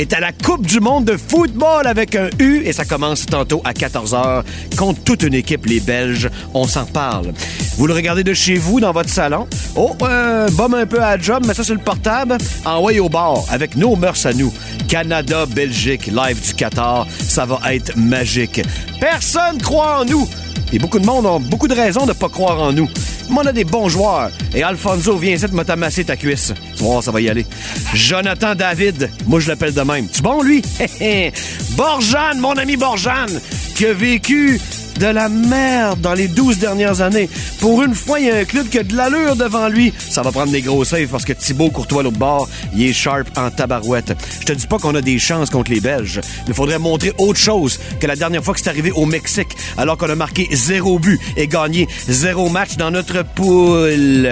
est 0.00 0.14
à 0.14 0.20
la 0.20 0.32
Coupe 0.32 0.66
du 0.66 0.80
monde 0.80 1.04
de 1.04 1.16
football 1.16 1.86
avec 1.86 2.14
un 2.14 2.30
U 2.38 2.62
et 2.64 2.72
ça 2.72 2.86
commence 2.86 3.26
tantôt 3.26 3.60
à 3.64 3.72
14h 3.72 4.42
contre 4.78 5.02
toute 5.04 5.22
une 5.22 5.34
équipe, 5.34 5.66
les 5.66 5.80
Belges. 5.80 6.30
On 6.54 6.66
s'en 6.66 6.86
parle. 6.86 7.32
Vous 7.76 7.86
le 7.86 7.92
regardez 7.92 8.24
de 8.24 8.32
chez 8.32 8.54
vous, 8.54 8.80
dans 8.80 8.92
votre 8.92 9.10
salon. 9.10 9.46
Oh, 9.76 9.94
euh, 10.02 10.48
bombe 10.52 10.74
un 10.74 10.86
peu 10.86 11.02
à 11.02 11.18
job, 11.18 11.44
mais 11.46 11.52
ça 11.52 11.64
sur 11.64 11.74
le 11.74 11.82
portable. 11.82 12.38
Envoyez 12.64 13.00
au 13.00 13.10
bar 13.10 13.44
avec 13.50 13.76
nos 13.76 13.94
mœurs 13.94 14.24
à 14.24 14.32
nous. 14.32 14.52
Canada, 14.88 15.44
Belgique, 15.44 16.06
live 16.06 16.40
du 16.46 16.54
Qatar. 16.54 17.06
Ça 17.20 17.44
va 17.44 17.60
être 17.74 17.94
magique. 17.96 18.62
Personne 19.00 19.60
croit 19.60 20.00
en 20.00 20.04
nous. 20.06 20.26
Et 20.72 20.78
beaucoup 20.78 20.98
de 20.98 21.06
monde 21.06 21.26
ont 21.26 21.40
beaucoup 21.40 21.68
de 21.68 21.74
raisons 21.74 22.06
de 22.06 22.12
pas 22.12 22.28
croire 22.28 22.60
en 22.60 22.72
nous. 22.72 22.88
Mais 23.30 23.36
on 23.38 23.46
a 23.46 23.52
des 23.52 23.64
bons 23.64 23.88
joueurs. 23.88 24.30
Et 24.54 24.62
Alfonso, 24.62 25.16
viens 25.16 25.34
ici 25.34 25.46
de 25.46 25.54
me 25.54 25.64
tamasser 25.64 26.04
ta 26.04 26.16
cuisse. 26.16 26.52
Tu 26.76 26.84
ça 27.02 27.10
va 27.10 27.20
y 27.20 27.28
aller. 27.28 27.46
Jonathan 27.94 28.54
David, 28.54 29.10
moi 29.26 29.40
je 29.40 29.48
l'appelle 29.48 29.74
de 29.74 29.82
même. 29.82 30.08
Tu 30.08 30.22
bon, 30.22 30.42
lui? 30.42 30.62
Borjane, 31.76 32.38
mon 32.40 32.52
ami 32.52 32.76
Borjane, 32.76 33.40
qui 33.74 33.86
a 33.86 33.92
vécu 33.92 34.60
de 35.00 35.06
la 35.06 35.30
merde 35.30 36.00
dans 36.02 36.12
les 36.12 36.28
12 36.28 36.58
dernières 36.58 37.00
années. 37.00 37.28
Pour 37.58 37.82
une 37.82 37.94
fois, 37.94 38.20
il 38.20 38.26
y 38.26 38.30
a 38.30 38.36
un 38.36 38.44
club 38.44 38.68
qui 38.68 38.78
a 38.78 38.82
de 38.82 38.94
l'allure 38.94 39.34
devant 39.34 39.66
lui. 39.68 39.94
Ça 40.10 40.20
va 40.20 40.30
prendre 40.30 40.52
des 40.52 40.60
gros 40.60 40.84
saves 40.84 41.08
parce 41.08 41.24
que 41.24 41.32
Thibaut 41.32 41.70
Courtois, 41.70 42.02
l'autre 42.02 42.18
bord, 42.18 42.48
il 42.74 42.82
est 42.82 42.92
sharp 42.92 43.26
en 43.38 43.50
tabarouette. 43.50 44.12
Je 44.40 44.44
te 44.44 44.52
dis 44.52 44.66
pas 44.66 44.78
qu'on 44.78 44.94
a 44.94 45.00
des 45.00 45.18
chances 45.18 45.48
contre 45.48 45.70
les 45.70 45.80
Belges. 45.80 46.20
Il 46.46 46.52
faudrait 46.52 46.78
montrer 46.78 47.12
autre 47.16 47.38
chose 47.38 47.80
que 47.98 48.06
la 48.06 48.14
dernière 48.14 48.44
fois 48.44 48.52
que 48.52 48.60
c'est 48.60 48.68
arrivé 48.68 48.90
au 48.92 49.06
Mexique, 49.06 49.56
alors 49.78 49.96
qu'on 49.96 50.10
a 50.10 50.14
marqué 50.14 50.48
zéro 50.52 50.98
but 50.98 51.18
et 51.38 51.48
gagné 51.48 51.88
zéro 52.06 52.50
match 52.50 52.76
dans 52.76 52.90
notre 52.90 53.24
poule. 53.24 54.28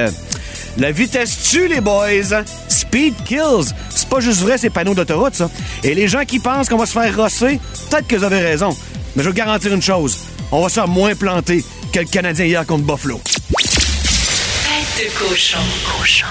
La 0.76 0.92
vitesse 0.92 1.50
tue, 1.50 1.66
les 1.68 1.80
boys. 1.80 2.44
Speed 2.68 3.14
kills. 3.24 3.72
C'est 3.88 4.08
pas 4.08 4.20
juste 4.20 4.42
vrai, 4.42 4.58
ces 4.58 4.68
panneaux 4.68 4.94
d'autoroute, 4.94 5.34
ça. 5.34 5.50
Et 5.82 5.94
les 5.94 6.08
gens 6.08 6.24
qui 6.26 6.38
pensent 6.38 6.68
qu'on 6.68 6.76
va 6.76 6.86
se 6.86 6.92
faire 6.92 7.16
rosser, 7.16 7.58
peut-être 7.88 8.06
que 8.06 8.16
vous 8.16 8.28
raison. 8.28 8.76
Mais 9.16 9.22
je 9.22 9.28
vous 9.30 9.34
garantir 9.34 9.72
une 9.72 9.82
chose. 9.82 10.18
On 10.50 10.62
va 10.62 10.68
se 10.68 10.74
faire 10.74 10.88
moins 10.88 11.14
planter 11.14 11.64
que 11.92 12.00
le 12.00 12.06
Canadien 12.06 12.46
hier 12.46 12.66
contre 12.66 12.84
Buffalo. 12.84 13.20
Tête 13.58 15.04
de 15.04 15.18
cochon. 15.18 15.58
Cochon. 15.84 16.26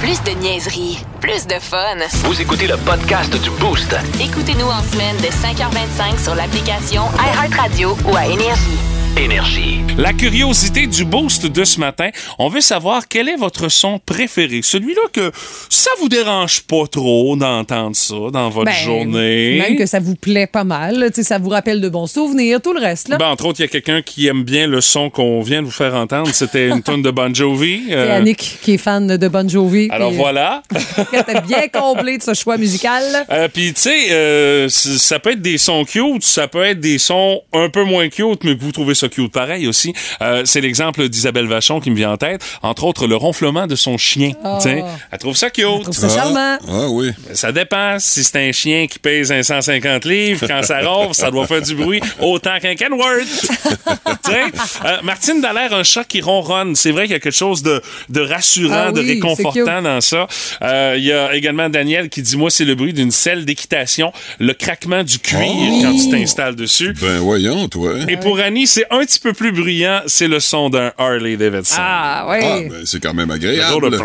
Plus 0.00 0.22
de 0.22 0.30
niaiserie, 0.40 0.98
plus 1.20 1.46
de 1.46 1.58
fun. 1.60 1.96
Vous 2.24 2.40
écoutez 2.40 2.66
le 2.66 2.76
podcast 2.78 3.30
du 3.42 3.50
Boost. 3.50 3.94
Écoutez-nous 4.20 4.66
en 4.66 4.82
semaine 4.82 5.16
de 5.18 5.26
5h25 5.26 6.22
sur 6.22 6.34
l'application 6.34 7.02
iHeartRadio 7.18 7.96
ou 8.06 8.16
à 8.16 8.26
Énergie. 8.26 8.91
Énergie. 9.18 9.78
La 9.98 10.14
curiosité 10.14 10.86
du 10.86 11.04
boost 11.04 11.44
de 11.46 11.64
ce 11.64 11.78
matin, 11.78 12.08
on 12.38 12.48
veut 12.48 12.62
savoir 12.62 13.06
quel 13.08 13.28
est 13.28 13.36
votre 13.36 13.68
son 13.68 13.98
préféré. 13.98 14.60
Celui-là 14.62 15.02
que 15.12 15.30
ça 15.68 15.90
vous 16.00 16.08
dérange 16.08 16.62
pas 16.62 16.86
trop 16.90 17.36
d'entendre 17.36 17.94
ça 17.94 18.14
dans 18.32 18.48
votre 18.48 18.70
Ben, 18.70 18.84
journée. 18.84 19.58
Même 19.58 19.76
que 19.76 19.84
ça 19.84 20.00
vous 20.00 20.14
plaît 20.14 20.46
pas 20.46 20.64
mal. 20.64 20.98
là, 20.98 21.10
tu 21.10 21.16
sais, 21.16 21.22
Ça 21.24 21.36
vous 21.38 21.50
rappelle 21.50 21.82
de 21.82 21.90
bons 21.90 22.06
souvenirs, 22.06 22.60
tout 22.62 22.72
le 22.72 22.80
reste. 22.80 23.10
Là. 23.10 23.18
Ben, 23.18 23.26
entre 23.28 23.44
autres, 23.46 23.60
il 23.60 23.64
y 23.64 23.66
a 23.66 23.68
quelqu'un 23.68 24.00
qui 24.00 24.26
aime 24.28 24.44
bien 24.44 24.66
le 24.66 24.80
son 24.80 25.10
qu'on 25.10 25.42
vient 25.42 25.60
de 25.60 25.66
vous 25.66 25.72
faire 25.72 25.94
entendre. 25.94 26.30
C'était 26.32 26.68
une 26.68 26.82
tonne 26.82 27.02
de 27.02 27.10
Bon 27.10 27.34
Jovi. 27.34 27.82
C'est 27.88 27.94
Euh, 27.94 28.16
Annick 28.18 28.58
qui 28.62 28.72
est 28.74 28.78
fan 28.78 29.16
de 29.18 29.28
Bon 29.28 29.48
Jovi. 29.48 29.88
alors 29.90 30.12
voilà. 30.12 30.62
euh, 30.74 31.22
T'es 31.26 31.40
bien 31.42 31.68
complet 31.68 32.16
de 32.16 32.22
ce 32.22 32.32
choix 32.32 32.56
musical. 32.56 33.02
Euh, 33.30 33.48
Puis 33.52 33.74
tu 33.74 33.82
sais, 33.82 34.10
euh, 34.10 34.68
ça 34.70 35.18
peut 35.18 35.32
être 35.32 35.42
des 35.42 35.58
sons 35.58 35.84
cute, 35.84 36.22
ça 36.24 36.48
peut 36.48 36.62
être 36.64 36.80
des 36.80 36.98
sons 36.98 37.42
un 37.52 37.68
peu 37.68 37.84
moins 37.84 38.08
cute, 38.08 38.42
mais 38.44 38.56
que 38.56 38.62
vous 38.62 38.72
trouvez 38.72 38.94
ça 38.94 39.01
ça 39.02 39.08
cute 39.08 39.32
pareil 39.32 39.66
aussi. 39.66 39.92
Euh, 40.20 40.42
c'est 40.44 40.60
l'exemple 40.60 41.08
d'Isabelle 41.08 41.46
Vachon 41.46 41.80
qui 41.80 41.90
me 41.90 41.96
vient 41.96 42.12
en 42.12 42.16
tête. 42.16 42.42
Entre 42.62 42.84
autres, 42.84 43.06
le 43.06 43.16
ronflement 43.16 43.66
de 43.66 43.74
son 43.76 43.98
chien. 43.98 44.32
Tiens, 44.60 44.84
elle 45.10 45.18
trouve 45.18 45.36
ça 45.36 45.50
cute. 45.50 45.64
trouve 45.64 45.92
ça 45.96 46.08
charmant. 46.08 46.58
Ah 46.68 46.88
oui. 46.88 47.10
Ça 47.34 47.52
dépend. 47.52 47.98
Si 47.98 48.24
c'est 48.24 48.48
un 48.48 48.52
chien 48.52 48.86
qui 48.86 48.98
pèse 48.98 49.32
un 49.32 49.42
150 49.42 50.04
livres, 50.04 50.46
quand 50.46 50.62
ça 50.62 50.80
ronfle, 50.80 51.14
ça 51.14 51.30
doit 51.30 51.46
faire 51.46 51.62
du 51.62 51.74
bruit 51.74 52.00
autant 52.20 52.58
qu'un 52.60 52.74
Kenworth. 52.74 53.26
Tiens, 54.22 54.48
euh, 54.84 54.96
Martine 55.02 55.40
Dallaire, 55.40 55.72
un 55.74 55.82
chat 55.82 56.04
qui 56.04 56.20
ronronne. 56.20 56.74
C'est 56.74 56.90
vrai 56.90 57.02
qu'il 57.04 57.12
y 57.12 57.16
a 57.16 57.20
quelque 57.20 57.32
chose 57.34 57.62
de, 57.62 57.82
de 58.08 58.20
rassurant, 58.20 58.84
Ah 58.88 58.92
de 58.92 59.00
oui, 59.00 59.14
réconfortant 59.14 59.82
dans 59.82 60.00
ça. 60.00 60.26
Euh, 60.62 60.94
Il 60.96 61.04
y 61.04 61.12
a 61.12 61.34
également 61.34 61.68
Daniel 61.68 62.08
qui 62.08 62.22
dit, 62.22 62.36
moi, 62.36 62.50
c'est 62.50 62.64
le 62.64 62.74
bruit 62.74 62.92
d'une 62.92 63.10
selle 63.10 63.44
d'équitation, 63.44 64.12
le 64.38 64.52
craquement 64.54 65.02
du 65.02 65.18
cuir 65.18 65.40
Oh. 65.44 65.78
quand 65.82 65.96
tu 65.96 66.10
t'installes 66.10 66.54
dessus. 66.54 66.94
Ben 67.00 67.18
voyons, 67.18 67.68
toi. 67.68 67.94
Et 68.08 68.16
pour 68.16 68.38
Annie, 68.38 68.66
c'est 68.66 68.86
un 68.92 69.04
petit 69.04 69.18
peu 69.18 69.32
plus 69.32 69.52
bruyant, 69.52 70.02
c'est 70.06 70.28
le 70.28 70.38
son 70.38 70.68
d'un 70.70 70.92
Harley 70.98 71.36
Davidson. 71.36 71.76
Ah, 71.78 72.26
oui. 72.28 72.36
Ah, 72.42 72.58
ben, 72.68 72.82
c'est 72.84 73.02
quand 73.02 73.14
même 73.14 73.28
Le 73.28 73.34
agréable. 73.34 73.98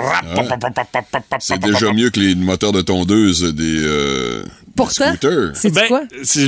C'est 1.40 1.60
déjà 1.60 1.92
mieux 1.94 2.10
que 2.10 2.20
les 2.20 2.36
moteurs 2.36 2.72
de 2.72 2.82
tondeuse 2.82 3.54
des, 3.54 3.84
euh, 3.84 4.44
des 4.44 4.67
Pourtant, 4.78 5.12
c'est 5.54 5.74
Ben, 5.74 5.88
quoi? 5.88 6.02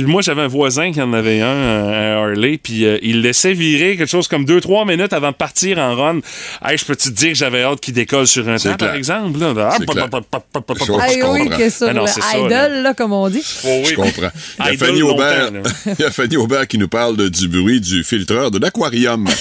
moi, 0.06 0.22
j'avais 0.22 0.42
un 0.42 0.46
voisin 0.48 0.92
qui 0.92 1.02
en 1.02 1.12
avait 1.12 1.40
un, 1.40 1.46
un 1.48 2.16
Harley, 2.22 2.58
puis 2.62 2.86
euh, 2.86 2.98
il 3.02 3.20
laissait 3.20 3.52
virer 3.52 3.96
quelque 3.96 4.08
chose 4.08 4.28
comme 4.28 4.44
2-3 4.44 4.88
minutes 4.88 5.12
avant 5.12 5.30
de 5.32 5.36
partir 5.36 5.78
en 5.78 5.94
run. 5.94 6.20
Hey, 6.64 6.78
je 6.78 6.84
peux-te 6.84 7.08
dire 7.10 7.28
que 7.30 7.34
j'avais 7.38 7.62
hâte 7.62 7.80
qu'il 7.80 7.94
décolle 7.94 8.26
sur 8.26 8.48
un 8.48 8.56
temps, 8.56 8.76
par 8.76 8.94
exemple. 8.94 9.38
Là? 9.38 9.52
Ah. 9.58 9.76
Oh, 9.86 10.98
Ah 11.00 11.06
oui, 11.32 11.48
que 11.48 11.70
sur 11.70 11.92
non, 11.92 12.02
le 12.02 12.06
c'est 12.08 12.20
ça, 12.22 12.38
idol, 12.38 12.48
là. 12.50 12.68
là, 12.68 12.94
comme 12.94 13.12
on 13.12 13.28
dit. 13.28 13.44
oui. 13.64 13.84
Je 13.84 13.94
comprends. 13.94 14.30
Il 14.60 14.66
y 14.66 14.68
a 14.68 14.78
Fanny 14.78 15.02
Aubert, 15.02 15.50
il 15.86 16.02
y 16.02 16.04
a 16.04 16.10
Fanny 16.10 16.36
Aubert 16.36 16.66
qui 16.66 16.78
nous 16.78 16.88
parle 16.88 17.16
de- 17.16 17.28
du 17.28 17.48
bruit 17.48 17.80
du 17.80 18.04
filtreur 18.04 18.50
de 18.50 18.58
l'aquarium. 18.58 19.26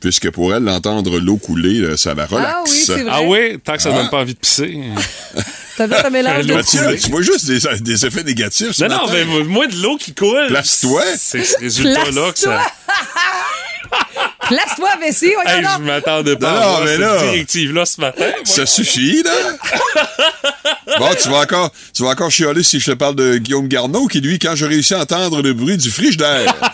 Puisque 0.00 0.30
pour 0.30 0.54
elle, 0.54 0.62
l'entendre 0.62 1.18
l'eau 1.18 1.36
couler, 1.38 1.80
là, 1.80 1.96
ça 1.96 2.14
la 2.14 2.26
relaxe. 2.26 2.52
Ah 2.54 2.62
oui, 2.64 2.82
c'est 2.86 3.02
vrai. 3.02 3.12
Ah 3.12 3.22
oui, 3.22 3.58
tant 3.64 3.74
que 3.74 3.82
ça 3.82 3.90
Ah. 3.92 3.96
donne 3.98 4.10
pas 4.10 4.18
envie 4.18 4.34
de 4.34 4.38
pisser. 4.38 4.78
T'as 5.76 5.86
fait 5.88 6.06
un 6.06 6.10
mélange 6.10 6.46
de 6.46 6.54
Mathieu, 6.54 6.80
tout. 6.96 7.02
tu 7.04 7.10
vois 7.10 7.22
juste 7.22 7.46
des, 7.46 7.60
des 7.80 8.06
effets 8.06 8.24
négatifs. 8.24 8.72
ce 8.72 8.84
Non, 8.84 8.96
non, 9.06 9.12
mais 9.12 9.24
moi, 9.44 9.66
de 9.68 9.76
l'eau 9.80 9.96
qui 9.96 10.12
coule. 10.14 10.46
Place-toi. 10.48 11.02
C'est 11.16 11.44
ce 11.44 11.58
résultat-là 11.58 12.32
que 12.32 12.38
ça. 12.38 12.62
Place-toi, 14.48 14.88
vessie, 15.00 15.26
Hey, 15.26 15.60
voyons 15.62 15.68
je 15.78 15.82
m'attendais 15.84 16.36
pas 16.36 16.52
Non, 16.52 16.76
à 16.76 16.80
mais 16.84 16.90
cette 16.92 17.00
là. 17.00 17.18
directive-là 17.22 17.84
ce 17.84 18.00
matin. 18.00 18.24
Ça 18.44 18.64
suffit, 18.64 19.22
là? 19.22 19.30
bon, 20.98 21.08
tu 21.20 21.28
vas 21.28 21.40
encore, 21.40 21.70
tu 21.94 22.02
vas 22.02 22.10
encore 22.10 22.30
chialer 22.30 22.62
si 22.62 22.80
je 22.80 22.92
te 22.92 22.96
parle 22.96 23.14
de 23.16 23.36
Guillaume 23.36 23.68
Garneau, 23.68 24.06
qui, 24.06 24.20
lui, 24.20 24.38
quand 24.38 24.54
je 24.54 24.64
réussis 24.64 24.94
à 24.94 25.00
entendre 25.00 25.42
le 25.42 25.52
bruit 25.52 25.76
du 25.76 25.90
frigidaire. 25.90 26.54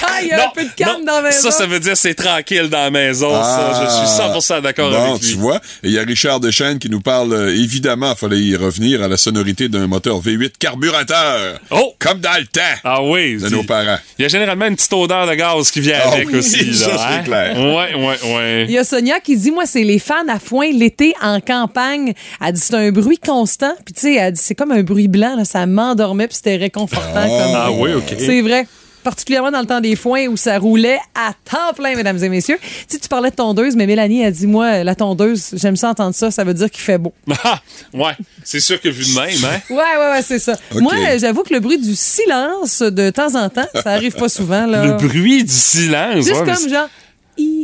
Quand 0.00 0.22
il 0.22 0.28
y 0.28 0.32
a 0.32 0.46
un 0.46 0.50
peu 0.54 0.64
de 0.64 0.70
calme 0.76 1.00
non, 1.00 1.04
dans 1.06 1.12
la 1.20 1.22
maison. 1.22 1.50
Ça, 1.50 1.50
ça 1.50 1.66
veut 1.66 1.80
dire 1.80 1.96
c'est 1.96 2.14
tranquille 2.14 2.68
dans 2.68 2.78
la 2.84 2.90
maison, 2.90 3.30
ça. 3.42 3.84
Je 3.84 4.06
suis 4.08 4.20
100% 4.22 4.62
d'accord 4.62 4.90
bon, 4.90 5.10
avec 5.12 5.22
lui. 5.22 5.30
tu 5.30 5.34
vois. 5.36 5.56
Et 5.82 5.88
il 5.88 5.92
y 5.92 5.98
a 5.98 6.02
Richard 6.02 6.40
Deschênes 6.40 6.78
qui 6.78 6.88
nous 6.88 7.00
parle, 7.00 7.32
euh, 7.32 7.48
évidemment, 7.54 8.14
fallait 8.14 8.38
y 8.38 8.56
revenir 8.56 9.02
à 9.02 9.08
la 9.08 9.16
sonorité 9.16 9.68
d'un 9.68 9.86
moteur 9.86 10.20
V8 10.20 10.52
carburateur. 10.58 11.58
Oh! 11.70 11.94
Comme 11.98 12.20
dans 12.20 12.36
le 12.38 12.46
temps 12.46 12.60
Ah 12.84 13.02
oui. 13.02 13.36
de 13.38 13.48
nos 13.48 13.62
parents. 13.64 13.98
Il 14.18 14.22
y 14.22 14.24
a 14.24 14.28
généralement 14.28 14.66
une 14.66 14.76
petite 14.76 14.92
odeur 14.92 15.26
de 15.26 15.34
gaz 15.34 15.70
qui 15.70 15.80
vient 15.80 15.98
Ah 16.04 16.08
avec 16.12 16.28
oui, 16.28 16.37
aussi. 16.46 16.74
ça, 16.74 16.88
là, 16.88 16.96
c'est 16.96 17.14
hein? 17.14 17.22
clair. 17.22 17.56
Ouais, 17.58 17.94
ouais, 17.94 18.34
ouais. 18.34 18.64
Il 18.68 18.72
y 18.72 18.78
a 18.78 18.84
Sonia 18.84 19.20
qui 19.20 19.36
dit, 19.36 19.50
moi, 19.50 19.66
c'est 19.66 19.84
les 19.84 19.98
fans 19.98 20.28
à 20.28 20.38
foin 20.38 20.70
l'été 20.72 21.14
en 21.22 21.40
campagne. 21.40 22.12
Elle 22.44 22.52
dit, 22.52 22.60
c'est 22.60 22.74
un 22.74 22.90
bruit 22.90 23.18
constant. 23.18 23.74
Puis, 23.84 23.94
tu 23.94 24.00
sais, 24.00 24.14
elle 24.14 24.32
dit, 24.32 24.40
c'est 24.42 24.54
comme 24.54 24.72
un 24.72 24.82
bruit 24.82 25.08
blanc. 25.08 25.36
là. 25.36 25.44
ça 25.44 25.66
m'endormait, 25.66 26.28
puis 26.28 26.36
c'était 26.36 26.56
réconfortant. 26.56 27.22
comme... 27.22 27.54
Ah 27.54 27.70
oui, 27.72 27.94
OK. 27.94 28.14
C'est 28.18 28.40
vrai. 28.40 28.66
Particulièrement 29.04 29.50
dans 29.50 29.60
le 29.60 29.66
temps 29.66 29.80
des 29.80 29.96
foins 29.96 30.26
où 30.26 30.36
ça 30.36 30.58
roulait 30.58 30.98
à 31.14 31.32
temps 31.44 31.72
plein, 31.74 31.94
mesdames 31.94 32.22
et 32.22 32.28
messieurs. 32.28 32.58
Tu 32.60 32.68
sais, 32.88 32.98
tu 32.98 33.08
parlais 33.08 33.30
de 33.30 33.34
tondeuse, 33.36 33.74
mais 33.76 33.86
Mélanie 33.86 34.24
a 34.24 34.30
dit, 34.30 34.46
moi, 34.46 34.84
la 34.84 34.94
tondeuse, 34.94 35.50
j'aime 35.54 35.76
ça 35.76 35.90
entendre 35.90 36.14
ça, 36.14 36.30
ça 36.30 36.44
veut 36.44 36.54
dire 36.54 36.70
qu'il 36.70 36.82
fait 36.82 36.98
beau. 36.98 37.12
Ah, 37.44 37.60
ouais, 37.94 38.12
c'est 38.44 38.60
sûr 38.60 38.80
que 38.80 38.88
vu 38.88 39.04
de 39.04 39.18
même, 39.18 39.28
hein? 39.44 39.60
Ouais, 39.70 39.76
ouais, 39.76 40.10
ouais, 40.12 40.22
c'est 40.22 40.38
ça. 40.40 40.56
Moi, 40.74 40.92
euh, 40.94 41.18
j'avoue 41.18 41.42
que 41.44 41.54
le 41.54 41.60
bruit 41.60 41.78
du 41.78 41.94
silence, 41.94 42.82
de 42.82 43.10
temps 43.10 43.34
en 43.36 43.48
temps, 43.48 43.66
ça 43.74 43.90
arrive 43.92 44.14
pas 44.16 44.28
souvent, 44.28 44.66
là. 44.66 44.84
Le 44.84 44.92
bruit 44.94 45.44
du 45.44 45.52
silence. 45.52 46.16
Juste 46.26 46.32
ouais, 46.40 46.52
comme 46.52 46.68
genre, 46.68 46.88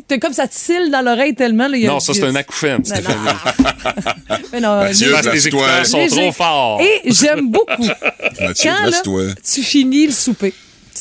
t'as 0.07 0.18
comme 0.18 0.33
ça 0.33 0.47
te 0.47 0.55
cille 0.55 0.90
dans 0.90 1.03
l'oreille 1.03 1.35
tellement. 1.35 1.66
Là, 1.68 1.77
il 1.77 1.83
y 1.83 1.87
a- 1.87 1.90
Non, 1.90 2.01
ça, 2.01 2.14
c'est 2.14 2.25
un 2.25 2.35
acouphène, 2.37 2.79
Non, 2.79 2.85
Stéphanie. 2.85 3.18
Mais 4.53 4.61
non, 4.61 4.77
Mathieu, 4.77 5.12
que 5.23 5.31
les 5.31 5.49
écouteurs 5.49 5.87
sont 5.87 6.07
trop 6.07 6.33
forts. 6.33 6.81
Et 6.81 7.12
j'aime 7.12 7.51
beaucoup 7.51 7.87
Mathieu, 8.40 8.70
quand 8.70 8.90
là, 8.90 9.33
tu 9.42 9.62
finis 9.62 10.07
le 10.07 10.12
souper, 10.12 10.55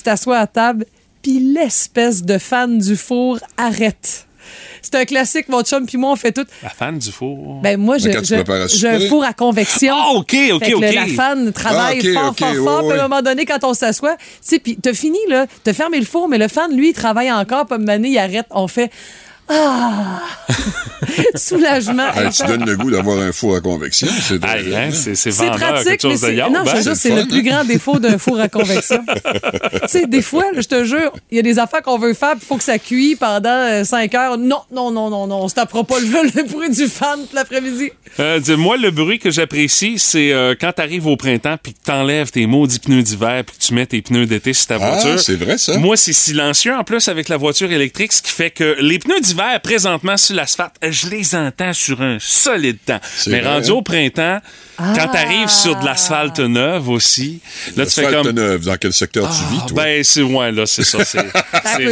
tu 0.03 0.09
t'assois 0.09 0.37
à 0.39 0.47
table, 0.47 0.85
puis 1.21 1.39
l'espèce 1.39 2.23
de 2.23 2.37
fan 2.37 2.77
du 2.77 2.95
four 2.97 3.39
arrête. 3.57 4.27
C'est 4.81 4.95
un 4.95 5.05
classique, 5.05 5.47
mon 5.47 5.63
chum 5.63 5.85
puis 5.85 5.97
moi, 5.97 6.11
on 6.11 6.15
fait 6.17 6.33
tout. 6.33 6.45
La 6.61 6.69
fan 6.69 6.99
du 6.99 7.09
four. 7.11 7.61
Ben 7.61 7.79
moi, 7.79 7.97
j'ai 7.97 8.13
un 8.87 8.99
four 9.07 9.23
à 9.23 9.31
convection. 9.31 9.95
Ah, 9.97 10.11
OK, 10.15 10.35
OK, 10.51 10.65
Fait 10.65 10.73
OK. 10.73 10.81
le- 10.81 10.91
la 10.93 11.07
fan 11.07 11.53
travaille 11.53 12.01
Ah, 12.17 12.19
fort, 12.19 12.35
fort, 12.37 12.55
fort. 12.63 12.87
Puis 12.89 12.99
à 12.99 13.05
un 13.05 13.07
moment 13.07 13.21
donné, 13.21 13.45
quand 13.45 13.63
on 13.63 13.73
s'assoit, 13.73 14.17
tu 14.17 14.23
sais, 14.41 14.59
puis 14.59 14.75
t'as 14.75 14.93
fini, 14.93 15.17
là, 15.29 15.47
t'as 15.63 15.71
fermé 15.73 15.97
le 15.99 16.05
four, 16.05 16.27
mais 16.27 16.37
le 16.37 16.49
fan, 16.49 16.75
lui, 16.75 16.89
il 16.89 16.93
travaille 16.93 17.31
encore. 17.31 17.65
Puis 17.65 17.73
à 17.73 17.75
un 17.75 17.79
moment 17.79 17.93
donné, 17.93 18.09
il 18.09 18.17
arrête. 18.17 18.45
On 18.51 18.67
fait 18.67 18.91
Ah! 19.49 20.21
Soulagement. 21.35 22.07
Hey, 22.15 22.29
tu 22.31 22.45
donnes 22.45 22.65
le 22.65 22.75
goût 22.77 22.89
d'avoir 22.91 23.19
un 23.19 23.31
four 23.31 23.55
à 23.55 23.61
convection. 23.61 24.07
C'est 24.21 24.39
drôle, 24.39 24.51
Aïe, 24.55 24.75
hein, 24.75 24.89
hein? 24.89 25.11
c'est 25.13 25.31
pratique, 25.35 26.03
mais 26.03 26.11
de 26.13 26.17
c'est. 26.17 26.35
Non, 26.49 26.65
jure, 26.81 26.95
c'est 26.95 27.15
le 27.15 27.25
plus 27.27 27.39
hein? 27.39 27.43
grand 27.43 27.63
défaut 27.65 27.99
d'un 27.99 28.17
four 28.17 28.39
à 28.39 28.47
convection. 28.47 29.03
tu 29.73 29.79
sais, 29.87 30.07
des 30.07 30.21
fois, 30.21 30.45
je 30.55 30.61
te 30.61 30.83
jure, 30.85 31.11
il 31.29 31.37
y 31.37 31.39
a 31.39 31.43
des 31.43 31.59
affaires 31.59 31.81
qu'on 31.81 31.97
veut 31.97 32.13
faire, 32.13 32.35
il 32.39 32.45
faut 32.45 32.57
que 32.57 32.63
ça 32.63 32.79
cuit 32.79 33.15
pendant 33.15 33.83
5 33.83 34.13
heures. 34.15 34.37
Non, 34.37 34.61
non, 34.71 34.91
non, 34.91 35.09
non, 35.09 35.27
non, 35.27 35.41
on 35.43 35.47
se 35.49 35.55
tapera 35.55 35.83
pas 35.83 35.99
le, 35.99 36.05
le 36.35 36.43
bruit 36.47 36.69
du 36.69 36.87
fan 36.87 37.19
toute 37.21 37.33
l'après-midi. 37.33 37.91
Euh, 38.19 38.39
moi, 38.57 38.77
le 38.77 38.91
bruit 38.91 39.19
que 39.19 39.29
j'apprécie, 39.31 39.99
c'est 39.99 40.31
euh, 40.31 40.55
quand 40.59 40.71
t'arrives 40.73 41.07
au 41.07 41.17
printemps 41.17 41.57
puis 41.61 41.73
que 41.73 41.79
t'enlèves 41.83 42.31
tes 42.31 42.45
maudits 42.47 42.79
pneus 42.79 43.03
d'hiver 43.03 43.43
puis 43.45 43.57
que 43.57 43.63
tu 43.63 43.73
mets 43.73 43.85
tes 43.85 44.01
pneus 44.01 44.25
d'été 44.25 44.53
sur 44.53 44.67
ta 44.67 44.75
Ah, 44.75 44.91
voiture. 44.91 45.19
c'est 45.19 45.35
vrai, 45.35 45.57
ça. 45.57 45.77
Moi, 45.77 45.97
c'est 45.97 46.13
silencieux 46.13 46.73
en 46.73 46.83
plus 46.83 47.07
avec 47.07 47.29
la 47.29 47.37
voiture 47.37 47.71
électrique, 47.71 48.13
ce 48.13 48.21
qui 48.21 48.31
fait 48.31 48.51
que 48.51 48.77
les 48.79 48.99
pneus 48.99 49.19
d'hiver, 49.19 49.32
présentement 49.63 50.17
sur 50.17 50.35
l'asphalte, 50.35 50.73
je 50.87 51.07
les 51.09 51.35
entends 51.35 51.73
sur 51.73 52.01
un 52.01 52.17
solide 52.19 52.77
temps. 52.85 52.99
Mais 53.27 53.41
vrai, 53.41 53.53
rendu 53.53 53.69
hein? 53.69 53.73
au 53.73 53.81
printemps, 53.81 54.39
quand 54.77 55.07
t'arrives 55.07 55.49
sur 55.49 55.75
de 55.79 55.85
l'asphalte 55.85 56.39
neuve 56.39 56.89
aussi, 56.89 57.39
là, 57.75 57.85
tu 57.85 57.91
fais 57.91 58.01
L'asphalte 58.01 58.25
comme... 58.27 58.35
neuve, 58.35 58.65
dans 58.65 58.75
quel 58.77 58.91
secteur 58.93 59.29
tu 59.29 59.53
vis, 59.53 59.61
Ah, 59.63 59.67
toi? 59.67 59.83
ben, 59.83 60.03
c'est 60.03 60.21
ouais, 60.23 60.51
là, 60.51 60.65
c'est 60.65 60.83
ça. 60.83 61.05
C'est. 61.05 61.19
J'essaie 61.77 61.85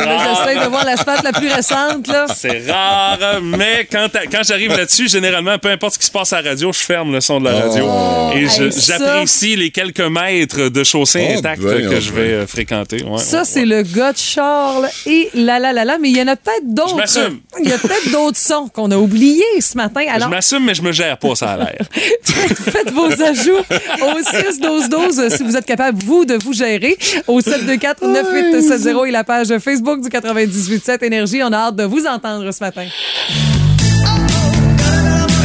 de 0.64 0.70
voir 0.70 0.84
l'asphalte 0.86 1.24
la 1.24 1.32
plus 1.34 1.52
récente, 1.52 2.08
là. 2.08 2.26
C'est 2.36 2.70
rare, 2.72 3.40
mais 3.44 3.88
quand, 3.92 4.08
quand 4.32 4.42
j'arrive 4.44 4.72
là-dessus, 4.76 5.08
généralement, 5.10 5.58
peu 5.60 5.70
importe 5.70 5.94
ce 5.94 6.00
qui 6.00 6.08
se 6.08 6.12
passe 6.12 6.34
à 6.34 6.42
la 6.42 6.50
radio, 6.50 6.72
je 6.74 6.80
ferme 6.80 7.12
le 7.14 7.22
son 7.22 7.40
de 7.40 7.46
la 7.46 7.60
radio. 7.62 7.88
et 8.34 8.48
j'apprécie 8.72 9.56
les 9.56 9.70
quelques 9.70 10.00
mètres 10.02 10.70
de 10.70 10.84
chaussée 10.84 11.28
Oh, 11.34 11.38
intacte 11.38 11.62
ben, 11.62 11.82
que 11.90 11.96
oh, 11.96 12.00
je 12.02 12.12
ben. 12.12 12.16
vais 12.22 12.34
euh, 12.34 12.48
fréquenter. 12.48 13.04
Ouais, 13.04 13.18
Ça, 13.20 13.40
ouais, 13.40 13.46
c'est 13.46 13.60
ouais. 13.62 13.66
le 13.68 13.82
gars 13.84 14.12
de 14.14 14.18
Charles 14.18 14.90
et 15.06 15.30
la 15.36 15.60
la 15.60 15.72
la 15.72 15.86
la, 15.86 15.98
mais 16.00 16.10
il 16.10 16.18
y 16.18 16.22
en 16.22 16.28
a 16.28 16.36
peut-être 16.36 16.66
d'autres. 16.74 16.96
Je 17.32 17.60
m'assume. 17.60 17.64
Il 17.64 17.70
y 17.70 17.74
a 17.74 17.78
peut-être 17.78 18.12
d'autres 18.12 18.38
sons 18.38 18.68
qu'on 18.74 18.92
a 18.92 18.98
oubliés 18.98 19.44
ce 19.60 19.78
matin. 19.78 20.02
Je 20.08 20.14
Alors, 20.16 20.30
m'assume, 20.30 20.66
mais 20.66 20.74
je 20.74 20.82
me 20.82 20.92
gère 20.92 21.18
pas, 21.18 21.36
ça 21.36 21.52
a 21.52 21.58
l'air. 21.58 21.86
faites 21.92 22.92
vos 22.92 23.12
ajouts 23.12 23.60
au 23.60 24.24
6 24.52 24.60
12 24.60 24.90
12 24.90 25.30
si 25.36 25.44
vous 25.44 25.56
êtes 25.56 25.66
capable, 25.66 26.02
vous, 26.04 26.26
de 26.26 26.36
vous 26.36 26.54
gérer. 26.54 26.98
Au 27.28 27.42
724 27.42 28.06
9870 28.08 29.08
et 29.08 29.12
la 29.12 29.24
page 29.24 29.58
Facebook 29.60 30.02
du 30.02 30.10
98.7 30.10 31.04
Énergie. 31.04 31.42
On 31.44 31.52
a 31.52 31.58
hâte 31.58 31.76
de 31.76 31.84
vous 31.84 32.06
entendre 32.06 32.52
ce 32.52 32.64
matin. 32.64 32.86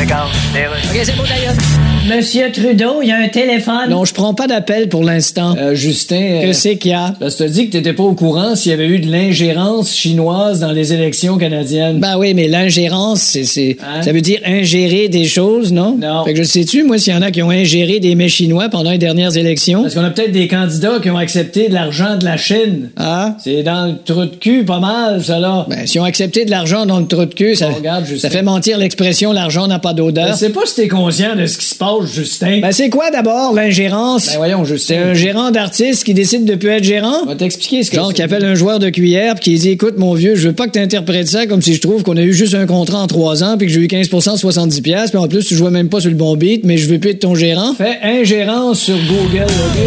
OK, 0.03 1.01
c'est 1.05 1.17
beau 1.17 1.25
d'ailleurs. 1.27 1.96
Monsieur 2.09 2.53
Trudeau, 2.53 3.03
il 3.03 3.09
y 3.09 3.11
a 3.11 3.17
un 3.17 3.29
téléphone. 3.29 3.91
Non, 3.91 4.05
je 4.05 4.15
prends 4.15 4.33
pas 4.33 4.47
d'appel 4.47 4.89
pour 4.89 5.03
l'instant. 5.03 5.57
Euh, 5.59 5.75
Justin, 5.75 6.41
Que 6.41 6.53
c'est 6.53 6.77
qu'il 6.77 6.93
y 6.93 6.95
a? 6.95 7.15
ça 7.21 7.31
te 7.31 7.43
dit 7.51 7.67
que 7.67 7.73
t'étais 7.73 7.95
pas 7.95 8.05
au 8.05 8.15
courant 8.15 8.55
s'il 8.55 8.71
y 8.71 8.75
avait 8.75 8.87
eu 8.87 9.01
de 9.01 9.11
l'ingérence 9.11 9.93
chinoise 9.93 10.61
dans 10.61 10.71
les 10.71 10.93
élections 10.93 11.37
canadiennes. 11.37 11.99
Ben 11.99 12.17
oui, 12.17 12.33
mais 12.33 12.47
l'ingérence, 12.47 13.21
c'est, 13.23 13.43
c'est- 13.45 13.77
Hein? 13.83 14.03
ça 14.03 14.13
veut 14.13 14.21
dire 14.21 14.39
ingérer 14.47 15.09
des 15.09 15.25
choses, 15.25 15.73
non? 15.73 15.99
Non. 16.01 16.25
Fait 16.25 16.33
que 16.35 16.39
je 16.39 16.45
sais-tu, 16.45 16.85
moi, 16.85 16.97
s'il 16.99 17.13
y 17.13 17.17
en 17.17 17.23
a 17.23 17.33
qui 17.33 17.43
ont 17.43 17.51
ingéré 17.51 17.99
des 17.99 18.15
mets 18.15 18.29
chinois 18.29 18.69
pendant 18.69 18.93
les 18.93 18.99
dernières 18.99 19.37
élections? 19.37 19.83
Parce 19.83 19.95
qu'on 19.95 20.05
a 20.05 20.11
peut-être 20.11 20.33
des 20.33 20.47
candidats 20.47 21.01
qui 21.03 21.11
ont 21.11 21.19
accepté 21.19 21.69
de 21.69 21.75
l'argent 21.75 22.17
de 22.17 22.25
la 22.25 22.37
Chine. 22.37 22.91
Ah? 22.97 23.37
C'est 23.43 23.65
dans 23.65 23.87
le 23.87 23.95
trou 24.05 24.27
de 24.27 24.37
cul, 24.37 24.65
pas 24.65 24.79
mal, 24.79 25.25
ça 25.25 25.41
là. 25.41 25.67
Ben, 25.69 25.85
si 25.87 25.99
on 25.99 26.05
accepté 26.05 26.45
de 26.45 26.51
l'argent 26.53 26.87
dans 26.87 27.01
le 27.01 27.07
trou 27.07 27.25
de 27.25 27.35
cul, 27.35 27.57
ça, 27.57 27.69
Bon, 27.71 27.75
regarde, 27.77 28.07
Justin. 28.07 28.29
ça 28.29 28.31
fait 28.31 28.43
mentir 28.45 28.79
l'expression 28.79 29.33
l'argent 29.33 29.67
n'a 29.67 29.81
pas 29.81 29.91
Je 29.91 29.97
d'odeur. 29.97 30.35
sais 30.37 30.51
pas 30.51 30.61
si 30.67 30.77
t'es 30.77 30.89
conscient 30.89 31.35
de 31.35 31.47
ce 31.47 31.59
qui 31.59 31.65
se 31.67 31.75
passe, 31.75 31.96
Justin. 32.05 32.61
Ben, 32.61 32.73
c'est 32.73 32.91
quoi 32.91 33.11
d'abord 33.11 33.53
l'ingérence? 33.55 34.31
Ben 34.33 34.37
voyons, 34.39 34.65
c'est 34.65 34.73
Justin. 34.75 35.03
un 35.11 35.15
gérant 35.15 35.51
d'artiste 35.51 36.05
qui 36.05 36.13
décide 36.15 36.45
de 36.45 36.55
plus 36.57 36.69
être 36.71 36.85
gérant? 36.85 37.21
On 37.23 37.27
va 37.27 37.35
t'expliquer 37.37 37.83
ce 37.85 37.91
que 37.91 37.97
Genre 37.97 38.09
c'est. 38.09 38.15
qui 38.15 38.23
appelle 38.23 38.45
un 38.45 38.55
joueur 38.55 38.79
de 38.79 38.89
cuillère 38.91 39.35
puis 39.37 39.45
qui 39.45 39.59
dit 39.59 39.71
écoute 39.71 39.95
mon 39.99 40.15
vieux, 40.15 40.35
je 40.35 40.49
veux 40.49 40.55
pas 40.55 40.67
que 40.67 40.73
tu 40.73 40.79
interprètes 40.81 41.29
ça 41.29 41.47
comme 41.47 41.63
si 41.63 41.75
je 41.75 41.81
trouve 41.81 42.03
qu'on 42.03 42.17
a 42.17 42.23
eu 42.23 42.35
juste 42.35 42.55
un 42.55 42.67
contrat 42.67 42.99
en 42.99 43.07
trois 43.07 43.43
ans 43.45 43.57
puis 43.57 43.67
que 43.69 43.73
j'ai 43.73 43.81
eu 43.81 43.87
15% 43.87 44.37
70 44.37 44.81
pièces 44.83 45.11
puis 45.11 45.19
en 45.19 45.29
plus 45.29 45.45
tu 45.45 45.55
jouais 45.55 45.71
même 45.71 45.89
pas 45.89 46.01
sur 46.01 46.11
le 46.11 46.17
bon 46.17 46.37
beat 46.37 46.63
mais 46.65 46.77
je 46.77 46.89
veux 46.89 46.99
plus 46.99 47.11
être 47.11 47.21
ton 47.21 47.35
gérant. 47.35 47.75
Fais 47.75 47.99
ingérence 48.03 48.81
sur 48.81 48.97
Google, 48.97 49.45
OK? 49.45 49.83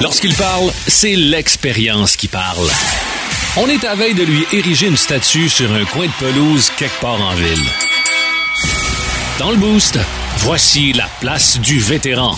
Lorsqu'il 0.00 0.34
parle, 0.34 0.70
c'est 0.88 1.14
l'expérience 1.14 2.16
qui 2.16 2.28
parle. 2.28 2.66
On 3.56 3.68
est 3.68 3.84
à 3.84 3.94
veille 3.94 4.14
de 4.14 4.22
lui 4.22 4.44
ériger 4.52 4.86
une 4.86 4.96
statue 4.96 5.48
sur 5.48 5.70
un 5.72 5.84
coin 5.84 6.06
de 6.06 6.12
pelouse 6.18 6.70
quelque 6.78 7.00
part 7.00 7.20
en 7.20 7.34
ville. 7.34 7.64
Dans 9.38 9.50
le 9.50 9.56
boost, 9.56 9.98
voici 10.38 10.92
la 10.92 11.08
place 11.20 11.58
du 11.58 11.78
vétéran. 11.78 12.36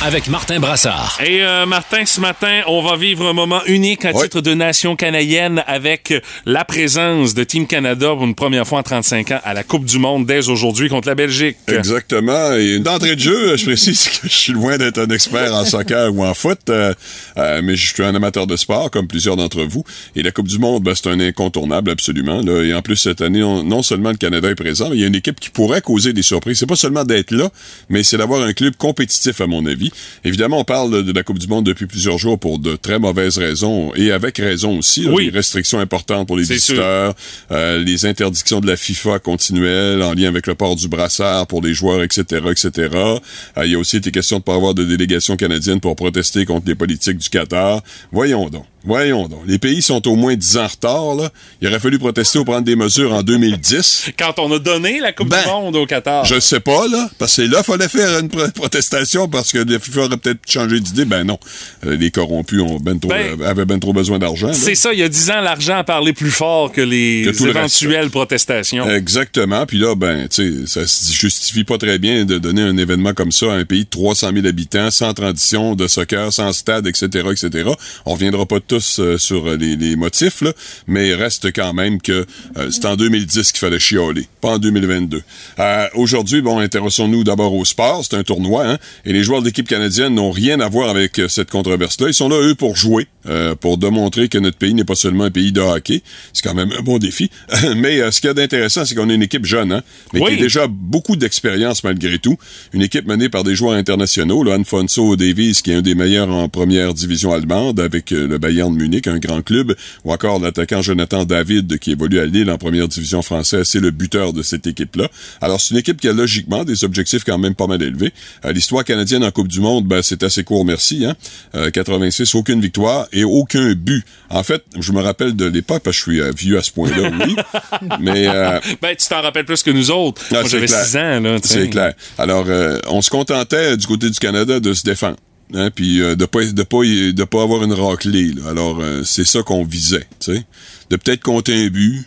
Avec 0.00 0.28
Martin 0.28 0.60
Brassard. 0.60 1.18
Et 1.26 1.42
euh, 1.42 1.66
Martin, 1.66 2.06
ce 2.06 2.20
matin, 2.20 2.60
on 2.68 2.82
va 2.82 2.96
vivre 2.96 3.26
un 3.26 3.32
moment 3.32 3.60
unique 3.66 4.04
à 4.04 4.12
titre 4.12 4.40
de 4.40 4.54
nation 4.54 4.94
canadienne 4.94 5.64
avec 5.66 6.14
la 6.46 6.64
présence 6.64 7.34
de 7.34 7.42
Team 7.42 7.66
Canada 7.66 8.10
pour 8.14 8.22
une 8.24 8.36
première 8.36 8.64
fois 8.64 8.78
en 8.78 8.82
35 8.84 9.32
ans 9.32 9.40
à 9.42 9.54
la 9.54 9.64
Coupe 9.64 9.84
du 9.86 9.98
Monde 9.98 10.24
dès 10.24 10.48
aujourd'hui 10.48 10.88
contre 10.88 11.08
la 11.08 11.16
Belgique. 11.16 11.56
Exactement. 11.66 12.52
Et 12.52 12.78
d'entrée 12.78 13.16
de 13.16 13.20
jeu, 13.20 13.56
je 13.56 13.64
précise 13.64 14.08
que 14.08 14.28
je 14.28 14.32
suis 14.34 14.52
loin 14.52 14.78
d'être 14.78 14.98
un 14.98 15.08
expert 15.08 15.52
en 15.52 15.64
soccer 15.64 16.14
ou 16.14 16.24
en 16.24 16.32
foot, 16.32 16.60
euh, 16.70 16.94
euh, 17.36 17.60
mais 17.64 17.74
je 17.74 17.92
suis 17.92 18.02
un 18.04 18.14
amateur 18.14 18.46
de 18.46 18.54
sport, 18.56 18.92
comme 18.92 19.08
plusieurs 19.08 19.34
d'entre 19.34 19.64
vous. 19.64 19.82
Et 20.14 20.22
la 20.22 20.30
Coupe 20.30 20.46
du 20.48 20.60
Monde, 20.60 20.84
ben, 20.84 20.94
c'est 20.94 21.08
un 21.08 21.18
incontournable, 21.18 21.90
absolument. 21.90 22.40
Là. 22.40 22.62
Et 22.62 22.72
en 22.72 22.82
plus, 22.82 22.96
cette 22.96 23.20
année, 23.20 23.42
on- 23.42 23.64
non 23.64 23.82
seulement 23.82 24.10
le 24.12 24.16
Canada 24.16 24.48
est 24.48 24.54
présent, 24.54 24.90
mais 24.90 24.96
il 24.96 25.00
y 25.00 25.04
a 25.04 25.08
une 25.08 25.16
équipe 25.16 25.40
qui 25.40 25.50
pourrait 25.50 25.80
causer 25.82 26.12
des 26.12 26.22
surprises. 26.22 26.60
C'est 26.60 26.66
pas 26.66 26.76
seulement 26.76 27.02
d'être 27.04 27.32
là, 27.32 27.50
mais 27.88 28.04
c'est 28.04 28.16
d'avoir 28.16 28.42
un 28.42 28.52
club 28.52 28.76
compétitif, 28.76 29.40
à 29.40 29.48
mon 29.48 29.66
avis. 29.66 29.87
Évidemment, 30.24 30.60
on 30.60 30.64
parle 30.64 31.04
de 31.04 31.12
la 31.12 31.22
Coupe 31.22 31.38
du 31.38 31.46
Monde 31.46 31.66
depuis 31.66 31.86
plusieurs 31.86 32.18
jours 32.18 32.38
pour 32.38 32.58
de 32.58 32.76
très 32.76 32.98
mauvaises 32.98 33.38
raisons, 33.38 33.92
et 33.94 34.10
avec 34.12 34.38
raison 34.38 34.78
aussi. 34.78 35.02
là. 35.02 35.12
Oui. 35.12 35.30
Des 35.30 35.36
restrictions 35.36 35.78
importantes 35.78 36.26
pour 36.26 36.36
les 36.36 36.44
visiteurs, 36.44 37.14
euh, 37.50 37.78
les 37.78 38.06
interdictions 38.06 38.60
de 38.60 38.66
la 38.66 38.76
FIFA 38.76 39.18
continuelles 39.18 40.02
en 40.02 40.14
lien 40.14 40.28
avec 40.28 40.46
le 40.46 40.54
port 40.54 40.76
du 40.76 40.88
brassard 40.88 41.46
pour 41.46 41.62
les 41.62 41.74
joueurs, 41.74 42.02
etc., 42.02 42.42
etc. 42.50 42.88
Euh, 42.94 43.18
il 43.64 43.72
y 43.72 43.74
a 43.74 43.78
aussi 43.78 43.96
été 43.96 44.10
question 44.10 44.38
de 44.38 44.42
pas 44.42 44.54
avoir 44.54 44.74
de 44.74 44.84
délégation 44.84 45.36
canadienne 45.36 45.80
pour 45.80 45.96
protester 45.96 46.44
contre 46.44 46.66
les 46.66 46.74
politiques 46.74 47.18
du 47.18 47.28
Qatar. 47.28 47.82
Voyons 48.12 48.48
donc. 48.48 48.64
Voyons 48.88 49.28
donc. 49.28 49.42
Les 49.46 49.58
pays 49.58 49.82
sont 49.82 50.06
au 50.08 50.16
moins 50.16 50.34
10 50.34 50.56
ans 50.56 50.64
en 50.64 50.66
retard, 50.66 51.14
là. 51.14 51.30
Il 51.60 51.68
aurait 51.68 51.78
fallu 51.78 51.98
protester 51.98 52.38
ou 52.38 52.44
prendre 52.44 52.62
des 52.62 52.74
mesures 52.74 53.12
en 53.12 53.22
2010. 53.22 54.06
Quand 54.18 54.38
on 54.38 54.50
a 54.52 54.58
donné 54.58 54.98
la 55.00 55.12
Coupe 55.12 55.28
Ben, 55.28 55.42
du 55.42 55.48
Monde 55.48 55.76
au 55.76 55.86
Qatar. 55.86 56.24
Je 56.24 56.40
sais 56.40 56.60
pas, 56.60 56.88
là, 56.88 57.08
parce 57.18 57.36
que 57.36 57.42
là, 57.42 57.62
fallait 57.62 57.88
faire 57.88 58.18
une 58.18 58.28
pro- 58.28 58.48
protestation 58.54 59.28
parce 59.28 59.52
que 59.52 59.58
la 59.58 59.78
FIFA 59.78 60.00
aurait 60.06 60.16
peut-être 60.16 60.40
changé 60.48 60.80
d'idée. 60.80 61.04
Ben 61.04 61.24
non. 61.24 61.38
Euh, 61.86 61.96
les 61.96 62.10
corrompus 62.10 62.60
ont 62.62 62.78
ben 62.80 62.98
trop, 62.98 63.10
Ben, 63.10 63.40
avaient 63.42 63.64
ben 63.66 63.78
trop 63.78 63.92
besoin 63.92 64.18
d'argent. 64.18 64.52
C'est 64.54 64.74
ça, 64.74 64.92
il 64.92 64.98
y 64.98 65.02
a 65.02 65.08
10 65.08 65.30
ans, 65.30 65.40
l'argent 65.42 65.76
a 65.76 65.84
parlé 65.84 66.12
plus 66.14 66.30
fort 66.30 66.72
que 66.72 66.80
les 66.80 67.24
Que 67.26 67.36
tout 67.36 67.44
le 67.44 67.52
reste. 67.52 67.82
éventuelles 67.82 68.10
protestations. 68.10 68.88
Exactement. 68.90 69.66
Puis 69.66 69.78
là, 69.78 69.94
ben, 69.94 70.28
tu 70.28 70.64
sais, 70.64 70.66
ça 70.66 70.86
se 70.86 71.12
justifie 71.12 71.64
pas 71.64 71.76
très 71.78 71.98
bien 71.98 72.24
de 72.24 72.38
donner 72.38 72.62
un 72.62 72.76
événement 72.78 73.12
comme 73.12 73.32
ça 73.32 73.52
à 73.52 73.56
un 73.56 73.64
pays 73.64 73.84
de 73.84 73.90
300 73.90 74.30
000 74.34 74.46
habitants, 74.46 74.90
sans 74.90 75.12
tradition 75.12 75.74
de 75.74 75.86
soccer, 75.88 76.32
sans 76.32 76.52
stade, 76.52 76.86
etc., 76.86 77.06
etc. 77.30 77.68
On 78.06 78.14
reviendra 78.14 78.46
pas 78.46 78.60
tous 78.78 79.00
euh, 79.00 79.18
sur 79.18 79.46
euh, 79.48 79.56
les, 79.56 79.76
les 79.76 79.96
motifs, 79.96 80.40
là, 80.42 80.52
mais 80.86 81.08
il 81.08 81.14
reste 81.14 81.52
quand 81.52 81.72
même 81.72 82.00
que 82.00 82.26
euh, 82.56 82.70
c'est 82.70 82.84
en 82.86 82.96
2010 82.96 83.52
qu'il 83.52 83.58
fallait 83.58 83.78
chialer, 83.78 84.26
pas 84.40 84.50
en 84.50 84.58
2022. 84.58 85.22
Euh, 85.58 85.86
Aujourd'hui, 85.94 86.40
bon, 86.42 86.58
intéressons-nous 86.58 87.24
d'abord 87.24 87.54
au 87.54 87.64
sport. 87.64 88.04
C'est 88.04 88.16
un 88.16 88.22
tournoi, 88.22 88.66
hein, 88.66 88.78
et 89.04 89.12
les 89.12 89.22
joueurs 89.24 89.40
de 89.40 89.46
l'équipe 89.46 89.66
canadienne 89.68 90.14
n'ont 90.14 90.30
rien 90.30 90.60
à 90.60 90.68
voir 90.68 90.90
avec 90.90 91.18
euh, 91.18 91.28
cette 91.28 91.50
controverse-là. 91.50 92.08
Ils 92.08 92.14
sont 92.14 92.28
là, 92.28 92.36
eux, 92.40 92.54
pour 92.54 92.76
jouer, 92.76 93.06
euh, 93.28 93.54
pour 93.54 93.78
démontrer 93.78 94.28
que 94.28 94.38
notre 94.38 94.58
pays 94.58 94.74
n'est 94.74 94.84
pas 94.84 94.94
seulement 94.94 95.24
un 95.24 95.30
pays 95.30 95.52
de 95.52 95.60
hockey. 95.60 96.02
C'est 96.32 96.42
quand 96.46 96.54
même 96.54 96.72
un 96.78 96.82
bon 96.82 96.98
défi. 96.98 97.30
mais 97.76 98.00
euh, 98.00 98.10
ce 98.12 98.20
qu'il 98.20 98.28
y 98.28 98.30
a 98.30 98.34
d'intéressant, 98.34 98.84
c'est 98.84 98.94
qu'on 98.94 99.10
a 99.10 99.14
une 99.14 99.22
équipe 99.22 99.44
jeune, 99.44 99.72
hein, 99.72 99.82
mais 100.12 100.20
Oui. 100.20 100.30
qui 100.34 100.38
a 100.38 100.42
déjà 100.42 100.66
beaucoup 100.68 101.16
d'expérience 101.16 101.82
malgré 101.84 102.18
tout. 102.18 102.36
Une 102.72 102.82
équipe 102.82 103.06
menée 103.06 103.28
par 103.28 103.42
des 103.44 103.54
joueurs 103.56 103.74
internationaux, 103.74 104.44
là, 104.44 104.54
Alfonso 104.54 105.16
Davies, 105.16 105.60
qui 105.64 105.72
est 105.72 105.74
un 105.74 105.82
des 105.82 105.94
meilleurs 105.94 106.30
en 106.30 106.48
première 106.48 106.94
division 106.94 107.32
allemande 107.32 107.80
avec 107.80 108.12
euh, 108.12 108.26
le 108.28 108.38
Bayern 108.38 108.57
de 108.66 108.76
Munich, 108.76 109.06
un 109.06 109.18
grand 109.18 109.40
club, 109.42 109.74
ou 110.04 110.12
encore 110.12 110.40
l'attaquant 110.40 110.82
Jonathan 110.82 111.24
David, 111.24 111.78
qui 111.78 111.92
évolue 111.92 112.18
à 112.18 112.26
Lille 112.26 112.50
en 112.50 112.58
première 112.58 112.88
division 112.88 113.22
française. 113.22 113.66
C'est 113.68 113.80
le 113.80 113.90
buteur 113.90 114.32
de 114.32 114.42
cette 114.42 114.66
équipe-là. 114.66 115.08
Alors, 115.40 115.60
c'est 115.60 115.72
une 115.74 115.80
équipe 115.80 116.00
qui 116.00 116.08
a 116.08 116.12
logiquement 116.12 116.64
des 116.64 116.84
objectifs 116.84 117.22
quand 117.24 117.38
même 117.38 117.54
pas 117.54 117.66
mal 117.66 117.82
élevés. 117.82 118.12
Euh, 118.44 118.52
L'histoire 118.52 118.84
canadienne 118.84 119.22
en 119.24 119.30
Coupe 119.30 119.48
du 119.48 119.60
Monde, 119.60 119.86
ben, 119.86 120.02
c'est 120.02 120.22
assez 120.22 120.42
court, 120.44 120.64
merci. 120.64 121.04
Hein? 121.06 121.14
Euh, 121.54 121.70
86, 121.70 122.34
aucune 122.34 122.60
victoire 122.60 123.06
et 123.12 123.24
aucun 123.24 123.72
but. 123.74 124.04
En 124.30 124.42
fait, 124.42 124.64
je 124.78 124.92
me 124.92 125.00
rappelle 125.00 125.36
de 125.36 125.44
l'époque, 125.46 125.82
parce 125.84 125.96
que 125.96 126.04
je 126.06 126.10
suis 126.10 126.20
euh, 126.20 126.32
vieux 126.36 126.58
à 126.58 126.62
ce 126.62 126.72
point-là, 126.72 127.10
oui. 127.26 127.36
mais 128.00 128.26
euh, 128.28 128.58
Ben, 128.82 128.96
tu 128.96 129.06
t'en 129.08 129.22
rappelles 129.22 129.44
plus 129.44 129.62
que 129.62 129.70
nous 129.70 129.90
autres. 129.90 130.22
ah, 130.30 130.40
Moi, 130.40 130.48
j'avais 130.48 130.66
clair. 130.66 130.84
6 130.84 130.96
ans, 130.96 131.20
là. 131.20 131.36
C'est 131.42 131.68
clair. 131.68 131.92
Alors, 132.18 132.44
euh, 132.48 132.78
on 132.88 133.02
se 133.02 133.10
contentait 133.10 133.76
du 133.76 133.86
côté 133.86 134.10
du 134.10 134.18
Canada 134.18 134.58
de 134.60 134.72
se 134.74 134.82
défendre. 134.82 135.16
Hein, 135.54 135.70
puis 135.74 136.02
euh, 136.02 136.14
de 136.14 136.26
pas 136.26 136.44
de 136.44 136.62
pas 136.62 136.82
de 136.82 137.24
pas 137.24 137.42
avoir 137.42 137.64
une 137.64 137.72
raclée. 137.72 138.32
là. 138.32 138.50
Alors 138.50 138.80
euh, 138.80 139.02
c'est 139.04 139.24
ça 139.24 139.42
qu'on 139.42 139.64
visait, 139.64 140.06
tu 140.20 140.34
sais, 140.34 140.44
de 140.90 140.96
peut-être 140.96 141.22
compter 141.22 141.54
un 141.54 141.68
but, 141.68 142.04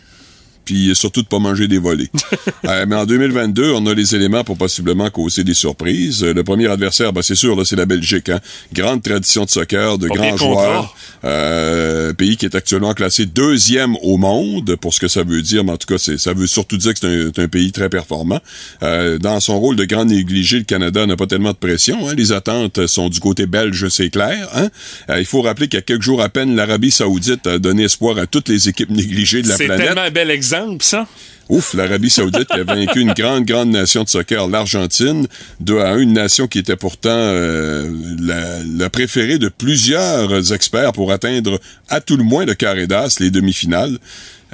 puis 0.64 0.94
surtout 0.94 1.22
de 1.22 1.26
pas 1.26 1.38
manger 1.38 1.68
des 1.68 1.78
volets. 1.78 2.10
Euh, 2.68 2.86
mais 2.86 2.94
en 2.94 3.04
2022, 3.06 3.72
on 3.72 3.84
a 3.86 3.94
les 3.94 4.14
éléments 4.14 4.44
pour 4.44 4.56
possiblement 4.56 5.10
causer 5.10 5.42
des 5.42 5.52
surprises. 5.54 6.22
Euh, 6.22 6.32
le 6.32 6.44
premier 6.44 6.68
adversaire, 6.68 7.12
ben, 7.12 7.20
c'est 7.20 7.34
sûr, 7.34 7.56
là, 7.56 7.64
c'est 7.64 7.74
la 7.74 7.86
Belgique. 7.86 8.28
Hein. 8.28 8.38
Grande 8.72 9.02
tradition 9.02 9.44
de 9.44 9.50
soccer, 9.50 9.98
de 9.98 10.06
Pas 10.06 10.14
grands 10.14 10.36
joueurs. 10.36 10.94
Euh, 11.24 12.12
pays 12.12 12.36
qui 12.36 12.46
est 12.46 12.54
actuellement 12.54 12.94
classé 12.94 13.26
deuxième 13.26 13.96
au 14.02 14.16
monde, 14.16 14.76
pour 14.76 14.94
ce 14.94 15.00
que 15.00 15.08
ça 15.08 15.22
veut 15.24 15.42
dire, 15.42 15.64
mais 15.64 15.72
en 15.72 15.76
tout 15.76 15.86
cas, 15.86 15.98
c'est, 15.98 16.18
ça 16.18 16.34
veut 16.34 16.46
surtout 16.46 16.76
dire 16.76 16.94
que 16.94 17.00
c'est 17.00 17.06
un, 17.08 17.30
c'est 17.34 17.42
un 17.42 17.48
pays 17.48 17.72
très 17.72 17.88
performant. 17.88 18.40
Euh, 18.82 19.18
dans 19.18 19.40
son 19.40 19.58
rôle 19.58 19.74
de 19.76 19.84
grand 19.84 20.04
négligé, 20.04 20.58
le 20.58 20.64
Canada 20.64 21.04
n'a 21.06 21.16
pas 21.16 21.26
tellement 21.26 21.50
de 21.52 21.56
pression. 21.56 22.08
Hein. 22.08 22.14
Les 22.16 22.32
attentes 22.32 22.86
sont 22.86 23.08
du 23.08 23.18
côté 23.20 23.46
belge, 23.46 23.88
c'est 23.88 24.10
clair. 24.10 24.48
Hein. 24.54 24.68
Euh, 25.10 25.18
il 25.20 25.26
faut 25.26 25.42
rappeler 25.42 25.66
qu'il 25.68 25.78
y 25.78 25.82
a 25.82 25.82
quelques 25.82 26.02
jours 26.02 26.22
à 26.22 26.28
peine, 26.28 26.54
l'Arabie 26.54 26.90
saoudite 26.92 27.46
a 27.46 27.58
donné 27.58 27.84
espoir 27.84 28.18
à 28.18 28.26
toutes 28.26 28.48
les 28.48 28.68
équipes 28.68 28.90
négligées 28.90 29.42
de 29.42 29.48
la 29.48 29.56
C'est 29.56 29.66
planète. 29.66 29.86
tellement 29.86 30.02
un 30.02 30.10
bel 30.10 30.30
exemple, 30.30 30.51
Ouf, 31.48 31.74
l'Arabie 31.74 32.08
Saoudite 32.08 32.46
qui 32.46 32.60
a 32.60 32.64
vaincu 32.64 33.00
une 33.00 33.12
grande, 33.12 33.44
grande 33.44 33.70
nation 33.70 34.04
de 34.04 34.08
soccer, 34.08 34.48
l'Argentine, 34.48 35.26
de 35.60 35.76
à 35.76 35.96
une 35.96 36.12
nation 36.12 36.46
qui 36.46 36.58
était 36.58 36.76
pourtant 36.76 37.10
euh, 37.10 37.90
la, 38.20 38.62
la 38.64 38.90
préférée 38.90 39.38
de 39.38 39.48
plusieurs 39.48 40.52
experts 40.52 40.92
pour 40.92 41.12
atteindre 41.12 41.60
à 41.88 42.00
tout 42.00 42.16
le 42.16 42.24
moins 42.24 42.44
le 42.44 42.54
carré 42.54 42.86
d'as, 42.86 43.18
les 43.20 43.30
demi-finales. 43.30 43.98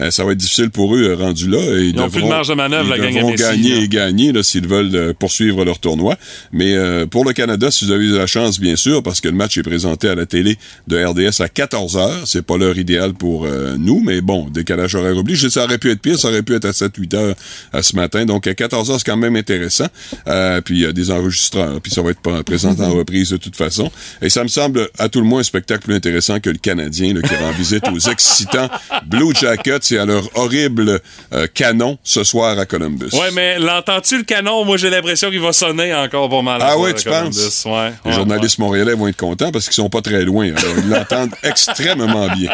Euh, 0.00 0.10
ça 0.10 0.24
va 0.24 0.32
être 0.32 0.38
difficile 0.38 0.70
pour 0.70 0.94
eux 0.94 1.02
euh, 1.02 1.16
rendus 1.16 1.48
là. 1.48 1.58
Et 1.58 1.88
Ils 1.88 2.00
ont 2.00 2.08
plus 2.08 2.22
de 2.22 2.28
marge 2.28 2.48
de 2.48 2.54
manœuvre, 2.54 2.84
ils 2.84 2.90
la 2.90 2.98
gang 2.98 3.14
devront 3.14 3.30
Messi, 3.30 3.42
gagner 3.42 3.74
là. 3.74 3.82
et 3.82 3.88
gagner 3.88 4.32
là, 4.32 4.42
s'ils 4.42 4.66
veulent 4.66 4.94
euh, 4.94 5.12
poursuivre 5.12 5.64
leur 5.64 5.78
tournoi. 5.78 6.16
Mais 6.52 6.74
euh, 6.74 7.06
pour 7.06 7.24
le 7.24 7.32
Canada, 7.32 7.70
si 7.70 7.84
vous 7.84 7.92
avez 7.92 8.06
eu 8.06 8.16
la 8.16 8.26
chance, 8.26 8.60
bien 8.60 8.76
sûr, 8.76 9.02
parce 9.02 9.20
que 9.20 9.28
le 9.28 9.34
match 9.34 9.58
est 9.58 9.62
présenté 9.62 10.08
à 10.08 10.14
la 10.14 10.26
télé 10.26 10.56
de 10.86 11.02
RDS 11.02 11.40
à 11.42 11.48
14 11.48 11.96
heures. 11.96 12.22
C'est 12.26 12.42
pas 12.42 12.56
l'heure 12.56 12.78
idéale 12.78 13.14
pour 13.14 13.44
euh, 13.44 13.76
nous, 13.78 14.00
mais 14.04 14.20
bon, 14.20 14.48
décalage 14.48 14.94
horaire 14.94 15.16
obligé. 15.16 15.50
Ça 15.50 15.64
aurait 15.64 15.78
pu 15.78 15.90
être 15.90 16.00
pire, 16.00 16.18
ça 16.18 16.28
aurait 16.28 16.42
pu 16.42 16.54
être 16.54 16.66
à 16.66 16.70
7-8 16.70 17.16
heures 17.16 17.34
à 17.72 17.82
ce 17.82 17.96
matin. 17.96 18.24
Donc 18.24 18.46
à 18.46 18.54
14 18.54 18.90
heures, 18.90 18.98
c'est 18.98 19.06
quand 19.06 19.16
même 19.16 19.36
intéressant. 19.36 19.86
Euh, 20.26 20.60
puis 20.60 20.76
il 20.76 20.80
y 20.82 20.86
a 20.86 20.92
des 20.92 21.10
enregistreurs, 21.10 21.80
puis 21.80 21.92
ça 21.92 22.02
va 22.02 22.10
être 22.10 22.42
présenté 22.42 22.82
en 22.82 22.92
reprise 22.92 23.30
de 23.30 23.36
toute 23.36 23.56
façon. 23.56 23.90
Et 24.22 24.30
ça 24.30 24.42
me 24.42 24.48
semble 24.48 24.88
à 24.98 25.08
tout 25.08 25.20
le 25.20 25.26
moins 25.26 25.40
un 25.40 25.44
spectacle 25.44 25.84
plus 25.84 25.94
intéressant 25.94 26.40
que 26.40 26.50
le 26.50 26.58
Canadien 26.58 27.14
là, 27.14 27.22
qui 27.22 27.34
rend 27.34 27.52
visite 27.52 27.84
aux 27.92 27.98
excitants 28.10 28.68
Blue 29.06 29.32
Jackets 29.34 29.87
et 29.87 29.87
à 29.96 30.04
leur 30.04 30.24
horrible 30.36 31.00
euh, 31.32 31.46
canon 31.54 31.98
ce 32.02 32.24
soir 32.24 32.58
à 32.58 32.66
Columbus. 32.66 33.10
Ouais, 33.12 33.30
mais 33.32 33.58
l'entends-tu 33.58 34.18
le 34.18 34.24
canon? 34.24 34.64
Moi, 34.64 34.76
j'ai 34.76 34.90
l'impression 34.90 35.30
qu'il 35.30 35.40
va 35.40 35.52
sonner 35.52 35.94
encore 35.94 36.28
pas 36.28 36.42
mal. 36.42 36.60
Ah 36.62 36.76
ouais, 36.76 36.92
tu 36.94 37.04
Columbus. 37.04 37.36
penses? 37.36 37.64
Ouais. 37.64 37.92
Les 38.04 38.10
ouais, 38.10 38.16
journalistes 38.16 38.58
montréalais 38.58 38.94
vont 38.94 39.08
être 39.08 39.16
contents 39.16 39.50
parce 39.50 39.66
qu'ils 39.66 39.74
sont 39.74 39.88
pas 39.88 40.02
très 40.02 40.24
loin. 40.24 40.52
Alors, 40.54 40.74
ils 40.78 40.88
l'entendent 40.90 41.34
extrêmement 41.42 42.28
bien. 42.34 42.50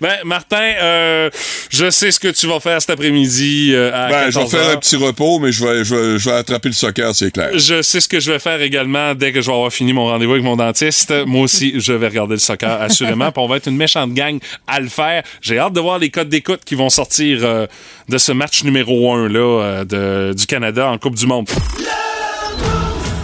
Ben, 0.00 0.16
Martin, 0.24 0.72
euh, 0.82 1.30
je 1.70 1.88
sais 1.90 2.10
ce 2.10 2.20
que 2.20 2.28
tu 2.28 2.46
vas 2.46 2.60
faire 2.60 2.80
cet 2.80 2.90
après-midi 2.90 3.70
euh, 3.72 3.90
à 3.94 4.08
Ben, 4.08 4.30
je 4.30 4.38
vais 4.38 4.44
14 4.44 4.50
faire 4.50 4.68
un 4.70 4.76
petit 4.76 4.96
repos, 4.96 5.38
mais 5.38 5.52
je 5.52 5.64
vais, 5.64 5.84
je 5.84 5.94
vais, 5.94 6.18
je 6.18 6.28
vais 6.28 6.36
attraper 6.36 6.68
le 6.68 6.74
soccer, 6.74 7.14
c'est 7.14 7.30
clair. 7.30 7.50
Je 7.54 7.80
sais 7.82 8.00
ce 8.00 8.08
que 8.08 8.20
je 8.20 8.32
vais 8.32 8.38
faire 8.38 8.60
également 8.60 9.14
dès 9.14 9.32
que 9.32 9.40
je 9.40 9.46
vais 9.46 9.54
avoir 9.54 9.72
fini 9.72 9.92
mon 9.92 10.06
rendez-vous 10.06 10.32
avec 10.32 10.44
mon 10.44 10.56
dentiste. 10.56 11.12
Moi 11.26 11.42
aussi, 11.42 11.74
je 11.80 11.92
vais 11.92 12.08
regarder 12.08 12.34
le 12.34 12.40
soccer, 12.40 12.80
assurément. 12.80 13.32
Puis 13.32 13.42
on 13.42 13.48
va 13.48 13.56
être 13.56 13.68
une 13.68 13.76
méchante 13.76 14.12
gang 14.12 14.38
à 14.66 14.80
le 14.80 14.88
faire. 14.88 15.22
J'ai 15.40 15.58
hâte 15.58 15.72
de 15.72 15.80
voir 15.80 15.98
les 15.98 16.10
codes 16.10 16.28
d'écoute 16.42 16.64
qui 16.64 16.74
vont 16.74 16.90
sortir 16.90 17.38
euh, 17.42 17.66
de 18.08 18.18
ce 18.18 18.32
match 18.32 18.64
numéro 18.64 19.12
1 19.12 19.28
là, 19.28 19.38
euh, 19.38 19.84
de, 19.84 20.34
du 20.36 20.44
Canada 20.46 20.90
en 20.90 20.98
Coupe 20.98 21.14
du 21.14 21.26
Monde. 21.26 21.48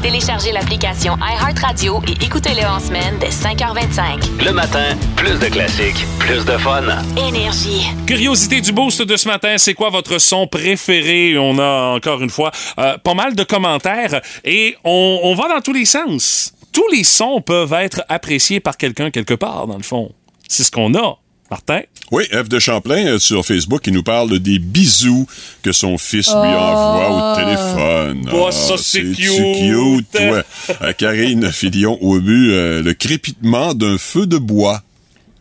Téléchargez 0.02 0.52
l'application 0.52 1.16
iHeartRadio 1.16 2.00
et 2.07 2.24
écoutez-le 2.24 2.64
en 2.64 2.78
semaine 2.78 3.18
dès 3.18 3.31
5h25. 3.31 4.44
Le 4.44 4.52
matin, 4.52 4.96
plus 5.16 5.37
de 5.40 5.46
classiques, 5.46 6.07
plus 6.20 6.44
de 6.44 6.57
fun. 6.59 6.85
Énergie. 7.16 7.88
Curiosité 8.07 8.61
du 8.61 8.70
boost 8.70 9.02
de 9.02 9.16
ce 9.16 9.26
matin, 9.26 9.59
c'est 9.59 9.74
quoi 9.74 9.90
votre 9.90 10.18
son 10.18 10.46
préféré? 10.46 11.37
On 11.38 11.59
a 11.59 11.96
encore 11.96 12.22
une 12.22 12.31
fois 12.31 12.52
euh, 12.78 12.96
pas 12.98 13.14
mal 13.14 13.35
de 13.35 13.42
commentaires 13.42 14.20
et 14.44 14.76
on, 14.85 15.20
on 15.24 15.35
va 15.35 15.48
dans 15.48 15.61
tous 15.61 15.72
les 15.72 15.87
sens. 15.87 16.54
Tous 16.72 16.87
les 16.92 17.02
sons 17.02 17.40
peuvent 17.40 17.72
être 17.72 18.04
appréciés 18.09 18.61
par 18.61 18.76
quelqu'un 18.76 19.11
quelque 19.11 19.35
part, 19.35 19.66
dans 19.66 19.76
le 19.76 19.83
fond. 19.83 20.12
C'est 20.46 20.62
ce 20.62 20.70
qu'on 20.70 20.94
a. 20.94 21.18
Martin? 21.50 21.81
Oui, 22.11 22.25
F 22.33 22.49
de 22.49 22.59
Champlain 22.59 23.07
euh, 23.07 23.18
sur 23.18 23.44
Facebook, 23.44 23.83
il 23.87 23.92
nous 23.92 24.03
parle 24.03 24.38
des 24.38 24.59
bisous 24.59 25.27
que 25.62 25.73
son 25.73 25.99
fils 25.99 26.29
lui 26.29 26.35
envoie 26.37 27.33
au 27.33 27.37
téléphone. 27.37 28.31
Oh, 28.33 28.47
Ah, 28.49 28.53
ça, 28.53 28.75
c'est 28.79 29.03
cute. 29.03 29.16
cute, 29.16 30.14
ouais. 30.21 30.42
Euh, 30.83 30.92
Karine 30.97 31.51
Filion 31.53 31.99
au 32.01 32.18
but, 32.18 32.51
euh, 32.53 32.83
le 32.83 32.95
crépitement 32.95 33.74
d'un 33.74 33.99
feu 33.99 34.26
de 34.26 34.39
bois. 34.39 34.82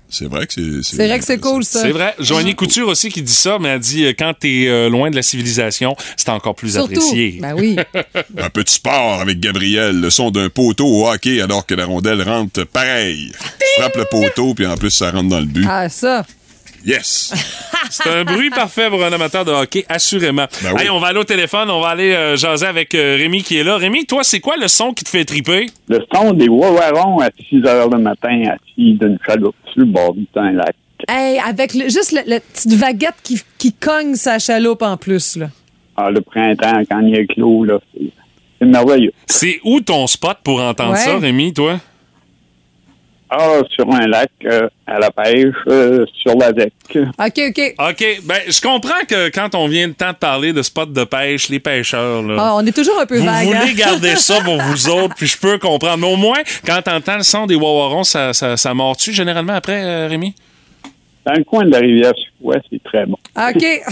C'est 0.10 0.26
vrai 0.26 0.48
que 0.48 0.54
c'est. 0.54 0.84
C'est 0.96 1.06
vrai 1.08 1.20
que 1.20 1.26
c'est 1.26 1.38
cool, 1.38 1.66
ça. 1.66 1.82
C'est 1.82 1.92
vrai. 1.92 2.16
Joanie 2.20 2.56
Couture 2.56 2.88
aussi 2.88 3.10
qui 3.10 3.22
dit 3.22 3.34
ça, 3.34 3.58
mais 3.60 3.68
elle 3.70 3.80
dit 3.82 4.06
euh, 4.06 4.14
quand 4.18 4.34
t'es 4.40 4.66
euh, 4.68 4.90
loin 4.90 5.10
de 5.10 5.16
la 5.18 5.22
civilisation, 5.22 5.98
c'est 6.16 6.30
encore 6.30 6.56
plus 6.56 6.72
Surtout. 6.74 6.94
apprécié. 6.94 7.40
Ben 7.42 7.54
oui. 7.54 7.76
Un 8.38 8.50
petit 8.50 8.76
sport 8.76 9.20
avec 9.20 9.42
Gabriel, 9.42 10.00
le 10.00 10.10
son 10.10 10.32
d'un 10.32 10.48
poteau 10.48 10.86
au 10.88 11.10
hockey 11.10 11.42
alors 11.42 11.66
que 11.66 11.76
la 11.76 11.86
rondelle 11.86 12.22
rentre 12.22 12.64
pareil. 12.64 13.32
Tu 13.60 13.82
frappes 13.82 13.98
le 13.98 14.06
poteau, 14.10 14.54
puis 14.54 14.66
en 14.66 14.78
plus, 14.78 14.92
ça 14.92 15.12
rentre 15.12 15.28
dans 15.28 15.40
le 15.42 15.46
but. 15.46 15.66
Ah, 15.70 15.90
ça. 15.90 16.26
Yes! 16.88 17.34
C'est 17.90 18.10
un 18.10 18.24
bruit 18.24 18.50
parfait 18.50 18.90
pour 18.90 19.04
un 19.04 19.12
amateur 19.12 19.44
de 19.46 19.52
hockey, 19.52 19.86
assurément. 19.90 20.46
Ben 20.64 20.72
oui. 20.74 20.82
Hey, 20.84 20.90
on 20.90 21.00
va 21.00 21.08
aller 21.08 21.20
au 21.20 21.24
téléphone, 21.26 21.70
on 21.70 21.82
va 21.82 21.90
aller 21.90 22.12
euh, 22.14 22.36
jaser 22.38 22.66
avec 22.66 22.96
euh, 22.96 23.16
Rémi 23.18 23.44
qui 23.44 23.58
est 23.58 23.64
là. 23.64 23.78
Rémi, 23.78 24.06
toi, 24.06 24.24
c'est 24.24 24.40
quoi 24.40 24.56
le 24.58 24.68
son 24.68 24.94
qui 24.94 25.04
te 25.04 25.10
fait 25.10 25.26
triper? 25.26 25.68
Le 25.90 26.00
son 26.14 26.34
des 26.34 26.48
wawarons 26.48 27.20
à 27.20 27.30
6 27.50 27.66
heures 27.66 27.90
le 27.90 27.98
matin, 28.00 28.42
assis 28.46 28.94
d'une 28.94 29.18
chaloupe 29.26 29.56
sur 29.72 29.80
le 29.82 29.86
bord 29.86 30.16
d'un 30.34 30.52
lac. 30.54 30.76
Hey, 31.10 31.40
avec 31.40 31.74
le- 31.74 31.90
juste 31.90 32.12
le- 32.14 32.24
la 32.26 32.40
petite 32.40 32.74
vaguette 32.74 33.16
qui, 33.24 33.40
qui 33.58 33.74
cogne 33.74 34.16
sa 34.16 34.40
chaloupe 34.40 34.82
en 34.82 34.98
plus, 34.98 35.36
là. 35.36 35.48
Ah, 35.96 36.10
le 36.10 36.22
printemps, 36.22 36.82
quand 36.90 37.00
il 37.02 37.10
y 37.10 37.18
a 37.18 37.26
clos, 37.26 37.64
là, 37.66 37.80
c'est 37.94 38.12
c'est 38.60 38.66
merveilleux. 38.66 39.12
C'est 39.28 39.60
où 39.64 39.82
ton 39.82 40.08
spot 40.08 40.38
pour 40.44 40.60
entendre 40.62 40.94
Ouais. 40.94 40.98
ça, 40.98 41.18
Rémi, 41.20 41.54
toi? 41.54 41.80
Ah, 43.30 43.60
sur 43.76 43.86
un 43.94 44.08
lac, 44.08 44.30
euh, 44.46 44.70
à 44.88 45.00
la 45.00 45.12
pêche, 45.12 45.54
euh, 45.68 46.06
sur 46.22 46.36
la 46.38 46.48
ZEC. 46.54 46.72
OK, 46.96 47.42
OK. 47.50 47.76
OK, 47.90 48.22
ben 48.24 48.38
je 48.48 48.62
comprends 48.62 49.04
que 49.08 49.28
quand 49.30 49.54
on 49.56 49.68
vient 49.68 49.90
de 49.90 49.94
temps 49.94 50.12
de 50.12 50.18
parler 50.18 50.54
de 50.54 50.62
spot 50.62 50.94
de 50.94 51.04
pêche, 51.04 51.50
les 51.50 51.60
pêcheurs, 51.60 52.22
là, 52.24 52.36
Ah, 52.40 52.52
on 52.56 52.66
est 52.66 52.72
toujours 52.72 53.00
un 53.02 53.06
peu 53.06 53.18
vous 53.18 53.26
vague. 53.26 53.46
voulez 53.48 53.58
hein? 53.58 53.74
garder 53.76 54.16
ça 54.16 54.40
pour 54.46 54.62
vous 54.62 54.90
autres, 54.90 55.16
puis 55.16 55.28
je 55.28 55.38
peux 55.38 55.58
comprendre. 55.58 55.98
Mais 55.98 56.08
au 56.14 56.16
moins, 56.16 56.40
quand 56.66 56.82
t'entends 56.82 57.18
le 57.18 57.24
son 57.24 57.46
des 57.48 57.56
wawarons, 57.56 58.06
ça, 58.06 58.32
ça, 58.34 58.56
ça 58.56 58.74
mord-tu 58.74 59.12
généralement 59.12 59.54
après, 59.56 59.84
euh, 59.84 60.08
Rémi? 60.08 60.34
Dans 61.28 61.34
le 61.34 61.44
coin 61.44 61.66
de 61.66 61.72
la 61.72 61.80
rivière 61.80 62.14
Suquois, 62.16 62.56
c'est 62.72 62.82
très 62.84 63.06
bon. 63.06 63.18
OK. 63.36 63.66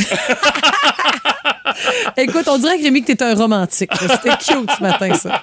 Écoute, 2.18 2.48
on 2.48 2.58
dirait 2.58 2.78
que 2.78 2.84
Rémi, 2.84 3.04
que 3.04 3.12
t'es 3.12 3.22
un 3.22 3.36
romantique. 3.36 3.92
C'était 4.00 4.38
cute 4.38 4.72
ce 4.78 4.82
matin, 4.82 5.14
ça. 5.16 5.42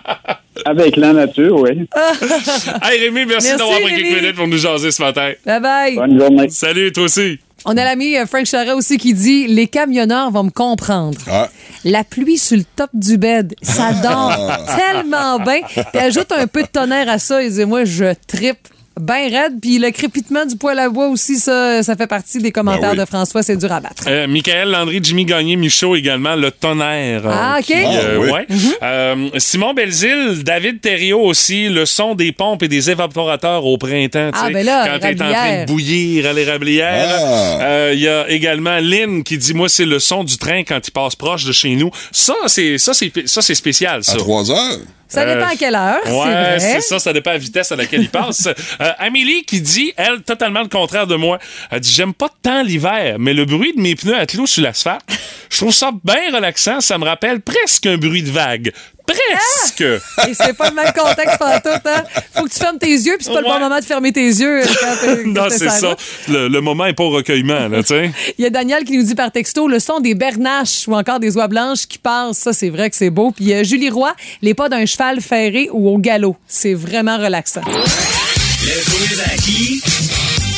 Avec 0.64 0.96
la 0.96 1.12
nature, 1.12 1.60
oui. 1.60 1.86
Hey 2.82 2.98
Rémi, 2.98 3.26
merci, 3.26 3.48
Merci, 3.48 3.56
d'avoir 3.58 3.78
pris 3.80 3.94
quelques 3.94 4.22
minutes 4.22 4.36
pour 4.36 4.48
nous 4.48 4.56
jaser 4.56 4.90
ce 4.90 5.02
matin. 5.02 5.32
Bye 5.44 5.60
bye. 5.60 5.94
Bonne 5.96 6.18
journée. 6.18 6.48
Salut, 6.48 6.90
toi 6.92 7.04
aussi. 7.04 7.38
On 7.66 7.76
a 7.76 7.84
l'ami 7.84 8.16
euh, 8.16 8.24
Frank 8.24 8.46
Charret 8.46 8.72
aussi 8.72 8.96
qui 8.96 9.12
dit 9.12 9.46
Les 9.48 9.66
camionneurs 9.66 10.30
vont 10.30 10.44
me 10.44 10.50
comprendre. 10.50 11.18
Ah, 11.30 11.50
La 11.84 12.04
pluie 12.04 12.38
sur 12.38 12.56
le 12.56 12.64
top 12.74 12.88
du 12.94 13.18
bed, 13.18 13.54
ça 13.60 13.92
dort 13.92 14.34
tellement 14.78 15.38
bien. 15.40 15.60
Puis 15.92 16.00
ajoute 16.00 16.32
un 16.32 16.46
peu 16.46 16.62
de 16.62 16.68
tonnerre 16.68 17.10
à 17.10 17.18
ça 17.18 17.42
et 17.42 17.50
dit 17.50 17.66
Moi, 17.66 17.84
je 17.84 18.14
tripe 18.26 18.66
bien 19.00 19.28
raide. 19.30 19.54
Puis 19.60 19.78
le 19.78 19.90
crépitement 19.90 20.44
du 20.44 20.56
poêle 20.56 20.78
à 20.78 20.88
bois 20.88 21.08
aussi, 21.08 21.36
ça, 21.36 21.82
ça 21.82 21.96
fait 21.96 22.06
partie 22.06 22.38
des 22.38 22.52
commentaires 22.52 22.90
Ben 22.90 22.90
oui. 22.92 22.98
de 22.98 23.04
François. 23.04 23.42
C'est 23.42 23.56
dur 23.56 23.72
à 23.72 23.80
battre. 23.80 24.04
Euh, 24.06 24.26
Michael 24.26 24.70
Landry, 24.70 25.00
Jimmy 25.02 25.24
Gagné, 25.24 25.56
Michaud 25.56 25.96
également, 25.96 26.34
le 26.36 26.50
tonnerre. 26.50 27.22
Ah, 27.26 27.56
euh, 27.56 27.58
OK. 27.60 27.64
qui, 27.64 27.72
euh, 27.74 27.84
Ah, 27.84 28.18
oui. 28.20 28.30
ouais. 28.30 28.46
Euh, 28.82 29.28
Simon 29.38 29.74
Belzile, 29.74 30.42
David 30.44 30.80
Thériault 30.80 31.22
aussi, 31.22 31.68
le 31.68 31.86
son 31.86 32.14
des 32.14 32.32
pompes 32.32 32.62
et 32.62 32.68
des 32.68 32.90
évaporateurs 32.90 33.64
au 33.64 33.78
printemps. 33.78 34.30
tu 34.32 34.38
Ah, 34.40 34.50
ben 34.50 34.64
là, 34.64 34.86
quand 34.88 34.98
t'es 35.08 35.22
en 35.22 35.32
train 35.32 35.62
de 35.62 35.66
bouillir 35.66 36.26
à 36.28 36.32
l'érablière. 36.32 37.08
Ah. 37.20 37.58
Euh, 37.62 37.90
Il 37.94 38.00
y 38.00 38.08
a 38.08 38.28
également 38.30 38.78
Lynn 38.78 39.22
qui 39.24 39.38
dit 39.38 39.54
Moi, 39.54 39.68
c'est 39.68 39.84
le 39.86 39.98
son 39.98 40.24
du 40.24 40.36
train 40.38 40.62
quand 40.64 40.80
il 40.86 40.90
passe 40.90 41.14
proche 41.16 41.44
de 41.44 41.52
chez 41.52 41.74
nous. 41.76 41.90
Ça, 42.10 42.34
c'est 42.46 42.78
ça, 42.78 42.94
c'est 42.94 43.12
ça, 43.26 43.42
c'est 43.42 43.54
spécial, 43.54 44.02
ça. 44.04 44.12
à 44.14 44.16
3 44.16 44.50
heures? 44.50 44.78
Ça 45.12 45.24
dépend 45.34 45.46
à 45.48 45.56
quelle 45.56 45.74
heure, 45.74 46.00
Euh, 46.06 46.54
Ouais, 46.54 46.58
c'est 46.60 46.80
ça, 46.80 46.98
ça 46.98 47.12
dépend 47.12 47.30
de 47.30 47.34
la 47.36 47.40
vitesse 47.40 47.70
à 47.72 47.76
laquelle 47.76 48.02
il 48.02 48.10
passe. 48.10 48.48
Euh, 48.80 48.90
Amélie 48.98 49.44
qui 49.44 49.60
dit, 49.60 49.92
elle, 49.96 50.22
totalement 50.22 50.62
le 50.62 50.68
contraire 50.68 51.06
de 51.06 51.14
moi. 51.14 51.38
Elle 51.70 51.80
dit, 51.80 51.92
j'aime 51.92 52.14
pas 52.14 52.28
tant 52.42 52.62
l'hiver, 52.62 53.16
mais 53.18 53.32
le 53.34 53.44
bruit 53.44 53.72
de 53.76 53.80
mes 53.80 53.94
pneus 53.94 54.16
à 54.16 54.26
clous 54.26 54.46
sur 54.46 54.62
l'asphalte, 54.62 55.02
je 55.50 55.56
trouve 55.58 55.72
ça 55.74 55.90
bien 56.04 56.34
relaxant. 56.34 56.80
Ça 56.80 56.96
me 56.98 57.04
rappelle 57.04 57.40
presque 57.40 57.86
un 57.86 57.96
bruit 57.98 58.22
de 58.22 58.30
vague. 58.30 58.72
Presque! 59.06 59.80
Et 60.28 60.34
c'est 60.34 60.52
pas 60.56 60.68
le 60.70 60.74
même 60.74 60.92
contexte 60.92 61.38
pantoute, 61.38 61.82
hein? 61.86 62.04
Faut 62.34 62.44
que 62.44 62.50
tu 62.50 62.58
fermes 62.58 62.78
tes 62.78 62.86
yeux, 62.90 63.16
puis 63.16 63.24
c'est 63.26 63.32
pas 63.32 63.40
le 63.40 63.46
bon 63.46 63.58
moment 63.58 63.78
de 63.78 63.84
fermer 63.84 64.12
tes 64.12 64.24
yeux. 64.26 64.62
euh, 64.62 64.66
quand 64.66 65.06
quand 65.06 65.16
non, 65.26 65.46
c'est 65.50 65.68
ça. 65.70 65.96
Le, 66.28 66.48
le 66.48 66.60
moment 66.60 66.86
est 66.86 66.92
pas 66.94 67.04
au 67.04 67.10
recueillement, 67.10 67.68
là, 67.68 67.82
tu 67.82 67.88
sais. 67.88 68.10
Il 68.38 68.42
y 68.42 68.46
a 68.46 68.50
Daniel 68.50 68.84
qui 68.84 68.96
nous 68.96 69.02
dit 69.04 69.14
par 69.14 69.30
texto 69.32 69.68
le 69.68 69.78
son 69.78 70.00
des 70.00 70.14
bernaches 70.14 70.86
ou 70.86 70.94
encore 70.94 71.20
des 71.20 71.36
oies 71.36 71.48
blanches 71.48 71.86
qui 71.86 71.98
passent. 71.98 72.38
Ça, 72.38 72.52
c'est 72.52 72.70
vrai 72.70 72.90
que 72.90 72.96
c'est 72.96 73.10
beau. 73.10 73.30
Puis 73.32 73.44
il 73.46 73.50
y 73.50 73.54
a 73.54 73.62
Julie 73.62 73.90
Roy, 73.90 74.14
les 74.42 74.54
pas 74.54 74.68
d'un 74.68 74.86
cheval 74.86 75.20
ferré 75.20 75.68
ou 75.72 75.88
au 75.88 75.98
galop. 75.98 76.36
C'est 76.48 76.74
vraiment 76.74 77.18
relaxant. 77.18 77.62
Le 77.64 78.84
quiz 78.84 79.20
à 79.20 79.36
qui? 79.36 79.82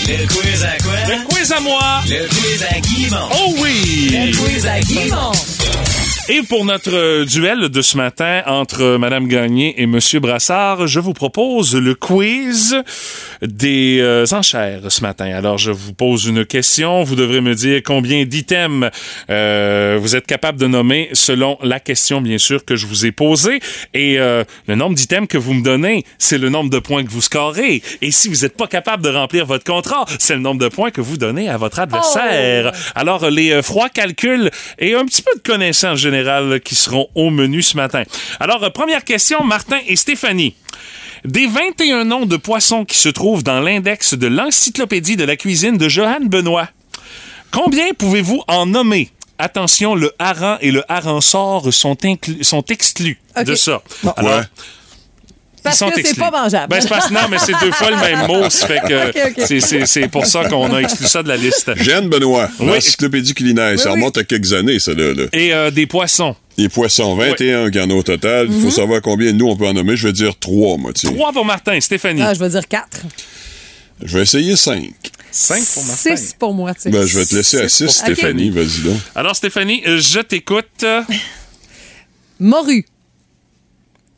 Le 0.06 0.26
quiz 0.26 0.62
à 0.64 0.82
quoi? 0.82 0.92
Le 1.08 1.24
quiz 1.26 1.52
à 1.52 1.60
moi! 1.60 2.02
Le 2.06 2.26
quiz 2.28 2.62
à 2.70 2.78
Guy 2.80 3.06
Mon. 3.10 3.16
Oh 3.32 3.54
oui! 3.58 4.10
Le 4.12 4.36
quiz 4.36 4.66
à 4.66 4.80
Guimond. 4.80 5.32
Et 6.30 6.40
pour 6.42 6.64
notre 6.64 6.94
euh, 6.94 7.26
duel 7.26 7.68
de 7.68 7.82
ce 7.82 7.98
matin 7.98 8.42
entre 8.46 8.96
Madame 8.96 9.28
Gagné 9.28 9.74
et 9.82 9.86
Monsieur 9.86 10.20
Brassard, 10.20 10.86
je 10.86 10.98
vous 10.98 11.12
propose 11.12 11.74
le 11.76 11.94
quiz 11.94 12.82
des 13.42 13.98
euh, 14.00 14.24
enchères 14.32 14.80
ce 14.88 15.02
matin. 15.02 15.26
Alors, 15.34 15.58
je 15.58 15.70
vous 15.70 15.92
pose 15.92 16.24
une 16.24 16.46
question. 16.46 17.02
Vous 17.02 17.14
devrez 17.14 17.42
me 17.42 17.54
dire 17.54 17.82
combien 17.84 18.24
d'items 18.24 18.90
euh, 19.28 19.98
vous 20.00 20.16
êtes 20.16 20.26
capable 20.26 20.58
de 20.58 20.66
nommer 20.66 21.10
selon 21.12 21.58
la 21.62 21.78
question, 21.78 22.22
bien 22.22 22.38
sûr, 22.38 22.64
que 22.64 22.74
je 22.74 22.86
vous 22.86 23.04
ai 23.04 23.12
posée. 23.12 23.60
Et 23.92 24.18
euh, 24.18 24.44
le 24.66 24.76
nombre 24.76 24.94
d'items 24.94 25.28
que 25.28 25.36
vous 25.38 25.52
me 25.52 25.62
donnez, 25.62 26.04
c'est 26.18 26.38
le 26.38 26.48
nombre 26.48 26.70
de 26.70 26.78
points 26.78 27.04
que 27.04 27.10
vous 27.10 27.20
scorez. 27.20 27.82
Et 28.00 28.10
si 28.10 28.28
vous 28.28 28.42
n'êtes 28.42 28.56
pas 28.56 28.66
capable 28.66 29.02
de 29.02 29.10
remplir 29.10 29.44
votre 29.44 29.64
contrat, 29.64 30.06
c'est 30.18 30.34
le 30.34 30.40
nombre 30.40 30.60
de 30.60 30.68
points 30.68 30.90
que 30.90 31.02
vous 31.02 31.18
donnez 31.18 31.50
à 31.50 31.58
votre 31.58 31.80
adversaire. 31.80 32.72
Alors, 32.94 33.28
les 33.28 33.52
euh, 33.52 33.62
froids 33.62 33.90
calculs 33.90 34.50
et 34.78 34.94
un 34.94 35.04
petit 35.04 35.22
peu 35.22 35.32
de 35.36 35.42
connaissances 35.42 36.00
générales 36.18 36.60
qui 36.60 36.74
seront 36.74 37.08
au 37.14 37.30
menu 37.30 37.62
ce 37.62 37.76
matin. 37.76 38.04
Alors, 38.40 38.62
euh, 38.62 38.70
première 38.70 39.04
question, 39.04 39.42
Martin 39.44 39.78
et 39.86 39.96
Stéphanie. 39.96 40.54
Des 41.24 41.46
21 41.46 42.04
noms 42.04 42.26
de 42.26 42.36
poissons 42.36 42.84
qui 42.84 42.98
se 42.98 43.08
trouvent 43.08 43.42
dans 43.42 43.60
l'index 43.60 44.14
de 44.14 44.26
l'encyclopédie 44.26 45.16
de 45.16 45.24
la 45.24 45.36
cuisine 45.36 45.78
de 45.78 45.88
Johann 45.88 46.28
Benoît, 46.28 46.68
combien 47.50 47.92
pouvez-vous 47.98 48.42
en 48.46 48.66
nommer? 48.66 49.10
Attention, 49.38 49.94
le 49.96 50.12
hareng 50.18 50.58
et 50.60 50.70
le 50.70 50.82
sont, 51.72 51.96
inclus- 52.04 52.44
sont 52.44 52.62
exclus 52.66 53.18
de 53.44 53.54
ça. 53.56 53.82
Pourquoi? 54.02 54.22
Alors, 54.32 54.44
Parce 55.64 55.78
sont 55.78 55.90
que 55.90 56.00
c'est 56.06 56.16
pas 56.18 56.30
mangeable. 56.30 56.68
Ben, 56.68 56.80
c'est 56.80 56.88
parce, 56.88 57.10
non, 57.10 57.20
mais 57.30 57.38
c'est 57.38 57.58
deux 57.60 57.72
fois 57.72 57.90
le 57.90 57.96
même 57.96 58.26
mot. 58.26 58.48
Ça 58.50 58.66
fait 58.66 58.80
que 58.86 59.08
Ok, 59.08 59.38
ok. 59.38 59.86
c'est- 59.86 60.08
pour 60.08 60.26
ça 60.26 60.48
qu'on 60.48 60.72
a 60.74 60.80
exclu 60.80 61.06
ça 61.06 61.22
de 61.22 61.28
la 61.28 61.36
liste. 61.36 61.72
Jeanne 61.82 62.08
Benoît, 62.08 62.48
Oui. 62.60 62.66
l'encyclopédie 62.66 63.32
culinaire. 63.34 63.78
ça 63.78 63.88
oui. 63.88 63.94
remonte 63.96 64.18
à 64.18 64.24
quelques 64.24 64.52
années, 64.52 64.78
ça, 64.78 64.92
là. 64.92 65.12
là. 65.14 65.24
Et 65.32 65.52
euh, 65.54 65.70
des 65.70 65.86
poissons. 65.86 66.36
Les 66.58 66.68
poissons, 66.68 67.16
21 67.16 67.70
qu'il 67.70 67.80
y 67.80 67.84
en 67.84 67.90
a 67.90 67.94
au 67.94 68.02
total. 68.02 68.46
Il 68.50 68.60
faut 68.62 68.70
savoir 68.70 69.00
combien 69.02 69.32
nous, 69.32 69.48
on 69.48 69.56
peut 69.56 69.66
en 69.66 69.72
nommer. 69.72 69.96
Je 69.96 70.06
vais 70.06 70.12
dire 70.12 70.38
3, 70.38 70.76
moi, 70.76 70.92
tu 70.92 71.08
sais. 71.08 71.12
Trois 71.14 71.32
pour 71.32 71.44
Martin. 71.44 71.80
Stéphanie. 71.80 72.22
Ah, 72.22 72.34
je 72.34 72.38
vais 72.38 72.48
dire 72.50 72.68
4. 72.68 72.86
Je 74.02 74.16
vais 74.18 74.22
essayer 74.22 74.54
5. 74.56 74.90
Cinq 75.32 75.64
pour 75.74 75.84
Martin. 75.86 76.16
6 76.16 76.36
pour 76.38 76.54
moi, 76.54 76.74
tu 76.74 76.82
sais. 76.82 76.90
Ben, 76.90 77.04
je 77.06 77.18
vais 77.18 77.24
te 77.26 77.34
laisser 77.34 77.60
à 77.62 77.68
6, 77.68 77.84
pour- 77.86 77.94
Stéphanie. 77.94 78.50
Vas-y, 78.50 78.82
donc. 78.84 78.98
Alors, 79.16 79.34
Stéphanie, 79.34 79.82
je 79.84 80.20
t'écoute. 80.20 80.84
Morue. 82.38 82.84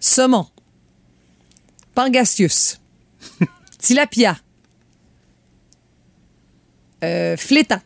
Saumon. 0.00 0.46
Pangasius. 1.96 2.78
Tilapia. 3.78 4.36
Euh, 7.02 7.36
flétan. 7.38 7.80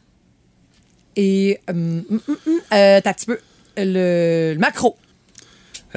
Et. 1.16 1.60
hum, 1.68 2.04
hum, 2.10 2.20
hum, 2.28 2.36
hum, 2.46 2.60
euh, 2.72 3.00
t'as 3.00 3.10
un 3.10 3.12
petit 3.14 3.26
peu. 3.26 3.38
Le, 3.76 4.52
le 4.54 4.58
macro. 4.58 4.96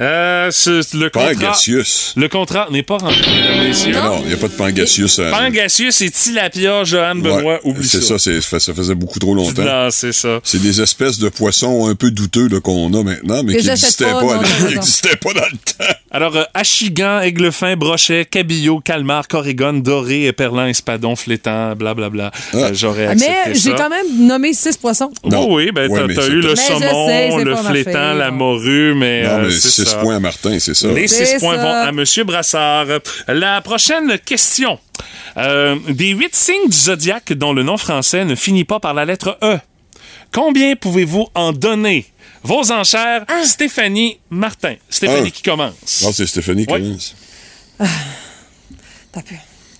Euh, 0.00 0.50
ce- 0.50 0.96
le 0.96 1.08
contrat. 1.08 1.30
Pangasius. 1.34 2.14
Le 2.16 2.28
contrat 2.28 2.66
n'est 2.70 2.82
pas 2.82 2.96
rempli, 2.96 3.20
mesdames 3.32 3.62
et 3.62 3.68
messieurs. 3.68 3.92
Non, 3.92 4.20
il 4.22 4.28
n'y 4.28 4.34
a 4.34 4.36
pas 4.36 4.48
de 4.48 4.52
Pangasius. 4.54 5.18
à- 5.20 5.30
Pangasius 5.30 6.00
et 6.00 6.10
Tilapia, 6.10 6.82
Johan 6.84 7.14
Benoît, 7.14 7.42
Ouais, 7.44 7.60
oublie 7.64 7.86
C'est 7.86 8.00
ça. 8.00 8.18
ça, 8.18 8.40
c'est- 8.40 8.58
ça 8.58 8.74
faisait 8.74 8.94
beaucoup 8.96 9.18
trop 9.20 9.34
longtemps. 9.34 9.62
Non, 9.62 9.88
c'est 9.90 10.12
ça. 10.12 10.40
C'est 10.42 10.60
des 10.60 10.80
espèces 10.80 11.18
de 11.18 11.28
poissons 11.28 11.86
un 11.88 11.94
peu 11.94 12.10
douteux 12.10 12.48
là, 12.48 12.60
qu'on 12.60 12.92
a 12.92 13.02
maintenant, 13.04 13.42
mais 13.44 13.56
qui 13.56 13.66
n'existaient 13.66 14.04
pas, 14.06 14.20
pas, 14.20 14.20
pas 15.20 15.32
dans 15.32 15.46
le 15.46 15.56
temps. 15.58 15.94
Alors, 16.10 16.36
euh, 16.36 16.44
achigan, 16.54 17.20
aiglefin, 17.20 17.76
brochet, 17.76 18.24
cabillaud, 18.24 18.80
calmar, 18.80 19.28
corrigone, 19.28 19.82
doré, 19.82 20.26
éperlin, 20.26 20.68
espadon, 20.68 21.14
flétan, 21.16 21.74
blablabla. 21.76 22.30
Euh, 22.54 22.70
J'aurais 22.72 23.06
accepté 23.08 23.32
Mais 23.48 23.54
ça. 23.54 23.60
j'ai 23.70 23.76
quand 23.76 23.90
même 23.90 24.26
nommé 24.26 24.54
6 24.54 24.76
poissons. 24.76 25.10
Non. 25.24 25.46
Oh 25.48 25.56
oui, 25.56 25.70
ben 25.72 25.88
Ouais, 25.90 26.14
t'as 26.14 26.26
eu 26.28 26.40
le 26.40 26.54
saumon, 26.56 27.38
le 27.44 27.56
flétan, 27.56 28.14
la 28.14 28.30
morue, 28.30 28.94
mais, 28.94 29.22
Non, 29.24 29.28
euh, 29.30 29.42
mais 29.46 29.50
c'est 29.50 29.83
6 29.84 29.90
ça. 29.90 29.96
points 29.98 30.16
à 30.16 30.20
Martin, 30.20 30.58
c'est 30.58 30.74
ça. 30.74 30.88
Les 30.88 31.08
6 31.08 31.36
points 31.40 31.56
vont 31.56 31.72
à 31.72 31.88
M. 31.88 32.04
Brassard. 32.24 32.86
La 33.28 33.60
prochaine 33.60 34.18
question. 34.18 34.78
Euh, 35.36 35.76
des 35.88 36.10
huit 36.10 36.34
signes 36.34 36.68
du 36.68 36.76
zodiaque 36.76 37.32
dont 37.32 37.52
le 37.52 37.62
nom 37.62 37.76
français 37.76 38.24
ne 38.24 38.34
finit 38.34 38.64
pas 38.64 38.78
par 38.80 38.94
la 38.94 39.04
lettre 39.04 39.36
E, 39.42 39.58
combien 40.32 40.76
pouvez-vous 40.76 41.26
en 41.34 41.52
donner? 41.52 42.06
Vos 42.42 42.70
enchères, 42.72 43.24
Stéphanie 43.44 44.18
Martin. 44.30 44.74
Stéphanie 44.90 45.28
Un. 45.28 45.30
qui 45.30 45.42
commence. 45.42 46.04
Ah, 46.06 46.10
c'est 46.12 46.26
Stéphanie 46.26 46.66
qui 46.66 46.72
Ouais. 46.72 46.80
commence. 46.80 47.14
T'as 49.12 49.22
peu. 49.22 49.34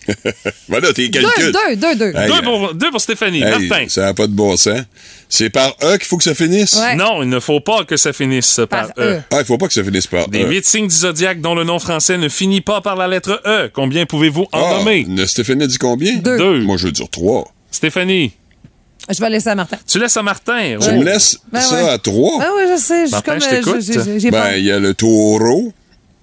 voilà, 0.68 0.92
tes 0.92 1.08
Deux, 1.08 1.20
calculs. 1.20 1.52
deux, 1.52 1.76
deux, 1.76 1.94
deux. 1.96 2.12
Hey, 2.18 2.28
Deux 2.30 2.42
pour, 2.42 2.74
deux 2.74 2.90
pour 2.90 3.00
Stéphanie. 3.00 3.42
hey, 3.42 3.68
Martin. 3.68 3.86
ça 3.88 4.02
n'a 4.02 4.14
pas 4.14 4.26
de 4.26 4.32
bon 4.32 4.56
sens. 4.56 4.80
C'est 5.28 5.50
par 5.50 5.74
E 5.82 5.96
qu'il 5.96 6.06
faut 6.06 6.16
que 6.16 6.24
ça 6.24 6.34
finisse? 6.34 6.74
Ouais. 6.74 6.94
Non, 6.96 7.22
il 7.22 7.28
ne 7.28 7.40
faut 7.40 7.60
pas 7.60 7.84
que 7.84 7.96
ça 7.96 8.12
finisse 8.12 8.60
par, 8.70 8.92
Par 8.94 9.04
E. 9.04 9.14
E. 9.16 9.20
Ah, 9.32 9.38
il 9.40 9.44
faut 9.44 9.58
pas 9.58 9.66
que 9.66 9.72
ça 9.72 9.82
finisse 9.82 10.06
par 10.06 10.28
Des 10.28 10.42
E. 10.44 10.48
huit 10.48 10.64
signes 10.64 10.86
du 10.88 10.94
zodiaque 10.94 11.40
dont 11.40 11.54
le 11.54 11.64
nom 11.64 11.78
français 11.78 12.18
ne 12.18 12.28
finit 12.28 12.60
pas 12.60 12.80
par 12.80 12.96
la 12.96 13.08
lettre 13.08 13.40
E. 13.46 13.70
Combien 13.72 14.06
pouvez-vous 14.06 14.46
en 14.52 14.64
Ah, 14.64 14.78
nommer? 14.78 15.04
ne- 15.08 15.26
Stéphanie 15.26 15.64
a 15.64 15.66
dit 15.66 15.78
combien? 15.78 16.16
Deux. 16.16 16.38
Deux. 16.38 16.60
Moi, 16.60 16.76
je 16.76 16.86
veux 16.86 16.92
dire 16.92 17.08
trois. 17.10 17.50
Stéphanie, 17.70 18.32
Je 19.10 19.20
vais 19.20 19.30
laisser 19.30 19.48
à 19.48 19.54
Martin. 19.54 19.76
tu 19.86 19.98
laisses 19.98 20.16
à 20.16 20.22
Martin. 20.22 20.76
Tu 20.80 20.88
Oh. 20.90 20.92
me 20.98 21.04
laisses 21.04 21.38
Ben 21.52 21.60
ça 21.60 21.82
ouais. 21.84 21.90
à 21.90 21.98
trois? 21.98 22.38
Ah 22.40 22.50
oui, 22.56 22.62
je 22.72 22.80
sais. 22.80 23.00
Je 23.02 23.06
suis 23.06 23.10
Martin, 23.12 23.32
comme. 23.62 23.80
je 23.80 24.26
euh, 24.26 24.30
Ben, 24.30 24.52
il 24.56 24.64
y 24.64 24.70
a 24.70 24.78
le 24.78 24.94
taureau, 24.94 25.72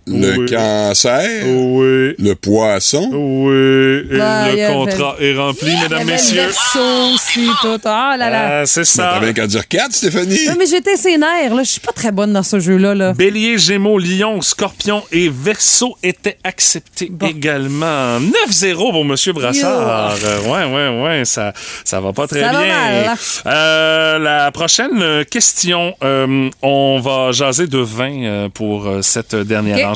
le 0.08 0.38
Oui. 0.40 0.46
cancer, 0.50 1.46
Oui. 1.46 2.16
le 2.18 2.34
poisson. 2.34 3.10
Oui. 3.12 4.08
Et 4.12 4.14
y 4.14 4.18
le 4.18 4.22
avait- 4.22 4.74
contrat 4.74 5.16
est 5.20 5.36
rempli, 5.36 5.72
mesdames, 5.82 6.00
le 6.00 6.06
messieurs. 6.06 6.42
verso 6.42 6.80
aussi, 7.14 7.48
tout. 7.62 7.80
Ah 7.86 8.16
là 8.18 8.30
là. 8.30 8.60
Ah, 8.62 8.66
c'est 8.66 8.84
ça. 8.84 9.12
T'as 9.14 9.20
bien 9.20 9.34
qu'à 9.34 9.48
dire 9.48 9.68
quatre, 9.68 9.94
Stéphanie? 9.94 10.46
Non, 10.48 10.56
mais 10.58 10.66
j'étais 10.66 10.98
sénère, 10.98 11.54
là. 11.54 11.64
Je 11.64 11.70
suis 11.70 11.80
pas 11.80 11.92
très 11.94 12.12
bonne 12.12 12.34
dans 12.34 12.44
ce 12.44 12.60
jeu-là, 12.60 12.96
là. 12.96 13.14
Bélier, 13.14 13.58
Gémeaux, 13.58 14.00
Lion, 14.00 14.42
Scorpion 14.42 15.04
et 15.12 15.30
Verseau 15.30 15.96
étaient 16.04 16.38
acceptés 16.44 17.12
également. 17.28 18.20
9-0 18.20 18.92
pour 18.92 19.06
Monsieur 19.06 19.34
Brassard. 19.34 20.16
Euh, 20.24 20.40
ouais, 20.42 20.74
ouais, 20.74 21.04
ouais, 21.04 21.26
ça, 21.26 21.54
ça 21.86 22.00
va 22.02 22.12
pas 22.14 22.28
très 22.28 22.42
Ça 22.42 22.52
va 22.52 22.64
bien. 22.64 22.76
mal. 23.06 23.18
Euh, 23.46 24.20
la 24.20 24.52
prochaine 24.52 25.26
question, 25.30 25.96
euh, 26.04 26.50
on 26.62 27.00
va 27.00 27.32
jaser 27.32 27.68
de 27.68 27.78
vin 27.78 28.24
euh, 28.24 28.50
pour 28.50 28.90
cette 29.02 29.36
dernière 29.36 29.78
Ok. 29.78 29.91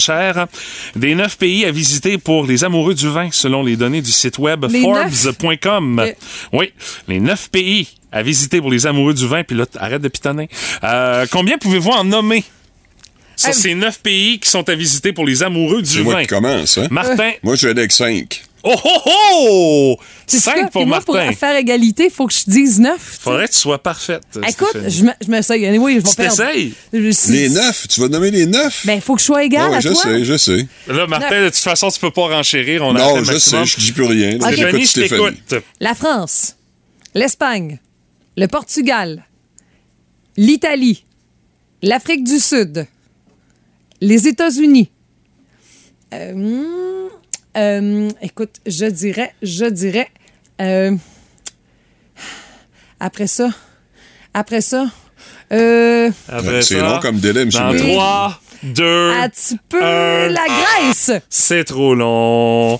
Des 0.96 1.16
neuf 1.16 1.38
pays 1.38 1.66
à 1.66 1.72
visiter 1.72 2.18
pour 2.18 2.46
les 2.46 2.64
amoureux 2.64 2.93
du 2.93 3.08
vin, 3.10 3.30
selon 3.32 3.64
les 3.64 3.76
données 3.76 4.02
du 4.02 4.12
site 4.12 4.38
web 4.38 4.66
Forbes.com. 4.82 6.06
Oui, 6.54 6.72
les 7.08 7.20
neuf 7.20 7.50
pays 7.50 7.88
à 8.12 8.22
visiter 8.24 8.62
pour 8.62 8.72
les 8.72 8.86
amoureux 8.88 9.14
du 9.14 9.28
vin. 9.28 9.43
Puis 9.43 9.56
là, 9.58 9.66
arrête 9.78 10.02
de 10.02 10.08
pitonner. 10.08 10.50
Euh, 10.84 11.26
combien 11.32 11.58
pouvez-vous 11.58 11.91
en 11.91 12.04
nommer? 12.04 12.43
Sur 13.38 13.54
ces 13.54 13.76
neuf 13.76 14.00
pays 14.00 14.39
qui 14.39 14.50
sont 14.50 14.68
à 14.70 14.76
visiter 14.76 15.12
pour 15.12 15.26
les 15.26 15.43
amoureux 15.43 15.82
du 15.82 15.89
C'est 15.89 16.04
moi 16.04 16.14
vin? 16.16 16.22
qui 16.22 16.28
commence, 16.28 16.78
hein? 16.78 16.88
Martin. 16.89 17.32
Moi, 17.43 17.56
je 17.56 17.64
vais 17.66 17.72
aller 17.72 17.82
avec 17.82 17.91
cinq. 17.91 18.41
Oh, 18.68 18.74
oh, 18.84 18.99
oh! 19.05 19.97
C'est 20.28 20.39
ça. 20.39 20.53
5 20.55 20.72
pour 20.72 20.88
moi, 20.88 20.99
pour 21.01 21.13
Martin. 21.16 21.34
faire 21.34 21.55
égalité, 21.55 22.05
il 22.05 22.09
faut 22.11 22.26
que 22.26 22.34
je 22.34 22.45
dise 22.49 22.80
neuf. 22.80 23.20
Faudrait 23.22 23.47
que 23.47 23.53
tu 23.53 23.59
sois 23.59 23.78
parfaite. 23.78 24.24
Écoute, 24.47 24.70
Stéphanie. 24.70 24.89
je 24.91 25.03
me- 25.05 25.11
je 25.24 25.30
m'essaye. 25.30 25.66
Anyway, 25.68 25.93
je 25.93 25.97
vais 25.99 26.03
Tu 26.09 26.16
t'essayes? 26.16 26.74
Je- 26.91 27.32
Les 27.32 27.49
neuf, 27.49 27.88
tu 27.88 28.01
vas 28.01 28.07
nommer 28.07 28.32
les 28.32 28.47
neuf? 28.47 28.86
Ben, 28.88 28.93
il 28.95 29.01
faut 29.01 29.13
que 29.13 29.22
je 29.22 29.26
sois 29.26 29.43
égal 29.43 29.70
Ouais, 29.70 29.78
à 29.78 29.80
je 29.82 29.89
toi. 29.89 30.01
sais, 30.01 30.26
je 30.26 30.38
sais. 30.38 30.68
Là, 30.88 31.05
Martin, 31.05 31.43
de 31.43 31.49
toute 31.49 31.57
façon, 31.57 31.89
tu 31.89 31.99
peux 31.99 32.09
pas 32.11 32.24
renchérir. 32.36 32.82
On 32.84 32.95
a 32.95 32.99
Non, 32.99 33.24
je 33.24 33.32
maximum. 33.34 33.66
sais, 33.68 33.80
je 33.80 33.86
dis 33.86 33.91
plus 33.91 34.05
rien. 34.05 34.32
là. 34.39 34.47
Ok. 34.47 34.53
Stéphanie, 34.53 34.86
je 34.86 34.93
t'écoute. 34.93 35.55
La 35.80 35.93
France, 35.93 36.55
l'Espagne, 37.13 37.80
le 38.36 38.47
Portugal, 38.47 39.26
l'Italie, 40.38 41.05
l'Afrique 41.84 42.24
du 42.24 42.39
Sud, 42.39 42.88
les 44.01 44.28
États-Unis. 44.28 44.89
Euh, 46.13 46.34
hmm, 46.34 46.66
euh, 47.58 48.10
écoute, 48.22 48.56
je 48.66 48.86
dirais, 48.86 49.34
je 49.41 49.66
dirais. 49.66 50.10
euh, 50.62 50.95
après 52.99 53.28
ça, 53.28 53.49
après 54.34 54.62
ça, 54.62 54.86
euh, 55.51 56.10
Après 56.30 56.62
C'est 56.62 56.76
ça, 56.80 56.82
long 56.82 56.99
comme 56.99 57.20
délai, 57.20 57.41
M. 57.41 57.49
Dans 57.49 57.72
le 57.72 57.78
maire. 57.84 57.93
3, 57.93 58.41
2, 58.64 59.12
un 59.12 59.30
petit 59.30 59.58
peu 59.70 59.84
un. 59.84 60.30
la 60.30 60.45
Grèce. 60.45 61.12
C'est 61.30 61.64
trop 61.64 61.95
long. 61.95 62.80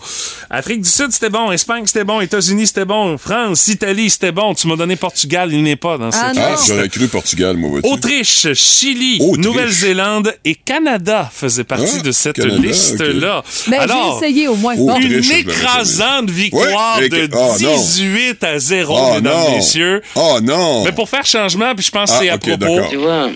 Afrique 0.50 0.82
du 0.82 0.90
Sud, 0.90 1.12
c'était 1.12 1.30
bon. 1.30 1.52
Espagne, 1.52 1.84
c'était 1.86 2.04
bon. 2.04 2.22
États-Unis, 2.22 2.68
c'était 2.68 2.86
bon. 2.86 3.18
France, 3.18 3.68
Italie, 3.68 4.10
c'était 4.10 4.32
bon. 4.32 4.54
Tu 4.54 4.68
m'as 4.68 4.76
donné 4.76 4.96
Portugal, 4.96 5.50
il 5.52 5.64
n'est 5.64 5.76
pas 5.76 5.98
dans 5.98 6.10
Ah, 6.10 6.12
cette 6.12 6.36
non. 6.36 6.42
Ah, 6.46 6.52
liste. 6.52 6.68
j'aurais 6.68 6.90
cru 6.90 7.08
Portugal, 7.08 7.58
moi. 7.58 7.80
Autriche, 7.84 8.48
Chili. 8.54 9.20
Nouvelle-Zélande 9.38 10.34
et 10.46 10.56
Canada 10.56 11.30
faisaient 11.34 11.64
partie 11.64 11.98
Ah, 12.00 12.04
de 12.04 12.12
cette 12.12 12.38
liste-là. 12.38 13.44
Ben, 13.68 13.80
Alors, 13.82 14.20
j'ai 14.22 14.28
essayé 14.28 14.48
au 14.48 14.56
moins. 14.56 14.76
Bon. 14.76 15.00
Une 15.00 15.24
écrasante 15.32 16.30
victoire 16.30 17.00
Ouais, 17.00 17.10
de 17.10 17.30
oh, 17.34 17.56
non. 17.62 17.76
18 17.78 18.44
à 18.44 18.60
0, 18.60 18.96
Oh 18.98 19.14
mesdames, 19.16 19.34
non! 19.34 19.56
messieurs. 19.56 20.02
Oh 20.16 20.40
non! 20.42 20.84
Mais 20.84 20.92
pour 20.92 21.10
faire 21.10 21.26
changement, 21.26 21.74
puis 21.76 21.86
je 21.86 21.92
pense 21.92 22.10
que 22.12 22.16
Ah, 22.16 22.20
c'est 22.22 22.30
à 22.30 22.36
ok, 22.36 22.58
propos. 22.60 22.80
Tu 22.90 22.98
vois, 22.98 23.30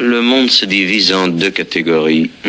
le 0.00 0.20
monde 0.22 0.50
se 0.50 0.64
divise 0.64 1.12
en 1.12 1.28
deux 1.28 1.50
catégories. 1.50 1.69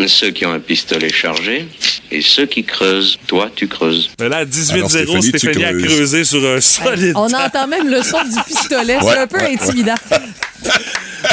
Ceux 0.07 0.31
qui 0.31 0.45
ont 0.45 0.53
un 0.53 0.59
pistolet 0.59 1.09
chargé 1.11 1.67
et 2.11 2.21
ceux 2.21 2.45
qui 2.45 2.63
creusent. 2.63 3.17
Toi, 3.27 3.49
tu 3.55 3.67
creuses. 3.67 4.09
Mais 4.19 4.29
là, 4.29 4.37
à 4.37 4.45
18-0, 4.45 4.73
Alors, 4.73 4.89
Stéphanie, 4.89 5.23
Stéphanie 5.23 5.63
a 5.65 5.73
creusé 5.73 6.23
sur 6.23 6.45
un 6.45 6.59
solide. 6.61 7.13
On 7.15 7.31
entend 7.33 7.67
même 7.67 7.87
le 7.89 8.01
son 8.03 8.23
du 8.23 8.43
pistolet. 8.45 8.95
Ouais, 8.97 9.01
c'est 9.13 9.17
un 9.19 9.27
peu 9.27 9.37
ouais, 9.37 9.53
intimidant. 9.53 9.95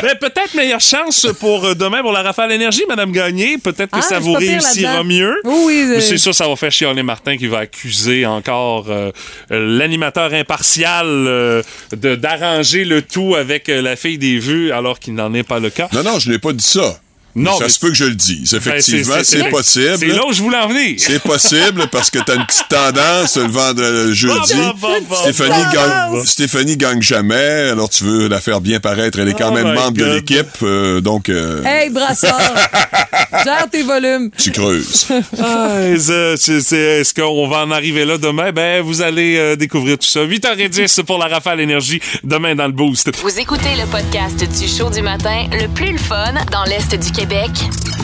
Ben, 0.03 0.15
peut-être 0.21 0.55
meilleure 0.55 0.81
chance 0.83 1.27
pour 1.41 1.65
euh, 1.65 1.75
demain 1.75 2.03
pour 2.03 2.13
la 2.13 2.23
Rafale 2.23 2.53
Énergie, 2.53 2.83
Madame 2.89 3.11
Gagné. 3.11 3.57
Peut-être 3.57 3.91
que 3.91 3.99
Ah, 3.99 4.03
ça 4.03 4.19
vous 4.19 4.35
réussira 4.35 5.03
mieux. 5.03 5.41
Oui, 5.45 5.83
euh, 5.89 6.01
c'est 6.01 6.19
sûr, 6.19 6.35
ça 6.35 6.47
va 6.47 6.55
faire 6.57 6.71
chialer 6.71 7.03
Martin 7.03 7.37
qui 7.39 7.47
va 7.47 7.61
accuser 7.61 8.27
encore 8.27 8.87
euh, 8.91 9.11
l'animateur 9.51 10.33
impartial 10.35 11.07
euh, 11.07 11.63
de- 11.97 12.17
d'arranger 12.17 12.85
le 12.85 13.01
tout 13.03 13.35
avec 13.35 13.71
euh, 13.71 13.81
la 13.81 13.97
fille 13.97 14.19
des 14.19 14.39
vues 14.39 14.73
alors 14.73 14.99
qu'il 14.99 15.15
n'en 15.15 15.33
est 15.33 15.43
pas 15.43 15.59
le 15.59 15.71
cas. 15.71 15.89
Non, 15.93 16.03
non, 16.03 16.19
je 16.19 16.31
n'ai 16.31 16.39
pas 16.39 16.53
dit 16.53 16.65
ça. 16.65 17.01
Non, 17.35 17.57
ça 17.59 17.69
se 17.69 17.79
peut 17.79 17.89
que 17.91 17.95
je 17.95 18.05
le 18.05 18.15
dise. 18.15 18.51
Ben, 18.53 18.59
Effectivement, 18.59 19.15
c'est 19.23 19.49
possible. 19.51 19.97
C'est 19.99 20.07
là 20.07 20.27
où 20.27 20.33
je 20.33 20.43
voulais 20.43 20.57
en 20.59 20.67
venir. 20.69 20.97
C'est 20.99 21.23
possible 21.23 21.87
parce 21.93 22.11
que 22.11 22.19
t'as 22.19 22.35
une 22.35 22.47
petite 22.47 22.69
tendance 22.69 23.37
le 23.37 23.45
vendredi, 23.45 23.81
le 24.09 24.13
jeudi. 24.13 24.55
Bon, 24.55 24.69
bon, 24.81 24.89
bon, 25.01 25.07
bon. 25.09 25.15
Stéphanie, 25.17 25.63
gagne. 25.73 26.25
Stéphanie 26.25 26.77
gagne 26.77 27.03
jamais, 27.03 27.71
alors 27.71 27.89
tu 27.91 28.05
veux 28.05 28.29
la 28.29 28.41
faire 28.41 28.61
bien 28.61 28.81
paraître. 28.81 29.19
Elle 29.21 29.29
est 29.29 29.35
quand 29.39 29.51
Oh 29.51 29.55
même 29.55 29.73
membre 29.75 29.99
de 29.99 30.05
l'équipe, 30.05 30.47
euh, 30.63 31.01
donc 31.01 31.29
euh, 31.29 31.63
Hey, 31.65 31.91
Brassard, 31.91 32.41
gère 33.45 33.69
tes 33.71 33.83
volumes. 33.83 34.31
tu 34.37 34.51
creuses. 34.51 35.07
Ah, 35.41 35.81
Est-ce 35.83 37.15
qu'on 37.15 37.49
va 37.49 37.59
en 37.65 37.71
arriver 37.71 38.05
là 38.05 38.19
demain? 38.19 38.51
Ben, 38.53 38.83
vous 38.83 39.01
allez 39.03 39.37
euh, 39.37 39.57
découvrir 39.57 39.99
tout 39.99 40.09
ça. 40.09 40.25
8h10 40.25 41.03
pour 41.05 41.19
la 41.19 41.27
Rafale 41.27 41.61
Énergie, 41.61 42.01
demain 42.25 42.55
dans 42.55 42.67
le 42.67 42.73
Boost. 42.73 43.11
Vous 43.23 43.39
écoutez 43.39 43.77
le 43.77 43.87
podcast 43.87 44.37
du 44.61 44.69
show 44.69 44.91
du 44.91 45.03
matin 45.03 45.47
le 45.53 45.69
plus 45.69 45.93
le 45.93 45.99
fun 45.99 46.35
dans 46.51 46.65
l'Est 46.65 46.95
du 46.95 47.11
Québec 47.13 47.18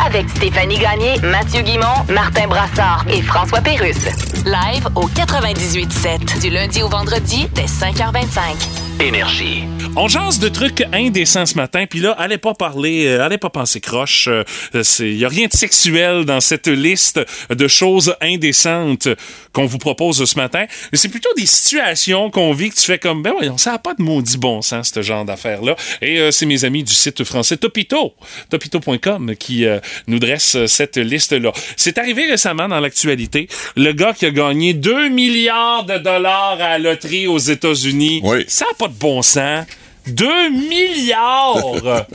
avec 0.04 0.28
Stéphanie 0.30 0.78
Gagné, 0.78 1.20
Mathieu 1.22 1.62
Guimont, 1.62 1.86
Martin 2.08 2.48
Brassard 2.48 3.04
et 3.08 3.22
François 3.22 3.60
Pérusse. 3.60 4.06
Live 4.44 4.88
au 4.96 5.06
98.7 5.08 6.40
du 6.40 6.50
lundi 6.50 6.82
au 6.82 6.88
vendredi 6.88 7.46
dès 7.54 7.66
5h25. 7.66 8.83
Énergie. 9.00 9.64
On 9.96 10.08
jase 10.08 10.38
de 10.38 10.48
trucs 10.48 10.84
indécents 10.92 11.46
ce 11.46 11.54
matin, 11.54 11.84
puis 11.88 12.00
là, 12.00 12.12
allez 12.12 12.38
pas 12.38 12.54
parler, 12.54 13.06
euh, 13.06 13.24
allez 13.24 13.38
pas 13.38 13.50
penser 13.50 13.80
croche. 13.80 14.28
Il 14.74 15.16
y 15.16 15.24
a 15.24 15.28
rien 15.28 15.46
de 15.46 15.52
sexuel 15.52 16.24
dans 16.24 16.40
cette 16.40 16.66
liste 16.66 17.20
de 17.50 17.68
choses 17.68 18.16
indécentes 18.20 19.08
qu'on 19.54 19.66
vous 19.66 19.78
propose 19.78 20.24
ce 20.24 20.36
matin. 20.36 20.66
Mais 20.92 20.98
c'est 20.98 21.08
plutôt 21.08 21.32
des 21.36 21.46
situations 21.46 22.30
qu'on 22.30 22.52
vit 22.52 22.70
que 22.70 22.74
tu 22.74 22.82
fais 22.82 22.98
comme, 22.98 23.22
ben 23.22 23.32
voyons, 23.32 23.56
ça 23.56 23.72
n'a 23.72 23.78
pas 23.78 23.94
de 23.94 24.02
maudit 24.02 24.36
bon 24.36 24.60
sens, 24.60 24.90
ce 24.92 25.00
genre 25.00 25.24
d'affaires-là. 25.24 25.76
Et 26.02 26.18
euh, 26.18 26.30
c'est 26.30 26.44
mes 26.44 26.64
amis 26.64 26.82
du 26.82 26.92
site 26.92 27.24
français 27.24 27.56
Topito, 27.56 28.14
topito.com, 28.50 29.34
qui 29.38 29.64
euh, 29.64 29.78
nous 30.08 30.18
dresse 30.18 30.56
euh, 30.56 30.66
cette 30.66 30.96
liste-là. 30.96 31.52
C'est 31.76 31.98
arrivé 31.98 32.26
récemment 32.26 32.68
dans 32.68 32.80
l'actualité, 32.80 33.48
le 33.76 33.92
gars 33.92 34.12
qui 34.12 34.26
a 34.26 34.30
gagné 34.30 34.74
2 34.74 35.08
milliards 35.08 35.84
de 35.84 35.98
dollars 35.98 36.58
à 36.60 36.78
la 36.78 36.78
loterie 36.78 37.28
aux 37.28 37.38
États-Unis. 37.38 38.20
Oui. 38.24 38.44
Ça 38.48 38.66
n'a 38.66 38.74
pas 38.74 38.83
de 38.88 38.94
bon 38.94 39.22
sens. 39.22 39.66
2 40.06 40.50
milliards! 40.50 41.56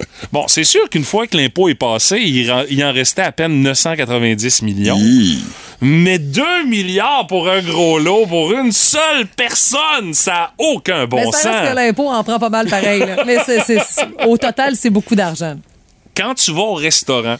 bon, 0.31 0.45
c'est 0.47 0.63
sûr 0.63 0.87
qu'une 0.89 1.03
fois 1.03 1.25
que 1.25 1.35
l'impôt 1.35 1.69
est 1.69 1.75
passé, 1.75 2.17
il, 2.19 2.83
en 2.83 2.93
restait 2.93 3.23
à 3.23 3.31
peine 3.31 3.61
990 3.63 4.61
millions. 4.61 4.97
Hi. 4.99 5.39
Mais 5.81 6.19
2 6.19 6.65
milliards 6.67 7.25
pour 7.27 7.49
un 7.49 7.61
gros 7.61 7.97
lot, 7.97 8.25
pour 8.27 8.51
une 8.51 8.71
seule 8.71 9.25
personne, 9.35 10.13
ça 10.13 10.31
n'a 10.31 10.53
aucun 10.59 11.05
bon 11.07 11.17
Mais 11.17 11.31
ça 11.31 11.51
reste 11.51 11.59
sens. 11.61 11.69
que 11.69 11.75
l'impôt 11.75 12.09
en 12.09 12.23
prend 12.23 12.37
pas 12.37 12.49
mal 12.49 12.67
pareil. 12.67 12.99
là. 12.99 13.23
Mais 13.25 13.37
c'est- 13.45 13.87
au 14.27 14.37
total, 14.37 14.75
c'est 14.75 14.89
beaucoup 14.89 15.15
d'argent. 15.15 15.55
Quand 16.15 16.35
tu 16.35 16.51
vas 16.51 16.61
au 16.61 16.73
restaurant 16.75 17.37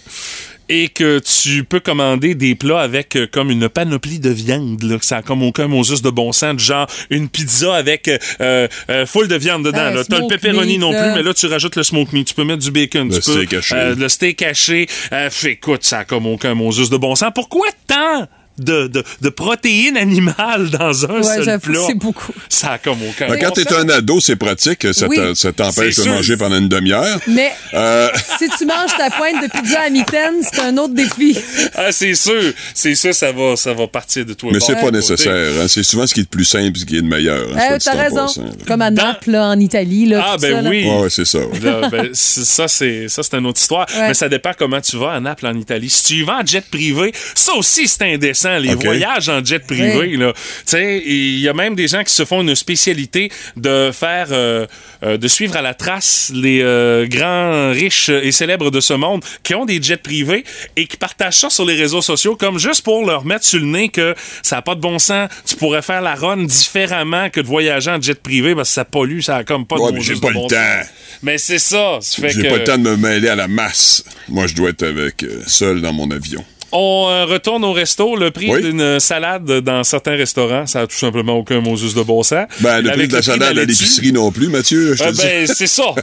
et 0.69 0.87
que 0.89 1.19
tu 1.19 1.63
peux 1.63 1.79
commander 1.79 2.35
des 2.35 2.55
plats 2.55 2.79
avec 2.81 3.15
euh, 3.15 3.27
comme 3.31 3.49
une 3.51 3.67
panoplie 3.69 4.19
de 4.19 4.29
viande, 4.29 4.81
là, 4.83 4.97
que 4.97 5.05
ça 5.05 5.17
a 5.17 5.21
comme 5.21 5.43
aucun 5.43 5.67
juste 5.83 6.03
de 6.05 6.09
bon 6.09 6.31
sens, 6.31 6.55
du 6.55 6.63
genre 6.63 6.87
une 7.09 7.27
pizza 7.27 7.75
avec 7.75 8.07
euh, 8.07 8.67
euh, 8.89 9.05
full 9.05 9.27
de 9.27 9.35
viande 9.35 9.65
dedans. 9.65 9.79
Un 9.79 9.91
là. 9.91 10.03
T'as 10.07 10.19
le 10.19 10.27
pepperoni 10.27 10.73
meat, 10.73 10.79
non 10.79 10.91
plus, 10.91 10.99
mais 11.15 11.23
là 11.23 11.33
tu 11.33 11.47
rajoutes 11.47 11.75
le 11.75 11.83
smoke 11.83 12.11
meat, 12.13 12.27
tu 12.27 12.33
peux 12.33 12.43
mettre 12.43 12.63
du 12.63 12.71
bacon, 12.71 13.09
Le 13.09 13.19
tu 13.19 13.21
peux 13.21 13.45
steak 13.45 13.53
haché. 13.53 13.75
euh, 13.75 13.95
le 13.95 14.09
steak 14.09 14.41
haché. 14.41 14.87
Euh, 15.11 15.29
fait, 15.29 15.53
écoute, 15.53 15.83
ça 15.83 15.99
a 15.99 16.05
comme 16.05 16.25
aucun 16.27 16.55
juste 16.71 16.91
de 16.91 16.97
bon 16.97 17.15
sens. 17.15 17.31
Pourquoi 17.33 17.67
tant? 17.87 18.27
De, 18.59 18.87
de, 18.87 19.03
de 19.21 19.29
protéines 19.29 19.97
animales 19.97 20.69
dans 20.69 21.05
un 21.05 21.21
Ouais, 21.21 21.43
seul 21.43 21.59
plat. 21.59 21.79
c'est 21.87 21.93
beaucoup. 21.95 22.33
Ça 22.49 22.71
a 22.73 22.77
comme 22.77 22.99
aucun 23.07 23.27
Ben, 23.27 23.39
quand 23.39 23.51
t'es 23.51 23.71
un 23.73 23.87
ado, 23.89 24.19
c'est 24.19 24.35
pratique. 24.35 24.87
Ça 24.93 25.07
Oui. 25.07 25.17
t'empêche 25.55 25.95
de 25.97 26.01
sûr. 26.03 26.11
manger 26.11 26.37
pendant 26.37 26.57
une 26.57 26.69
demi-heure. 26.69 27.19
Mais 27.27 27.51
Euh, 27.73 28.09
si 28.39 28.49
tu 28.57 28.65
manges 28.65 28.95
ta 28.97 29.09
pointe 29.11 29.41
de 29.43 29.49
pizza 29.49 29.81
à 29.81 29.89
mitaine, 29.89 30.35
c'est 30.41 30.59
un 30.61 30.77
autre 30.77 30.93
défi. 30.93 31.37
Ah, 31.75 31.91
c'est 31.91 32.15
sûr. 32.15 32.53
C'est 32.73 32.95
sûr, 32.95 33.13
ça 33.13 33.31
va, 33.31 33.55
ça 33.55 33.73
va 33.73 33.87
partir 33.87 34.25
de 34.25 34.33
toi. 34.33 34.49
mais 34.53 34.59
c'est 34.59 34.75
pas 34.75 34.91
nécessaire. 34.91 35.51
hein. 35.61 35.65
C'est 35.67 35.83
souvent 35.83 36.05
ce 36.07 36.13
qui 36.13 36.19
est 36.21 36.23
le 36.23 36.27
plus 36.29 36.45
simple, 36.45 36.77
ce 36.77 36.85
qui 36.85 36.97
est 36.97 37.01
le 37.01 37.07
meilleur. 37.07 37.47
hein, 37.55 37.73
Euh, 37.73 37.77
T'as 37.83 37.93
raison. 37.95 38.27
Comme 38.67 38.81
à 38.81 38.91
Naples, 38.91 39.31
là, 39.31 39.47
en 39.49 39.59
Italie. 39.59 40.05
Là, 40.07 40.25
Ah, 40.33 40.37
ben 40.37 40.63
ça, 40.63 40.69
oui. 40.69 40.85
Ouais, 40.85 40.99
ouais, 41.01 41.09
c'est 41.09 41.25
ça. 41.25 41.39
Là, 41.61 41.89
ben, 41.89 42.09
c'est- 42.13 42.45
ça, 42.45 42.67
c'est 42.67 43.07
ça, 43.07 43.23
c'est 43.23 43.35
une 43.37 43.45
autre 43.45 43.59
histoire. 43.59 43.87
Ouais. 43.95 44.07
Mais 44.09 44.13
ça 44.13 44.29
dépend 44.29 44.51
comment 44.57 44.81
tu 44.81 44.97
vas 44.97 45.13
à 45.13 45.19
Naples, 45.19 45.47
en 45.47 45.55
Italie. 45.57 45.89
Si 45.89 46.03
tu 46.03 46.13
y 46.15 46.23
vas 46.23 46.37
en 46.41 46.45
jet 46.45 46.63
privé, 46.69 47.13
ça 47.35 47.53
aussi, 47.53 47.87
c'est 47.87 48.03
indécent. 48.13 48.48
Les 48.57 48.73
voyages 48.75 49.29
en 49.29 49.43
jet 49.43 49.59
privé, 49.59 49.95
Oui. 49.97 50.17
là. 50.17 50.33
Tu 50.33 50.41
sais, 50.65 51.01
il 51.05 51.39
y 51.39 51.47
a 51.47 51.53
même 51.53 51.75
des 51.75 51.87
gens 51.87 52.03
qui 52.03 52.13
se 52.13 52.25
font 52.25 52.41
une 52.41 52.55
spécialité 52.55 53.31
de 53.57 53.91
faire, 53.93 54.27
euh, 54.31 54.65
euh, 55.03 55.17
de 55.17 55.27
suivre 55.27 55.55
à 55.57 55.61
la 55.61 55.73
trace 55.73 56.31
les 56.33 56.61
euh, 56.63 57.05
grands, 57.07 57.71
riches 57.71 58.09
et 58.09 58.31
célèbres 58.31 58.71
de 58.71 58.79
ce 58.79 58.93
monde 58.93 59.23
qui 59.43 59.53
ont 59.55 59.65
des 59.65 59.81
jets 59.81 59.97
privés 59.97 60.43
et 60.75 60.85
qui 60.87 60.97
partagent 60.97 61.37
ça 61.39 61.49
sur 61.49 61.65
les 61.65 61.75
réseaux 61.75 62.01
sociaux 62.01 62.35
comme 62.35 62.57
juste 62.59 62.83
pour 62.83 63.05
leur 63.05 63.25
mettre 63.25 63.45
sur 63.45 63.59
le 63.59 63.65
nez 63.65 63.89
que 63.89 64.15
ça 64.41 64.57
n'a 64.57 64.61
pas 64.61 64.75
de 64.75 64.81
bon 64.81 64.97
sens. 64.99 65.29
Tu 65.45 65.55
pourrais 65.55 65.81
faire 65.81 66.01
la 66.01 66.15
run 66.15 66.43
différemment 66.43 67.29
que 67.29 67.41
de 67.41 67.47
voyager 67.47 67.91
en 67.91 68.01
jet 68.01 68.19
privé 68.21 68.55
parce 68.55 68.69
que 68.69 68.75
ça 68.75 68.85
pollue, 68.85 69.19
ça 69.21 69.37
a 69.37 69.43
comme 69.43 69.65
pas 69.65 69.75
Ouais, 69.77 69.91
de 69.91 69.97
mais 69.97 70.01
j'ai 70.01 70.15
pas 70.15 70.27
de 70.29 70.33
le 70.33 70.39
bon 70.39 70.47
temps. 70.47 70.55
sens. 70.55 70.87
Mais 71.21 71.37
c'est 71.37 71.59
ça. 71.59 71.99
ça 72.01 72.27
J'ai 72.27 72.41
que 72.43 72.47
pas 72.47 72.57
le 72.57 72.63
temps 72.63 72.77
de 72.77 72.83
me 72.83 72.95
mêler 72.95 73.27
à 73.29 73.35
la 73.35 73.47
masse. 73.47 74.03
Moi, 74.29 74.47
je 74.47 74.55
dois 74.55 74.69
être 74.69 74.83
avec 74.83 75.23
euh, 75.23 75.41
seul 75.47 75.81
dans 75.81 75.91
mon 75.93 76.09
avion. 76.11 76.43
On 76.71 77.07
euh, 77.09 77.25
retourne 77.25 77.63
au 77.65 77.73
resto. 77.73 78.15
Le 78.15 78.31
prix 78.31 78.51
Oui. 78.51 78.61
d'une 78.61 78.99
salade 78.99 79.43
dans 79.61 79.83
certains 79.83 80.15
restaurants, 80.15 80.65
ça 80.67 80.81
a 80.81 80.87
tout 80.87 80.95
simplement 80.95 81.33
aucun 81.33 81.61
Moses 81.61 81.95
de 81.95 82.03
bon 82.03 82.21
sens. 82.23 82.45
Ben, 82.59 82.81
le 82.81 82.91
prix 82.91 83.07
de 83.07 83.13
la 83.15 83.21
salade 83.21 83.57
à 83.57 83.61
l'épicerie 83.65 84.11
non 84.11 84.31
plus, 84.31 84.47
Mathieu, 84.49 84.93
je 84.95 85.03
te 85.03 85.09
euh, 85.09 85.11
dis. 85.11 85.21
ben, 85.21 85.47
c'est 85.47 85.67
ça. 85.67 85.93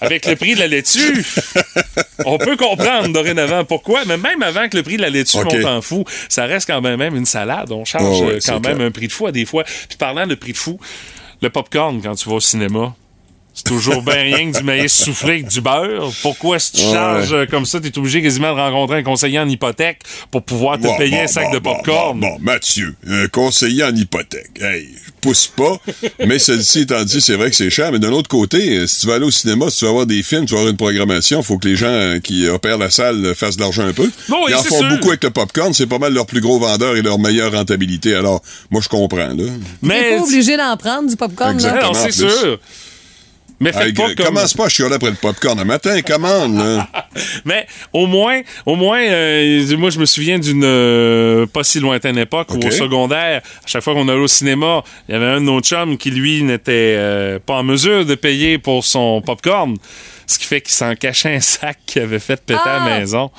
Avec 0.00 0.26
le 0.26 0.36
prix 0.36 0.54
de 0.54 0.60
la 0.60 0.66
laitue, 0.66 1.24
on 2.24 2.38
peut 2.38 2.56
comprendre 2.56 3.08
dorénavant 3.12 3.64
pourquoi, 3.64 4.04
mais 4.06 4.16
même 4.16 4.42
avant 4.42 4.68
que 4.68 4.76
le 4.76 4.82
prix 4.82 4.96
de 4.96 5.02
la 5.02 5.10
laitue 5.10 5.36
Ok. 5.38 5.52
monte 5.54 5.64
en 5.64 5.80
fou, 5.82 6.04
ça 6.28 6.46
reste 6.46 6.66
quand 6.68 6.80
même, 6.80 6.98
même 6.98 7.14
une 7.16 7.26
salade. 7.26 7.70
On 7.72 7.84
charge 7.84 8.04
Oh, 8.20 8.24
ouais, 8.24 8.40
c'est 8.40 8.52
quand 8.52 8.60
même 8.66 8.76
clair. 8.76 8.86
un 8.86 8.90
prix 8.90 9.06
de 9.08 9.12
fou 9.12 9.26
à 9.26 9.32
des 9.32 9.44
fois. 9.44 9.64
Puis 9.64 9.98
parlant 9.98 10.26
de 10.26 10.34
prix 10.34 10.52
de 10.52 10.56
fou, 10.58 10.78
le 11.42 11.50
popcorn 11.50 12.00
quand 12.02 12.14
tu 12.14 12.28
vas 12.28 12.36
au 12.36 12.40
cinéma. 12.40 12.94
C'est 13.58 13.64
toujours 13.64 14.02
bien 14.02 14.14
rien 14.22 14.52
que 14.52 14.58
du 14.58 14.62
maïs 14.62 14.92
soufflé 14.92 15.30
avec 15.32 15.48
du 15.48 15.60
beurre. 15.60 16.12
Pourquoi 16.22 16.60
si 16.60 16.72
tu 16.72 16.84
Ouais. 16.84 16.92
charges 16.92 17.32
euh, 17.32 17.46
comme 17.46 17.66
ça, 17.66 17.80
tu 17.80 17.88
es 17.88 17.98
obligé 17.98 18.22
quasiment 18.22 18.54
de 18.54 18.60
rencontrer 18.60 18.98
un 18.98 19.02
conseiller 19.02 19.40
en 19.40 19.48
hypothèque 19.48 19.98
pour 20.30 20.44
pouvoir 20.44 20.78
te 20.78 20.84
Bon, 20.84 20.96
payer 20.96 21.16
bon, 21.16 21.22
un 21.24 21.26
sac 21.26 21.44
bon, 21.46 21.54
de 21.54 21.58
popcorn? 21.58 22.20
Bon, 22.20 22.28
bon, 22.28 22.38
Mathieu, 22.40 22.94
un 23.08 23.26
conseiller 23.26 23.82
en 23.82 23.94
hypothèque. 23.96 24.50
Hey, 24.60 24.88
je 25.06 25.10
pousse 25.20 25.48
pas, 25.48 25.76
mais 26.24 26.38
celle-ci 26.38 26.82
étant 26.82 27.02
dit, 27.02 27.20
c'est 27.20 27.34
vrai 27.34 27.50
que 27.50 27.56
c'est 27.56 27.68
cher, 27.70 27.90
mais 27.90 27.98
d'un 27.98 28.12
autre 28.12 28.28
côté, 28.28 28.76
euh, 28.78 28.86
si 28.86 29.00
tu 29.00 29.06
vas 29.08 29.14
aller 29.14 29.26
au 29.26 29.30
cinéma, 29.32 29.68
si 29.70 29.78
tu 29.78 29.84
vas 29.86 29.90
avoir 29.90 30.06
des 30.06 30.22
films, 30.22 30.46
tu 30.46 30.52
vas 30.54 30.60
avoir 30.60 30.70
une 30.70 30.76
programmation, 30.76 31.42
faut 31.42 31.58
que 31.58 31.66
les 31.66 31.74
gens 31.74 31.86
euh, 31.88 32.20
qui 32.20 32.46
opèrent 32.48 32.78
la 32.78 32.90
salle 32.90 33.34
fassent 33.34 33.56
de 33.56 33.62
l'argent 33.62 33.82
un 33.82 33.92
peu. 33.92 34.08
Bon, 34.28 34.36
oui, 34.46 34.52
Ils 34.52 34.54
en 34.54 34.62
font 34.62 34.78
sûr. 34.78 34.88
beaucoup 34.88 35.08
avec 35.08 35.24
le 35.24 35.30
popcorn, 35.30 35.74
c'est 35.74 35.88
pas 35.88 35.98
mal 35.98 36.14
leur 36.14 36.26
plus 36.26 36.40
gros 36.40 36.60
vendeur 36.60 36.94
et 36.96 37.02
leur 37.02 37.18
meilleure 37.18 37.50
rentabilité. 37.52 38.14
Alors, 38.14 38.40
moi, 38.70 38.80
je 38.80 38.88
comprends, 38.88 39.16
là. 39.18 39.34
T'es 39.34 39.50
Mais 39.82 40.16
pas 40.16 40.22
obligé 40.22 40.56
d'en 40.56 40.76
prendre 40.76 41.08
du 41.10 41.16
popcorn. 41.16 41.54
Exact. 41.54 41.74
Là. 41.74 41.82
non, 41.88 41.94
c'est 41.94 42.12
sûr. 42.12 42.60
Mais 43.60 43.72
faites 43.72 43.96
pas 43.96 44.14
comme... 44.14 44.26
Commence 44.26 44.54
pas 44.54 44.66
à 44.66 44.68
chialer 44.68 44.94
après 44.94 45.10
le 45.10 45.16
popcorn. 45.16 45.58
Un 45.58 45.64
matin, 45.64 46.00
commande, 46.02 46.56
là. 46.56 46.88
Mais 47.44 47.66
au 47.92 48.06
moins, 48.06 48.40
au 48.66 48.76
moins, 48.76 49.00
euh, 49.00 49.76
moi 49.76 49.90
je 49.90 49.98
me 49.98 50.06
souviens 50.06 50.38
d'une 50.38 50.62
euh, 50.64 51.46
pas 51.46 51.64
si 51.64 51.80
lointaine 51.80 52.18
époque 52.18 52.48
où 52.54 52.58
au 52.64 52.70
secondaire, 52.70 53.42
à 53.64 53.66
chaque 53.66 53.82
fois 53.82 53.94
qu'on 53.94 54.08
allait 54.08 54.20
au 54.20 54.28
cinéma, 54.28 54.82
il 55.08 55.12
y 55.12 55.14
avait 55.16 55.26
un 55.26 55.40
de 55.40 55.46
nos 55.46 55.60
chums 55.60 55.96
qui 55.96 56.10
lui 56.10 56.42
n'était 56.42 56.94
euh, 56.96 57.38
pas 57.44 57.54
en 57.54 57.64
mesure 57.64 58.04
de 58.04 58.14
payer 58.14 58.58
pour 58.58 58.84
son 58.84 59.20
popcorn. 59.22 59.76
Ce 60.30 60.38
qui 60.38 60.44
fait 60.44 60.60
qu'il 60.60 60.74
s'en 60.74 60.94
cachait 60.94 61.34
un 61.36 61.40
sac 61.40 61.78
qu'il 61.86 62.02
avait 62.02 62.18
fait 62.18 62.36
péter 62.40 62.60
à 62.62 62.76
Ah! 62.82 62.88
la 62.90 62.98
maison. 63.00 63.30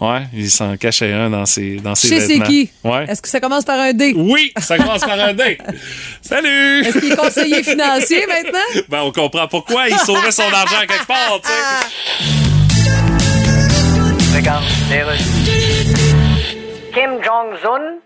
Ouais, 0.00 0.22
il 0.34 0.50
s'en 0.50 0.76
cachait 0.76 1.12
un 1.12 1.30
dans 1.30 1.46
ses, 1.46 1.76
dans 1.76 1.94
ses 1.94 2.08
Je 2.08 2.14
sais 2.14 2.20
c'est 2.20 2.26
vêtements. 2.34 2.46
qui. 2.46 2.70
Ouais. 2.82 3.04
Est-ce 3.08 3.22
que 3.22 3.28
ça 3.28 3.38
commence 3.40 3.64
par 3.64 3.78
un 3.78 3.92
D? 3.92 4.12
Oui, 4.16 4.52
ça 4.58 4.76
commence 4.76 5.02
par 5.02 5.18
un 5.20 5.32
D. 5.34 5.56
Salut! 6.20 6.80
Est-ce 6.84 6.98
qu'il 6.98 7.12
est 7.12 7.16
conseiller 7.16 7.62
financier 7.62 8.26
maintenant? 8.26 8.82
Ben, 8.88 9.02
on 9.02 9.12
comprend 9.12 9.46
pourquoi 9.48 9.88
il 9.88 9.96
sauvait 9.98 10.32
son 10.32 10.42
argent 10.42 10.80
quelque 10.88 11.06
part, 11.06 11.40
tu 11.42 11.48
sais. 11.48 11.88
Kim 16.94 17.10
Jong-un? 17.22 17.98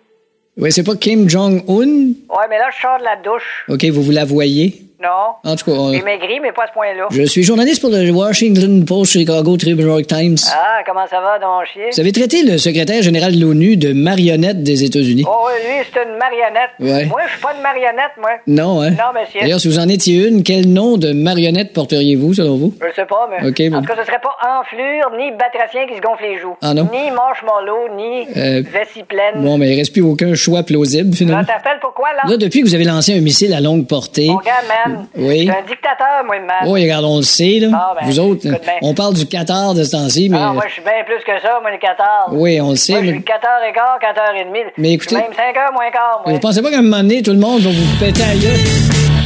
Ouais, 0.56 0.70
c'est 0.70 0.82
pas 0.84 0.96
Kim 0.96 1.28
Jong-un? 1.28 1.62
Ouais, 1.68 2.46
mais 2.48 2.58
là, 2.58 2.68
je 2.74 2.80
sors 2.80 2.98
de 2.98 3.04
la 3.04 3.16
douche. 3.16 3.64
OK, 3.68 3.84
vous 3.86 4.02
vous 4.02 4.10
la 4.10 4.24
voyez? 4.24 4.82
Non. 5.06 5.50
En 5.50 5.56
tout 5.56 5.64
cas, 5.66 5.72
on- 5.72 5.92
J'ai 5.92 6.02
maigri, 6.02 6.40
mais 6.40 6.52
pas 6.52 6.64
à 6.64 6.66
ce 6.66 6.72
point-là. 6.72 7.06
je 7.10 7.22
suis 7.22 7.42
journaliste 7.42 7.80
pour 7.80 7.90
le 7.90 8.10
Washington 8.10 8.84
Post, 8.84 9.12
Chicago 9.12 9.56
Tribune 9.56 10.04
Times. 10.04 10.36
Ah, 10.52 10.80
comment 10.86 11.06
ça 11.08 11.20
va, 11.20 11.38
donc 11.38 11.66
chier? 11.72 11.90
Vous 11.92 12.00
avez 12.00 12.12
traité 12.12 12.42
le 12.42 12.58
secrétaire 12.58 13.02
général 13.02 13.34
de 13.36 13.40
l'ONU 13.40 13.76
de 13.76 13.92
marionnette 13.92 14.62
des 14.62 14.84
États-Unis. 14.84 15.24
Oh, 15.28 15.48
lui, 15.64 15.84
c'est 15.92 16.00
une 16.02 16.16
marionnette. 16.18 16.70
Ouais. 16.80 17.04
Moi, 17.06 17.20
je 17.26 17.32
suis 17.32 17.40
pas 17.40 17.54
une 17.56 17.62
marionnette, 17.62 18.12
moi. 18.20 18.30
Non, 18.46 18.82
hein? 18.82 18.90
Non, 18.90 19.18
monsieur. 19.20 19.40
D'ailleurs, 19.40 19.60
si 19.60 19.68
vous 19.68 19.78
en 19.78 19.88
étiez 19.88 20.26
une, 20.28 20.42
quel 20.42 20.68
nom 20.72 20.96
de 20.96 21.12
marionnette 21.12 21.72
porteriez-vous, 21.72 22.34
selon 22.34 22.56
vous? 22.56 22.74
Je 22.80 22.86
le 22.86 22.92
sais 22.92 23.06
pas, 23.06 23.28
mais. 23.30 23.46
Ok, 23.48 23.62
bon. 23.70 23.78
En 23.78 23.80
tout 23.82 23.86
cas, 23.88 23.96
ce 24.00 24.06
serait 24.06 24.20
pas 24.20 24.36
enflure, 24.60 25.10
ni 25.18 25.30
batracien 25.32 25.86
qui 25.86 25.96
se 25.96 26.00
gonfle 26.00 26.24
les 26.24 26.38
joues. 26.40 26.56
Ah, 26.62 26.74
non? 26.74 26.88
Ni 26.92 27.10
marshmallow, 27.10 27.94
ni 27.96 28.26
Euh, 28.36 28.62
vessie 28.72 29.04
pleine. 29.04 29.42
Bon, 29.44 29.56
mais 29.58 29.72
il 29.72 29.76
reste 29.78 29.92
plus 29.92 30.02
aucun 30.02 30.34
choix 30.34 30.62
plausible, 30.62 31.14
finalement. 31.14 31.44
t'appelles 31.44 31.78
pourquoi, 31.80 32.08
là? 32.14 32.22
Là, 32.28 32.36
depuis 32.36 32.60
que 32.62 32.66
vous 32.66 32.74
avez 32.74 32.84
lancé 32.84 33.16
un 33.16 33.20
missile 33.20 33.52
à 33.54 33.60
longue 33.60 33.86
portée. 33.86 34.28
Mon 34.28 34.36
gars, 34.38 34.52
man. 34.86 34.95
Oui. 35.16 35.38
Je 35.38 35.42
suis 35.42 35.50
un 35.50 35.62
dictateur, 35.66 36.24
moi, 36.24 36.36
man. 36.40 36.56
Oui, 36.66 36.82
regarde, 36.82 37.04
on 37.04 37.16
le 37.18 37.22
sait, 37.22 37.58
là. 37.60 37.68
Ah, 37.72 37.94
ben, 38.00 38.06
vous 38.06 38.18
autres, 38.20 38.46
écoute 38.46 38.62
on 38.82 38.94
parle 38.94 39.14
du 39.14 39.26
Qatar 39.26 39.74
de 39.74 39.84
ce 39.84 39.90
temps-ci, 39.92 40.28
mais. 40.28 40.38
Ah, 40.40 40.52
moi, 40.52 40.64
je 40.68 40.72
suis 40.74 40.82
bien 40.82 41.04
plus 41.04 41.22
que 41.24 41.40
ça, 41.40 41.58
moi, 41.60 41.70
le 41.70 41.78
14. 41.78 42.30
Oui, 42.32 42.60
on 42.60 42.70
le 42.70 42.76
sait, 42.76 42.92
Moi, 42.94 43.02
je 43.02 43.06
mais- 43.08 43.12
suis 43.14 43.24
14 43.24 43.50
et 43.68 43.72
quart, 43.72 43.98
14 44.00 44.28
et 44.40 44.44
demi. 44.44 44.58
Mais 44.78 44.92
écoutez- 44.92 45.14
même 45.16 45.32
5 45.34 45.56
heures 45.56 45.72
moins 45.72 45.90
quart, 45.90 46.20
moi. 46.24 46.32
Vous 46.32 46.38
pensez 46.40 46.62
pas 46.62 46.70
qu'à 46.70 46.78
un 46.78 46.82
moment 46.82 46.98
donné, 47.02 47.22
tout 47.22 47.32
le 47.32 47.38
monde 47.38 47.60
va 47.60 47.70
vous 47.70 47.98
péter 47.98 48.22
à 48.22 48.34
gueule? 48.34 48.60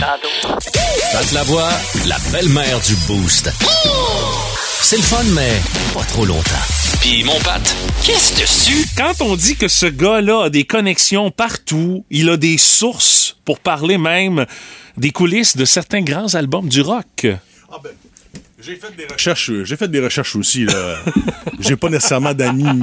Tantôt. 0.00 0.54
Pat 1.12 1.32
la 1.32 1.42
voix, 1.42 1.68
la 2.06 2.16
belle-mère 2.32 2.78
du 2.80 2.94
Boost. 3.06 3.50
C'est 4.82 4.96
le 4.96 5.02
fun, 5.02 5.22
mais 5.34 5.50
pas 5.94 6.04
trop 6.06 6.24
longtemps. 6.24 6.79
Puis 7.00 7.24
mon 7.24 7.38
Pat, 7.40 7.62
qu'est-ce 8.04 8.38
dessus? 8.38 8.86
Quand 8.94 9.22
on 9.22 9.34
dit 9.34 9.56
que 9.56 9.68
ce 9.68 9.86
gars-là 9.86 10.44
a 10.44 10.50
des 10.50 10.64
connexions 10.64 11.30
partout, 11.30 12.04
il 12.10 12.28
a 12.28 12.36
des 12.36 12.58
sources 12.58 13.36
pour 13.46 13.58
parler 13.58 13.96
même 13.96 14.44
des 14.98 15.10
coulisses 15.10 15.56
de 15.56 15.64
certains 15.64 16.02
grands 16.02 16.34
albums 16.34 16.68
du 16.68 16.82
rock. 16.82 17.26
J'ai 18.62 18.76
fait 18.76 18.94
des 18.96 19.06
recherches, 19.12 19.50
j'ai 19.64 19.76
fait 19.76 19.88
des 19.88 20.00
recherches 20.00 20.36
aussi, 20.36 20.64
là. 20.66 20.96
j'ai 21.60 21.76
pas 21.76 21.88
nécessairement 21.88 22.34
d'amis 22.34 22.80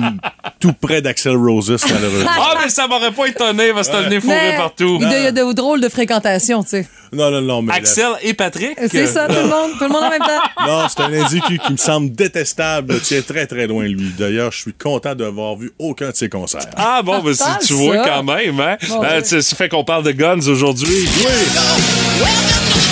tout 0.59 0.73
près 0.73 1.01
d'Axel 1.01 1.35
Roses, 1.35 1.77
malheureusement. 1.91 2.29
Ah, 2.35 2.55
mais 2.63 2.69
ça 2.69 2.87
m'aurait 2.87 3.11
pas 3.11 3.25
étonné 3.27 3.71
parce 3.73 3.87
que 3.87 3.93
t'as 3.93 4.01
le 4.01 4.09
nez 4.09 4.19
fourré 4.19 4.55
partout. 4.57 4.97
Il 5.01 5.09
y 5.09 5.27
a 5.27 5.31
de 5.31 5.53
drôles 5.53 5.81
de 5.81 5.89
fréquentation, 5.89 6.63
tu 6.63 6.69
sais. 6.69 6.87
Non, 7.13 7.31
non, 7.31 7.41
non, 7.41 7.61
mais. 7.61 7.71
la- 7.73 7.77
Axel 7.77 8.07
et 8.23 8.33
Patrick? 8.33 8.77
C'est 8.89 9.07
ça, 9.07 9.27
tout 9.27 9.35
le 9.35 9.43
monde. 9.47 9.71
Tout 9.77 9.83
le 9.85 9.89
monde 9.89 10.03
en 10.03 10.09
même 10.09 10.19
temps. 10.19 10.41
Non, 10.67 10.87
c'est 10.89 11.01
un 11.01 11.13
individu 11.13 11.59
qui 11.59 11.71
me 11.71 11.77
semble 11.77 12.11
détestable, 12.11 12.99
tient 12.99 13.21
très 13.21 13.45
très 13.47 13.67
loin 13.67 13.83
de 13.83 13.89
lui. 13.93 14.11
D'ailleurs, 14.17 14.51
je 14.51 14.57
suis 14.59 14.73
content 14.73 15.15
d'avoir 15.15 15.55
vu 15.55 15.71
aucun 15.79 16.09
de 16.09 16.15
ses 16.15 16.27
concerts. 16.27 16.65
Ah 16.75 17.01
bon, 17.03 17.19
ben, 17.19 17.33
tu 17.65 17.73
vois 17.73 18.03
ça. 18.03 18.09
quand 18.09 18.23
même, 18.23 18.59
hein? 18.59 18.75
Bon, 18.89 19.03
Euh, 19.03 19.21
tu 19.21 19.41
ça 19.41 19.55
fait 19.55 19.69
qu'on 19.69 19.83
parle 19.85 20.03
de 20.03 20.11
Guns 20.11 20.45
aujourd'hui. 20.47 21.07
Mais 21.23 22.86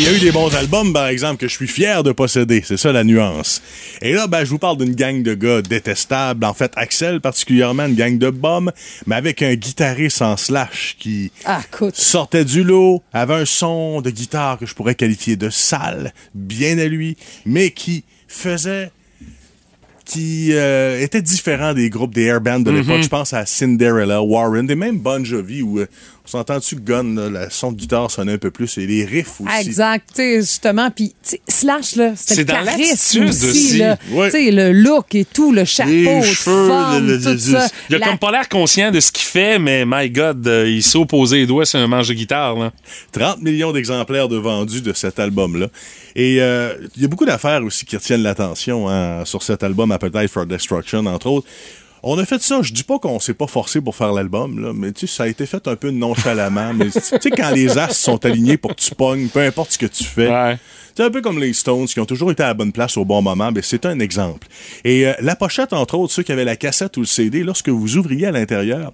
il 0.00 0.06
y 0.06 0.08
a 0.08 0.16
eu 0.16 0.18
des 0.18 0.32
bons 0.32 0.54
albums, 0.54 0.94
par 0.94 1.08
exemple, 1.08 1.36
que 1.36 1.46
je 1.46 1.52
suis 1.52 1.68
fier 1.68 2.02
de 2.02 2.12
posséder. 2.12 2.62
C'est 2.64 2.78
ça 2.78 2.90
la 2.90 3.04
nuance. 3.04 3.60
Et 4.00 4.14
là, 4.14 4.28
ben, 4.28 4.44
je 4.44 4.48
vous 4.48 4.58
parle 4.58 4.78
d'une 4.78 4.94
gang 4.94 5.22
de 5.22 5.34
gars 5.34 5.60
détestables. 5.60 6.42
En 6.46 6.54
fait, 6.54 6.72
Axel, 6.76 7.20
particulièrement, 7.20 7.84
une 7.84 7.96
gang 7.96 8.16
de 8.16 8.30
bombes, 8.30 8.72
mais 9.06 9.16
avec 9.16 9.42
un 9.42 9.54
guitariste 9.56 10.22
en 10.22 10.38
slash 10.38 10.96
qui 10.98 11.30
Ah, 11.44 11.60
sortait 11.92 12.46
du 12.46 12.64
lot, 12.64 13.02
avait 13.12 13.34
un 13.34 13.44
son 13.44 14.00
de 14.00 14.08
guitare 14.08 14.58
que 14.58 14.64
je 14.64 14.74
pourrais 14.74 14.94
qualifier 14.94 15.36
de 15.36 15.50
sale, 15.50 16.14
bien 16.34 16.78
à 16.78 16.86
lui, 16.86 17.18
mais 17.44 17.70
qui 17.70 18.04
faisait 18.26 18.92
qui 20.06 20.54
euh, 20.54 21.00
était 21.00 21.22
différent 21.22 21.72
des 21.72 21.88
groupes 21.88 22.14
des 22.14 22.24
air 22.24 22.40
bands 22.40 22.58
de 22.58 22.70
l'époque. 22.72 23.02
Je 23.02 23.08
pense 23.08 23.32
à 23.32 23.46
Cinderella, 23.46 24.20
Warren, 24.20 24.68
et 24.68 24.74
même 24.74 24.98
Bon 24.98 25.24
Jovi, 25.24 25.62
où 25.62 25.78
euh, 25.78 25.86
s'entend-tu 26.30 26.76
que 26.76 26.80
Gun, 26.80 27.14
là, 27.14 27.28
le 27.28 27.50
son 27.50 27.72
de 27.72 27.76
guitare 27.76 28.10
sonnait 28.10 28.32
un 28.32 28.38
peu 28.38 28.50
plus 28.50 28.78
et 28.78 28.86
les 28.86 29.04
riffs 29.04 29.40
aussi? 29.40 29.66
Exact, 29.66 30.06
tu 30.08 30.14
sais, 30.22 30.36
justement. 30.40 30.90
Puis, 30.90 31.14
Slash, 31.48 31.96
là, 31.96 32.12
C'est 32.16 32.34
c'était 32.36 32.52
le 32.52 32.58
dans 32.58 32.64
charisme 32.64 33.20
l'attitude 33.20 33.28
aussi, 33.28 33.46
aussi. 33.50 33.78
là. 33.78 33.98
Ouais. 34.12 34.30
Tu 34.30 34.44
sais, 34.44 34.50
le 34.50 34.72
look 34.72 35.14
et 35.14 35.24
tout, 35.24 35.52
le 35.52 35.64
chapeau, 35.64 35.90
Les 35.90 36.20
de 36.20 36.24
cheveux, 36.24 36.68
forme, 36.68 37.06
le- 37.06 37.16
le- 37.16 37.22
tout 37.22 37.28
le- 37.30 37.38
ça. 37.38 37.68
Il 37.90 37.96
a 37.96 37.98
La- 37.98 38.06
comme 38.06 38.18
pas 38.18 38.30
l'air 38.30 38.48
conscient 38.48 38.90
de 38.90 39.00
ce 39.00 39.12
qu'il 39.12 39.24
fait, 39.26 39.58
mais 39.58 39.84
my 39.86 40.08
God, 40.10 40.46
euh, 40.46 40.68
il 40.68 40.82
s'est 40.82 40.98
opposé 40.98 41.38
les 41.38 41.46
doigts 41.46 41.66
sur 41.66 41.78
un 41.78 41.86
manche 41.86 42.08
de 42.08 42.14
guitare. 42.14 42.56
Là. 42.56 42.72
30 43.12 43.42
millions 43.42 43.72
d'exemplaires 43.72 44.28
de 44.28 44.36
vendus 44.36 44.80
de 44.82 44.92
cet 44.92 45.18
album-là. 45.18 45.66
Et 46.16 46.40
euh, 46.40 46.74
il 46.96 47.02
y 47.02 47.04
a 47.04 47.08
beaucoup 47.08 47.24
d'affaires 47.26 47.62
aussi 47.64 47.84
qui 47.84 47.96
retiennent 47.96 48.22
l'attention 48.22 48.88
hein, 48.88 49.24
sur 49.24 49.42
cet 49.42 49.62
album 49.62 49.92
Appetite 49.92 50.28
for 50.30 50.44
Destruction, 50.46 51.06
entre 51.06 51.26
autres. 51.28 51.46
On 52.02 52.18
a 52.18 52.24
fait 52.24 52.40
ça, 52.40 52.62
je 52.62 52.72
dis 52.72 52.82
pas 52.82 52.98
qu'on 52.98 53.20
s'est 53.20 53.34
pas 53.34 53.46
forcé 53.46 53.80
pour 53.80 53.94
faire 53.94 54.12
l'album, 54.12 54.58
là, 54.58 54.72
mais 54.74 54.92
tu 54.92 55.06
sais, 55.06 55.16
ça 55.16 55.22
a 55.24 55.26
été 55.26 55.44
fait 55.44 55.68
un 55.68 55.76
peu 55.76 55.90
nonchalamment. 55.90 56.72
mais 56.74 56.90
tu 56.90 57.00
sais, 57.00 57.30
quand 57.30 57.50
les 57.50 57.76
astres 57.76 57.96
sont 57.96 58.24
alignés 58.24 58.56
pour 58.56 58.74
que 58.74 58.80
tu 58.80 58.94
pognes, 58.94 59.28
peu 59.28 59.40
importe 59.40 59.72
ce 59.72 59.78
que 59.78 59.86
tu 59.86 60.04
fais. 60.04 60.56
C'est 60.96 61.04
un 61.04 61.10
peu 61.10 61.20
comme 61.20 61.38
les 61.38 61.52
Stones 61.52 61.86
qui 61.86 62.00
ont 62.00 62.06
toujours 62.06 62.30
été 62.30 62.42
à 62.42 62.48
la 62.48 62.54
bonne 62.54 62.72
place 62.72 62.96
au 62.96 63.04
bon 63.04 63.22
moment, 63.22 63.52
mais 63.52 63.62
c'est 63.62 63.86
un 63.86 64.00
exemple. 64.00 64.48
Et 64.84 65.06
euh, 65.06 65.12
la 65.20 65.36
pochette, 65.36 65.72
entre 65.72 65.96
autres, 65.96 66.12
ceux 66.12 66.22
qui 66.22 66.32
avaient 66.32 66.44
la 66.44 66.56
cassette 66.56 66.96
ou 66.96 67.00
le 67.00 67.06
CD, 67.06 67.42
lorsque 67.42 67.68
vous 67.68 67.96
ouvriez 67.96 68.26
à 68.26 68.32
l'intérieur, 68.32 68.92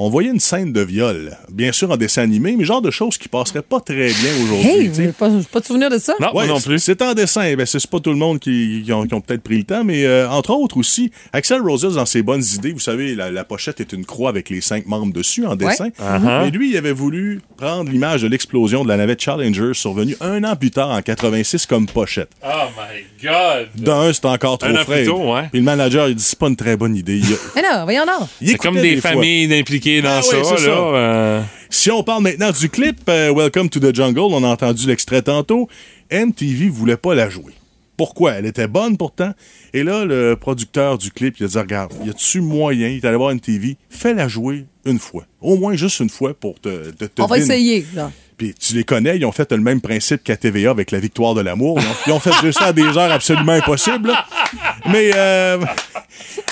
on 0.00 0.08
voyait 0.10 0.30
une 0.30 0.38
scène 0.40 0.72
de 0.72 0.80
viol. 0.80 1.36
Bien 1.50 1.72
sûr 1.72 1.90
en 1.90 1.96
dessin 1.96 2.22
animé, 2.22 2.54
mais 2.56 2.64
genre 2.64 2.80
de 2.80 2.90
choses 2.90 3.18
qui 3.18 3.28
passeraient 3.28 3.62
pas 3.62 3.80
très 3.80 3.94
bien 4.08 4.30
aujourd'hui. 4.44 4.70
Hey, 4.70 4.90
j'ai 4.96 5.08
pas, 5.08 5.28
pas 5.52 5.58
de 5.60 5.64
souvenir 5.66 5.90
de 5.90 5.98
ça? 5.98 6.14
Ouais, 6.32 6.46
c'est- 6.60 6.78
C'est 6.78 7.02
en 7.02 7.14
dessin. 7.14 7.54
Ben, 7.56 7.66
c'est 7.66 7.80
c'est 7.80 7.90
pas 7.90 7.98
tout 8.00 8.10
le 8.10 8.16
monde 8.16 8.38
qui, 8.38 8.82
qui 8.84 8.92
ont, 8.92 9.06
qui 9.06 9.14
ont 9.14 9.20
peut-être 9.20 9.42
pris 9.42 9.58
le 9.58 9.64
temps, 9.64 9.82
mais 9.84 10.04
euh, 10.06 10.28
entre 10.30 10.50
autres 10.52 10.76
aussi, 10.76 11.10
Axel 11.32 11.60
Roses, 11.60 11.94
dans 11.96 12.06
ses 12.06 12.22
bonnes 12.22 12.44
idées, 12.54 12.72
vous 12.72 12.78
savez, 12.78 13.14
la, 13.16 13.30
la 13.30 13.42
pochette 13.44 13.80
est 13.80 13.92
une 13.92 14.04
croix 14.04 14.30
avec 14.30 14.50
les 14.50 14.60
cinq 14.60 14.86
membres 14.86 15.12
dessus 15.12 15.44
en 15.46 15.56
dessin. 15.56 15.86
Ouais. 15.86 15.92
Uh-huh. 16.00 16.44
Mais 16.44 16.50
lui, 16.50 16.70
il 16.70 16.76
avait 16.76 16.92
voulu 16.92 17.40
prendre 17.56 17.90
l'image 17.90 18.22
de 18.22 18.28
l'explosion 18.28 18.84
de 18.84 18.88
la 18.88 18.96
navette 18.96 19.20
Challenger 19.20 19.74
survenue 19.74 20.16
un 20.20 20.44
an 20.44 20.54
plus 20.54 20.70
tard, 20.70 20.90
en 20.90 21.02
86, 21.02 21.66
comme 21.66 21.86
pochette. 21.86 22.30
Oh 22.44 22.48
my 22.76 23.04
God! 23.28 23.68
D'un, 23.74 24.12
c'était 24.12 24.28
encore 24.28 24.58
trop 24.58 24.68
Un 24.68 24.76
an 24.76 24.84
frais. 24.84 25.02
plus 25.02 25.10
tôt, 25.10 25.34
ouais. 25.34 25.48
Puis 25.50 25.58
le 25.58 25.64
manager, 25.64 26.08
il 26.08 26.14
dit, 26.14 26.22
c'est 26.22 26.38
pas 26.38 26.46
une 26.48 26.56
très 26.56 26.76
bonne 26.76 26.94
idée. 26.94 27.16
Il 27.18 27.32
a- 27.32 27.36
Mais 27.56 27.62
non, 27.62 27.84
voyons 27.84 28.02
il 28.40 28.50
C'est 28.50 28.58
comme 28.58 28.80
des, 28.80 29.00
familles 29.00 29.52
impliquées 29.58 29.87
dans 30.02 30.08
Ah 30.18 30.22
ça. 30.22 30.36
oui, 30.38 30.42
c'est 30.44 30.52
là, 30.54 30.58
ça. 30.60 30.70
euh, 30.70 31.42
Si 31.70 31.90
on 31.90 32.02
parle 32.02 32.22
maintenant 32.22 32.50
du 32.50 32.68
clip 32.68 32.98
euh, 33.08 33.32
Welcome 33.34 33.68
to 33.68 33.80
the 33.80 33.94
Jungle, 33.94 34.20
on 34.20 34.42
a 34.44 34.48
entendu 34.48 34.86
l'extrait 34.86 35.22
tantôt, 35.22 35.68
MTV 36.10 36.68
voulait 36.68 36.96
pas 36.96 37.14
la 37.14 37.28
jouer. 37.28 37.52
Pourquoi? 37.96 38.34
Elle 38.34 38.46
était 38.46 38.68
bonne 38.68 38.96
pourtant. 38.96 39.32
Et 39.74 39.82
là, 39.82 40.04
le 40.04 40.36
producteur 40.36 40.98
du 40.98 41.10
clip, 41.10 41.34
il 41.40 41.44
a 41.46 41.48
dit, 41.48 41.58
regarde, 41.58 41.92
y 42.06 42.10
a-tu 42.10 42.40
moyen, 42.40 42.88
il 42.88 42.98
est 42.98 43.04
allé 43.04 43.16
voir 43.16 43.34
MTV, 43.34 43.76
fais-la 43.90 44.28
jouer 44.28 44.66
une 44.84 45.00
fois. 45.00 45.24
Au 45.40 45.56
moins 45.56 45.74
juste 45.74 45.98
une 46.00 46.08
fois 46.08 46.32
pour 46.32 46.60
te, 46.60 46.90
te, 46.92 47.04
te 47.06 47.22
On 47.22 47.26
va 47.26 47.38
essayer. 47.38 47.84
là. 47.94 48.12
Puis 48.38 48.54
tu 48.54 48.74
les 48.74 48.84
connais, 48.84 49.16
ils 49.18 49.24
ont 49.26 49.32
fait 49.32 49.50
le 49.50 49.58
même 49.58 49.80
principe 49.80 50.22
qu'à 50.22 50.36
TVA 50.36 50.70
avec 50.70 50.92
la 50.92 51.00
victoire 51.00 51.34
de 51.34 51.40
l'amour. 51.40 51.78
Ils 51.80 51.86
ont, 51.86 51.94
ils 52.06 52.12
ont 52.12 52.20
fait 52.20 52.32
juste 52.40 52.58
ça 52.60 52.66
à 52.66 52.72
des 52.72 52.84
heures 52.84 53.10
absolument 53.12 53.52
impossibles. 53.52 54.08
là. 54.08 54.24
Mais 54.88 55.10
euh, 55.16 55.58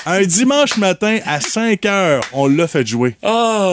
un 0.05 0.21
dimanche 0.23 0.77
matin 0.77 1.19
à 1.25 1.39
5 1.39 1.85
heures, 1.85 2.21
on 2.33 2.47
l'a 2.47 2.67
fait 2.67 2.85
jouer. 2.85 3.15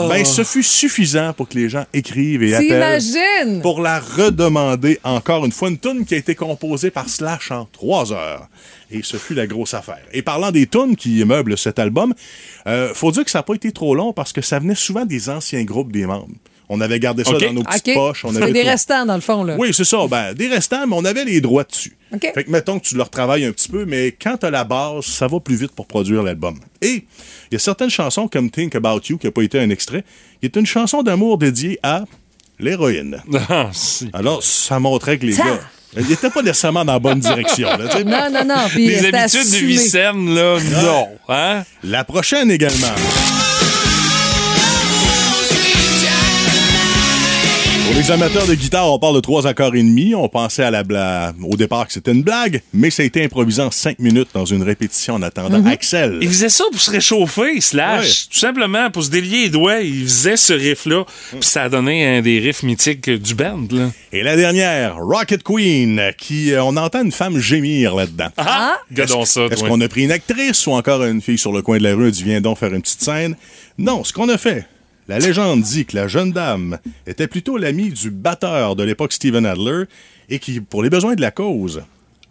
Ben, 0.09 0.23
ce 0.25 0.43
fut 0.43 0.63
suffisant 0.63 1.33
pour 1.33 1.49
que 1.49 1.55
les 1.55 1.69
gens 1.69 1.85
écrivent 1.93 2.41
et 2.43 2.55
appellent 2.55 3.01
T'imagines? 3.01 3.61
pour 3.61 3.81
la 3.81 3.99
redemander 3.99 4.99
encore 5.03 5.45
une 5.45 5.51
fois. 5.51 5.69
Une 5.69 5.77
tune 5.77 6.05
qui 6.05 6.13
a 6.15 6.17
été 6.17 6.35
composée 6.35 6.91
par 6.91 7.09
Slash 7.09 7.51
en 7.51 7.65
3 7.65 8.13
heures. 8.13 8.47
Et 8.91 9.01
ce 9.03 9.17
fut 9.17 9.33
la 9.33 9.45
grosse 9.47 9.73
affaire. 9.73 10.01
Et 10.13 10.21
parlant 10.21 10.51
des 10.51 10.67
tunes 10.67 10.95
qui 10.95 11.23
meublent 11.25 11.57
cet 11.57 11.79
album, 11.79 12.13
euh, 12.67 12.93
faut 12.93 13.11
dire 13.11 13.25
que 13.25 13.31
ça 13.31 13.39
n'a 13.39 13.43
pas 13.43 13.55
été 13.55 13.71
trop 13.71 13.93
long 13.93 14.13
parce 14.13 14.31
que 14.31 14.41
ça 14.41 14.59
venait 14.59 14.75
souvent 14.75 15.05
des 15.05 15.29
anciens 15.29 15.63
groupes 15.63 15.91
des 15.91 16.05
membres. 16.05 16.29
On 16.69 16.81
avait 16.81 16.99
gardé 16.99 17.23
ça 17.23 17.33
dans 17.33 17.53
nos 17.53 17.63
petites 17.63 17.93
poches. 17.93 18.25
On 18.25 18.35
avait 18.35 18.51
des 18.51 18.61
tout- 18.61 18.67
restants, 18.67 19.05
dans 19.05 19.15
le 19.15 19.21
fond. 19.21 19.43
Là. 19.43 19.55
oui, 19.57 19.69
c'est 19.73 19.83
ça. 19.83 19.97
Ben, 20.09 20.33
des 20.33 20.47
restants, 20.47 20.87
mais 20.87 20.95
on 20.97 21.05
avait 21.05 21.23
les 21.25 21.39
droits 21.41 21.63
dessus. 21.63 21.95
OK. 22.13 22.31
Fait 22.33 22.43
que 22.43 22.49
mettons 22.51 22.79
que 22.79 22.85
tu 22.85 22.95
leur 22.95 23.09
travailles 23.09 23.45
un 23.45 23.51
petit 23.51 23.69
peu, 23.69 23.85
mais 23.85 24.11
quand 24.19 24.37
t'as 24.37 24.49
la 24.49 24.63
base, 24.63 25.05
ça 25.05 25.27
va 25.27 25.39
plus 25.39 25.55
vite 25.55 25.71
pour 25.73 25.85
produire 25.85 26.23
l'album. 26.23 26.57
Et 26.81 27.05
il 27.51 27.53
y 27.53 27.55
a 27.55 27.59
certaines 27.59 27.89
chansons 27.89 28.27
comme 28.27 28.49
Think 28.49 28.75
About 28.75 29.01
You, 29.09 29.17
qui 29.17 29.27
n'a 29.27 29.31
pas 29.31 29.43
été 29.43 29.59
un 29.59 29.69
extrait, 29.69 30.03
qui 30.39 30.45
est 30.45 30.55
une 30.55 30.65
chanson 30.65 31.03
d'amour 31.03 31.37
dédiée 31.37 31.79
à 31.83 32.03
l'héroïne. 32.59 33.21
Ah, 33.49 33.69
si. 33.73 34.09
Alors, 34.13 34.41
ça 34.43 34.79
montrait 34.79 35.17
que 35.19 35.25
les 35.25 35.33
Ça. 35.33 35.43
gars, 35.43 35.59
ils 35.97 36.07
n'étaient 36.07 36.29
pas 36.29 36.41
nécessairement 36.41 36.83
dans 36.83 36.93
la 36.93 36.99
bonne 36.99 37.19
direction. 37.19 37.67
là, 37.69 37.87
tu. 37.95 38.03
Non, 38.05 38.29
non, 38.31 38.43
non. 38.45 38.63
Puis 38.69 38.87
Les 38.87 38.97
habitudes 39.05 39.11
de 39.13 39.55
assumé. 39.55 39.77
saine, 39.77 40.33
là, 40.33 40.57
non. 40.83 41.07
Hein? 41.29 41.63
La 41.83 42.03
prochaine 42.03 42.49
également. 42.49 42.87
Les 47.95 48.11
amateurs 48.11 48.45
de 48.45 48.55
guitare, 48.55 48.91
on 48.91 48.99
parle 48.99 49.15
de 49.15 49.21
trois 49.21 49.47
accords 49.47 49.73
et 49.73 49.81
demi. 49.81 50.13
On 50.15 50.27
pensait 50.27 50.63
à 50.63 50.71
la 50.71 50.83
bla... 50.83 51.33
au 51.41 51.55
départ 51.55 51.87
que 51.87 51.93
c'était 51.93 52.11
une 52.11 52.23
blague, 52.23 52.61
mais 52.73 52.89
ça 52.89 53.03
a 53.03 53.05
été 53.05 53.23
improvisé 53.23 53.61
en 53.61 53.71
cinq 53.71 53.99
minutes 53.99 54.29
dans 54.33 54.43
une 54.43 54.63
répétition 54.63 55.15
en 55.15 55.21
attendant 55.21 55.65
Axel. 55.65 56.17
Il 56.21 56.27
faisait 56.27 56.49
ça 56.49 56.65
pour 56.71 56.81
se 56.81 56.91
réchauffer, 56.91 57.61
slash. 57.61 58.05
Ouais. 58.05 58.27
Tout 58.31 58.39
simplement, 58.39 58.91
pour 58.91 59.03
se 59.03 59.09
délier 59.09 59.43
les 59.43 59.49
doigts, 59.49 59.79
il 59.79 60.03
faisait 60.03 60.35
ce 60.35 60.51
riff-là. 60.51 61.05
Puis 61.31 61.39
ça 61.41 61.63
a 61.63 61.69
donné 61.69 62.17
un 62.17 62.21
des 62.21 62.39
riffs 62.39 62.63
mythiques 62.63 63.09
du 63.09 63.33
band, 63.33 63.67
là. 63.71 63.91
Et 64.11 64.23
la 64.23 64.35
dernière, 64.35 64.97
Rocket 64.97 65.43
Queen, 65.43 66.01
qui 66.17 66.51
euh, 66.51 66.63
on 66.63 66.75
entend 66.77 67.03
une 67.03 67.11
femme 67.11 67.39
gémir 67.39 67.95
là-dedans. 67.95 68.29
Ah! 68.37 68.75
Gadons 68.91 69.25
ça, 69.25 69.45
Est-ce 69.45 69.63
qu'on 69.63 69.81
a 69.81 69.87
pris 69.87 70.03
une 70.03 70.11
actrice 70.11 70.67
ou 70.67 70.71
encore 70.71 71.03
une 71.03 71.21
fille 71.21 71.37
sur 71.37 71.53
le 71.53 71.61
coin 71.61 71.77
de 71.77 71.83
la 71.83 71.95
rue? 71.95 72.09
Et 72.09 72.11
dit 72.11 72.23
viens 72.23 72.41
donc 72.41 72.57
faire 72.57 72.73
une 72.73 72.81
petite 72.81 73.01
scène? 73.01 73.35
Non, 73.77 74.03
ce 74.03 74.13
qu'on 74.13 74.29
a 74.29 74.37
fait, 74.37 74.65
la 75.07 75.19
légende 75.19 75.61
dit 75.61 75.85
que 75.85 75.95
la 75.95 76.07
jeune 76.07 76.31
dame 76.31 76.79
était 77.05 77.27
plutôt 77.27 77.57
l'amie 77.57 77.91
du 77.91 78.09
batteur 78.09 78.75
de 78.75 78.83
l'époque 78.83 79.13
Steven 79.13 79.45
Adler 79.45 79.83
et 80.29 80.39
qui, 80.39 80.61
pour 80.61 80.81
les 80.81 80.89
besoins 80.89 81.15
de 81.15 81.21
la 81.21 81.31
cause, 81.31 81.83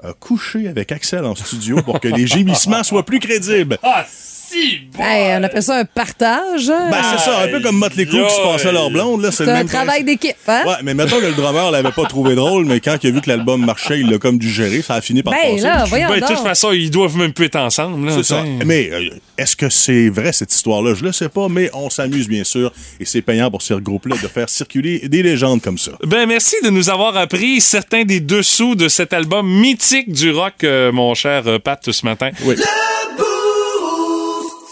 a 0.02 0.12
couché 0.12 0.68
avec 0.68 0.90
Axel 0.90 1.24
en 1.24 1.34
studio 1.34 1.80
pour 1.82 2.00
que 2.00 2.08
les 2.08 2.26
gémissements 2.26 2.82
soient 2.82 3.06
plus 3.06 3.20
crédibles. 3.20 3.78
Ah, 3.82 4.04
si! 4.48 4.80
Hey, 4.98 5.36
on 5.38 5.42
appelle 5.42 5.62
ça 5.62 5.76
un 5.78 5.84
partage. 5.84 6.68
hein? 6.70 6.88
Ben, 6.90 7.02
c'est 7.12 7.24
ça, 7.24 7.40
un 7.40 7.48
peu 7.48 7.60
comme 7.60 7.76
Motley 7.76 8.06
Crue 8.06 8.24
qui 8.26 8.34
se 8.34 8.40
passait 8.42 8.72
leur 8.72 8.90
blonde. 8.90 9.22
Là, 9.22 9.30
c'est 9.32 9.44
le 9.44 9.50
un 9.50 9.54
même 9.54 9.66
travail 9.68 10.04
principe. 10.04 10.06
d'équipe. 10.06 10.36
Hein? 10.48 10.62
Ouais, 10.66 10.74
mais 10.82 10.94
mettons 10.94 11.18
que 11.20 11.26
le 11.26 11.32
drummer 11.32 11.70
l'avait 11.70 11.90
pas 11.92 12.04
trouvé 12.04 12.34
drôle, 12.34 12.64
mais 12.66 12.80
quand 12.80 12.96
il 13.02 13.08
a 13.08 13.10
vu 13.12 13.20
que 13.20 13.28
l'album 13.30 13.64
marchait, 13.64 14.00
il 14.00 14.10
l'a 14.10 14.18
comme 14.18 14.38
digéré, 14.38 14.82
ça 14.82 14.94
a 14.94 15.00
fini 15.00 15.22
par 15.22 15.32
Ben, 15.34 15.52
passer. 15.54 15.62
là, 15.64 15.84
voyons 15.86 16.08
Ben, 16.08 16.20
de 16.20 16.26
toute 16.26 16.38
façon, 16.38 16.72
ils 16.72 16.90
doivent 16.90 17.16
même 17.16 17.32
plus 17.32 17.46
être 17.46 17.56
ensemble, 17.56 18.06
là. 18.06 18.12
C'est 18.16 18.22
ça. 18.24 18.42
Mais 18.64 18.90
euh, 18.92 19.08
est-ce 19.38 19.56
que 19.56 19.68
c'est 19.68 20.08
vrai 20.08 20.32
cette 20.32 20.52
histoire-là? 20.54 20.94
Je 20.94 21.04
le 21.04 21.12
sais 21.12 21.28
pas, 21.28 21.48
mais 21.48 21.70
on 21.72 21.90
s'amuse 21.90 22.28
bien 22.28 22.44
sûr. 22.44 22.72
Et 23.00 23.04
c'est 23.04 23.22
payant 23.22 23.50
pour 23.50 23.62
ces 23.62 23.74
groupes-là 23.74 24.16
de 24.22 24.28
faire 24.28 24.48
circuler 24.48 25.00
des 25.08 25.22
légendes 25.22 25.62
comme 25.62 25.78
ça. 25.78 25.92
Ben, 26.04 26.26
merci 26.26 26.56
de 26.62 26.70
nous 26.70 26.90
avoir 26.90 27.16
appris 27.16 27.60
certains 27.60 28.04
des 28.04 28.20
dessous 28.20 28.74
de 28.74 28.88
cet 28.88 29.12
album 29.12 29.48
mythique 29.48 30.12
du 30.12 30.30
rock, 30.30 30.54
euh, 30.64 30.92
mon 30.92 31.14
cher 31.14 31.42
euh, 31.46 31.58
Pat, 31.58 31.90
ce 31.90 32.04
matin. 32.06 32.30
Oui. 32.44 32.54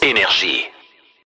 Énergie. 0.03 0.72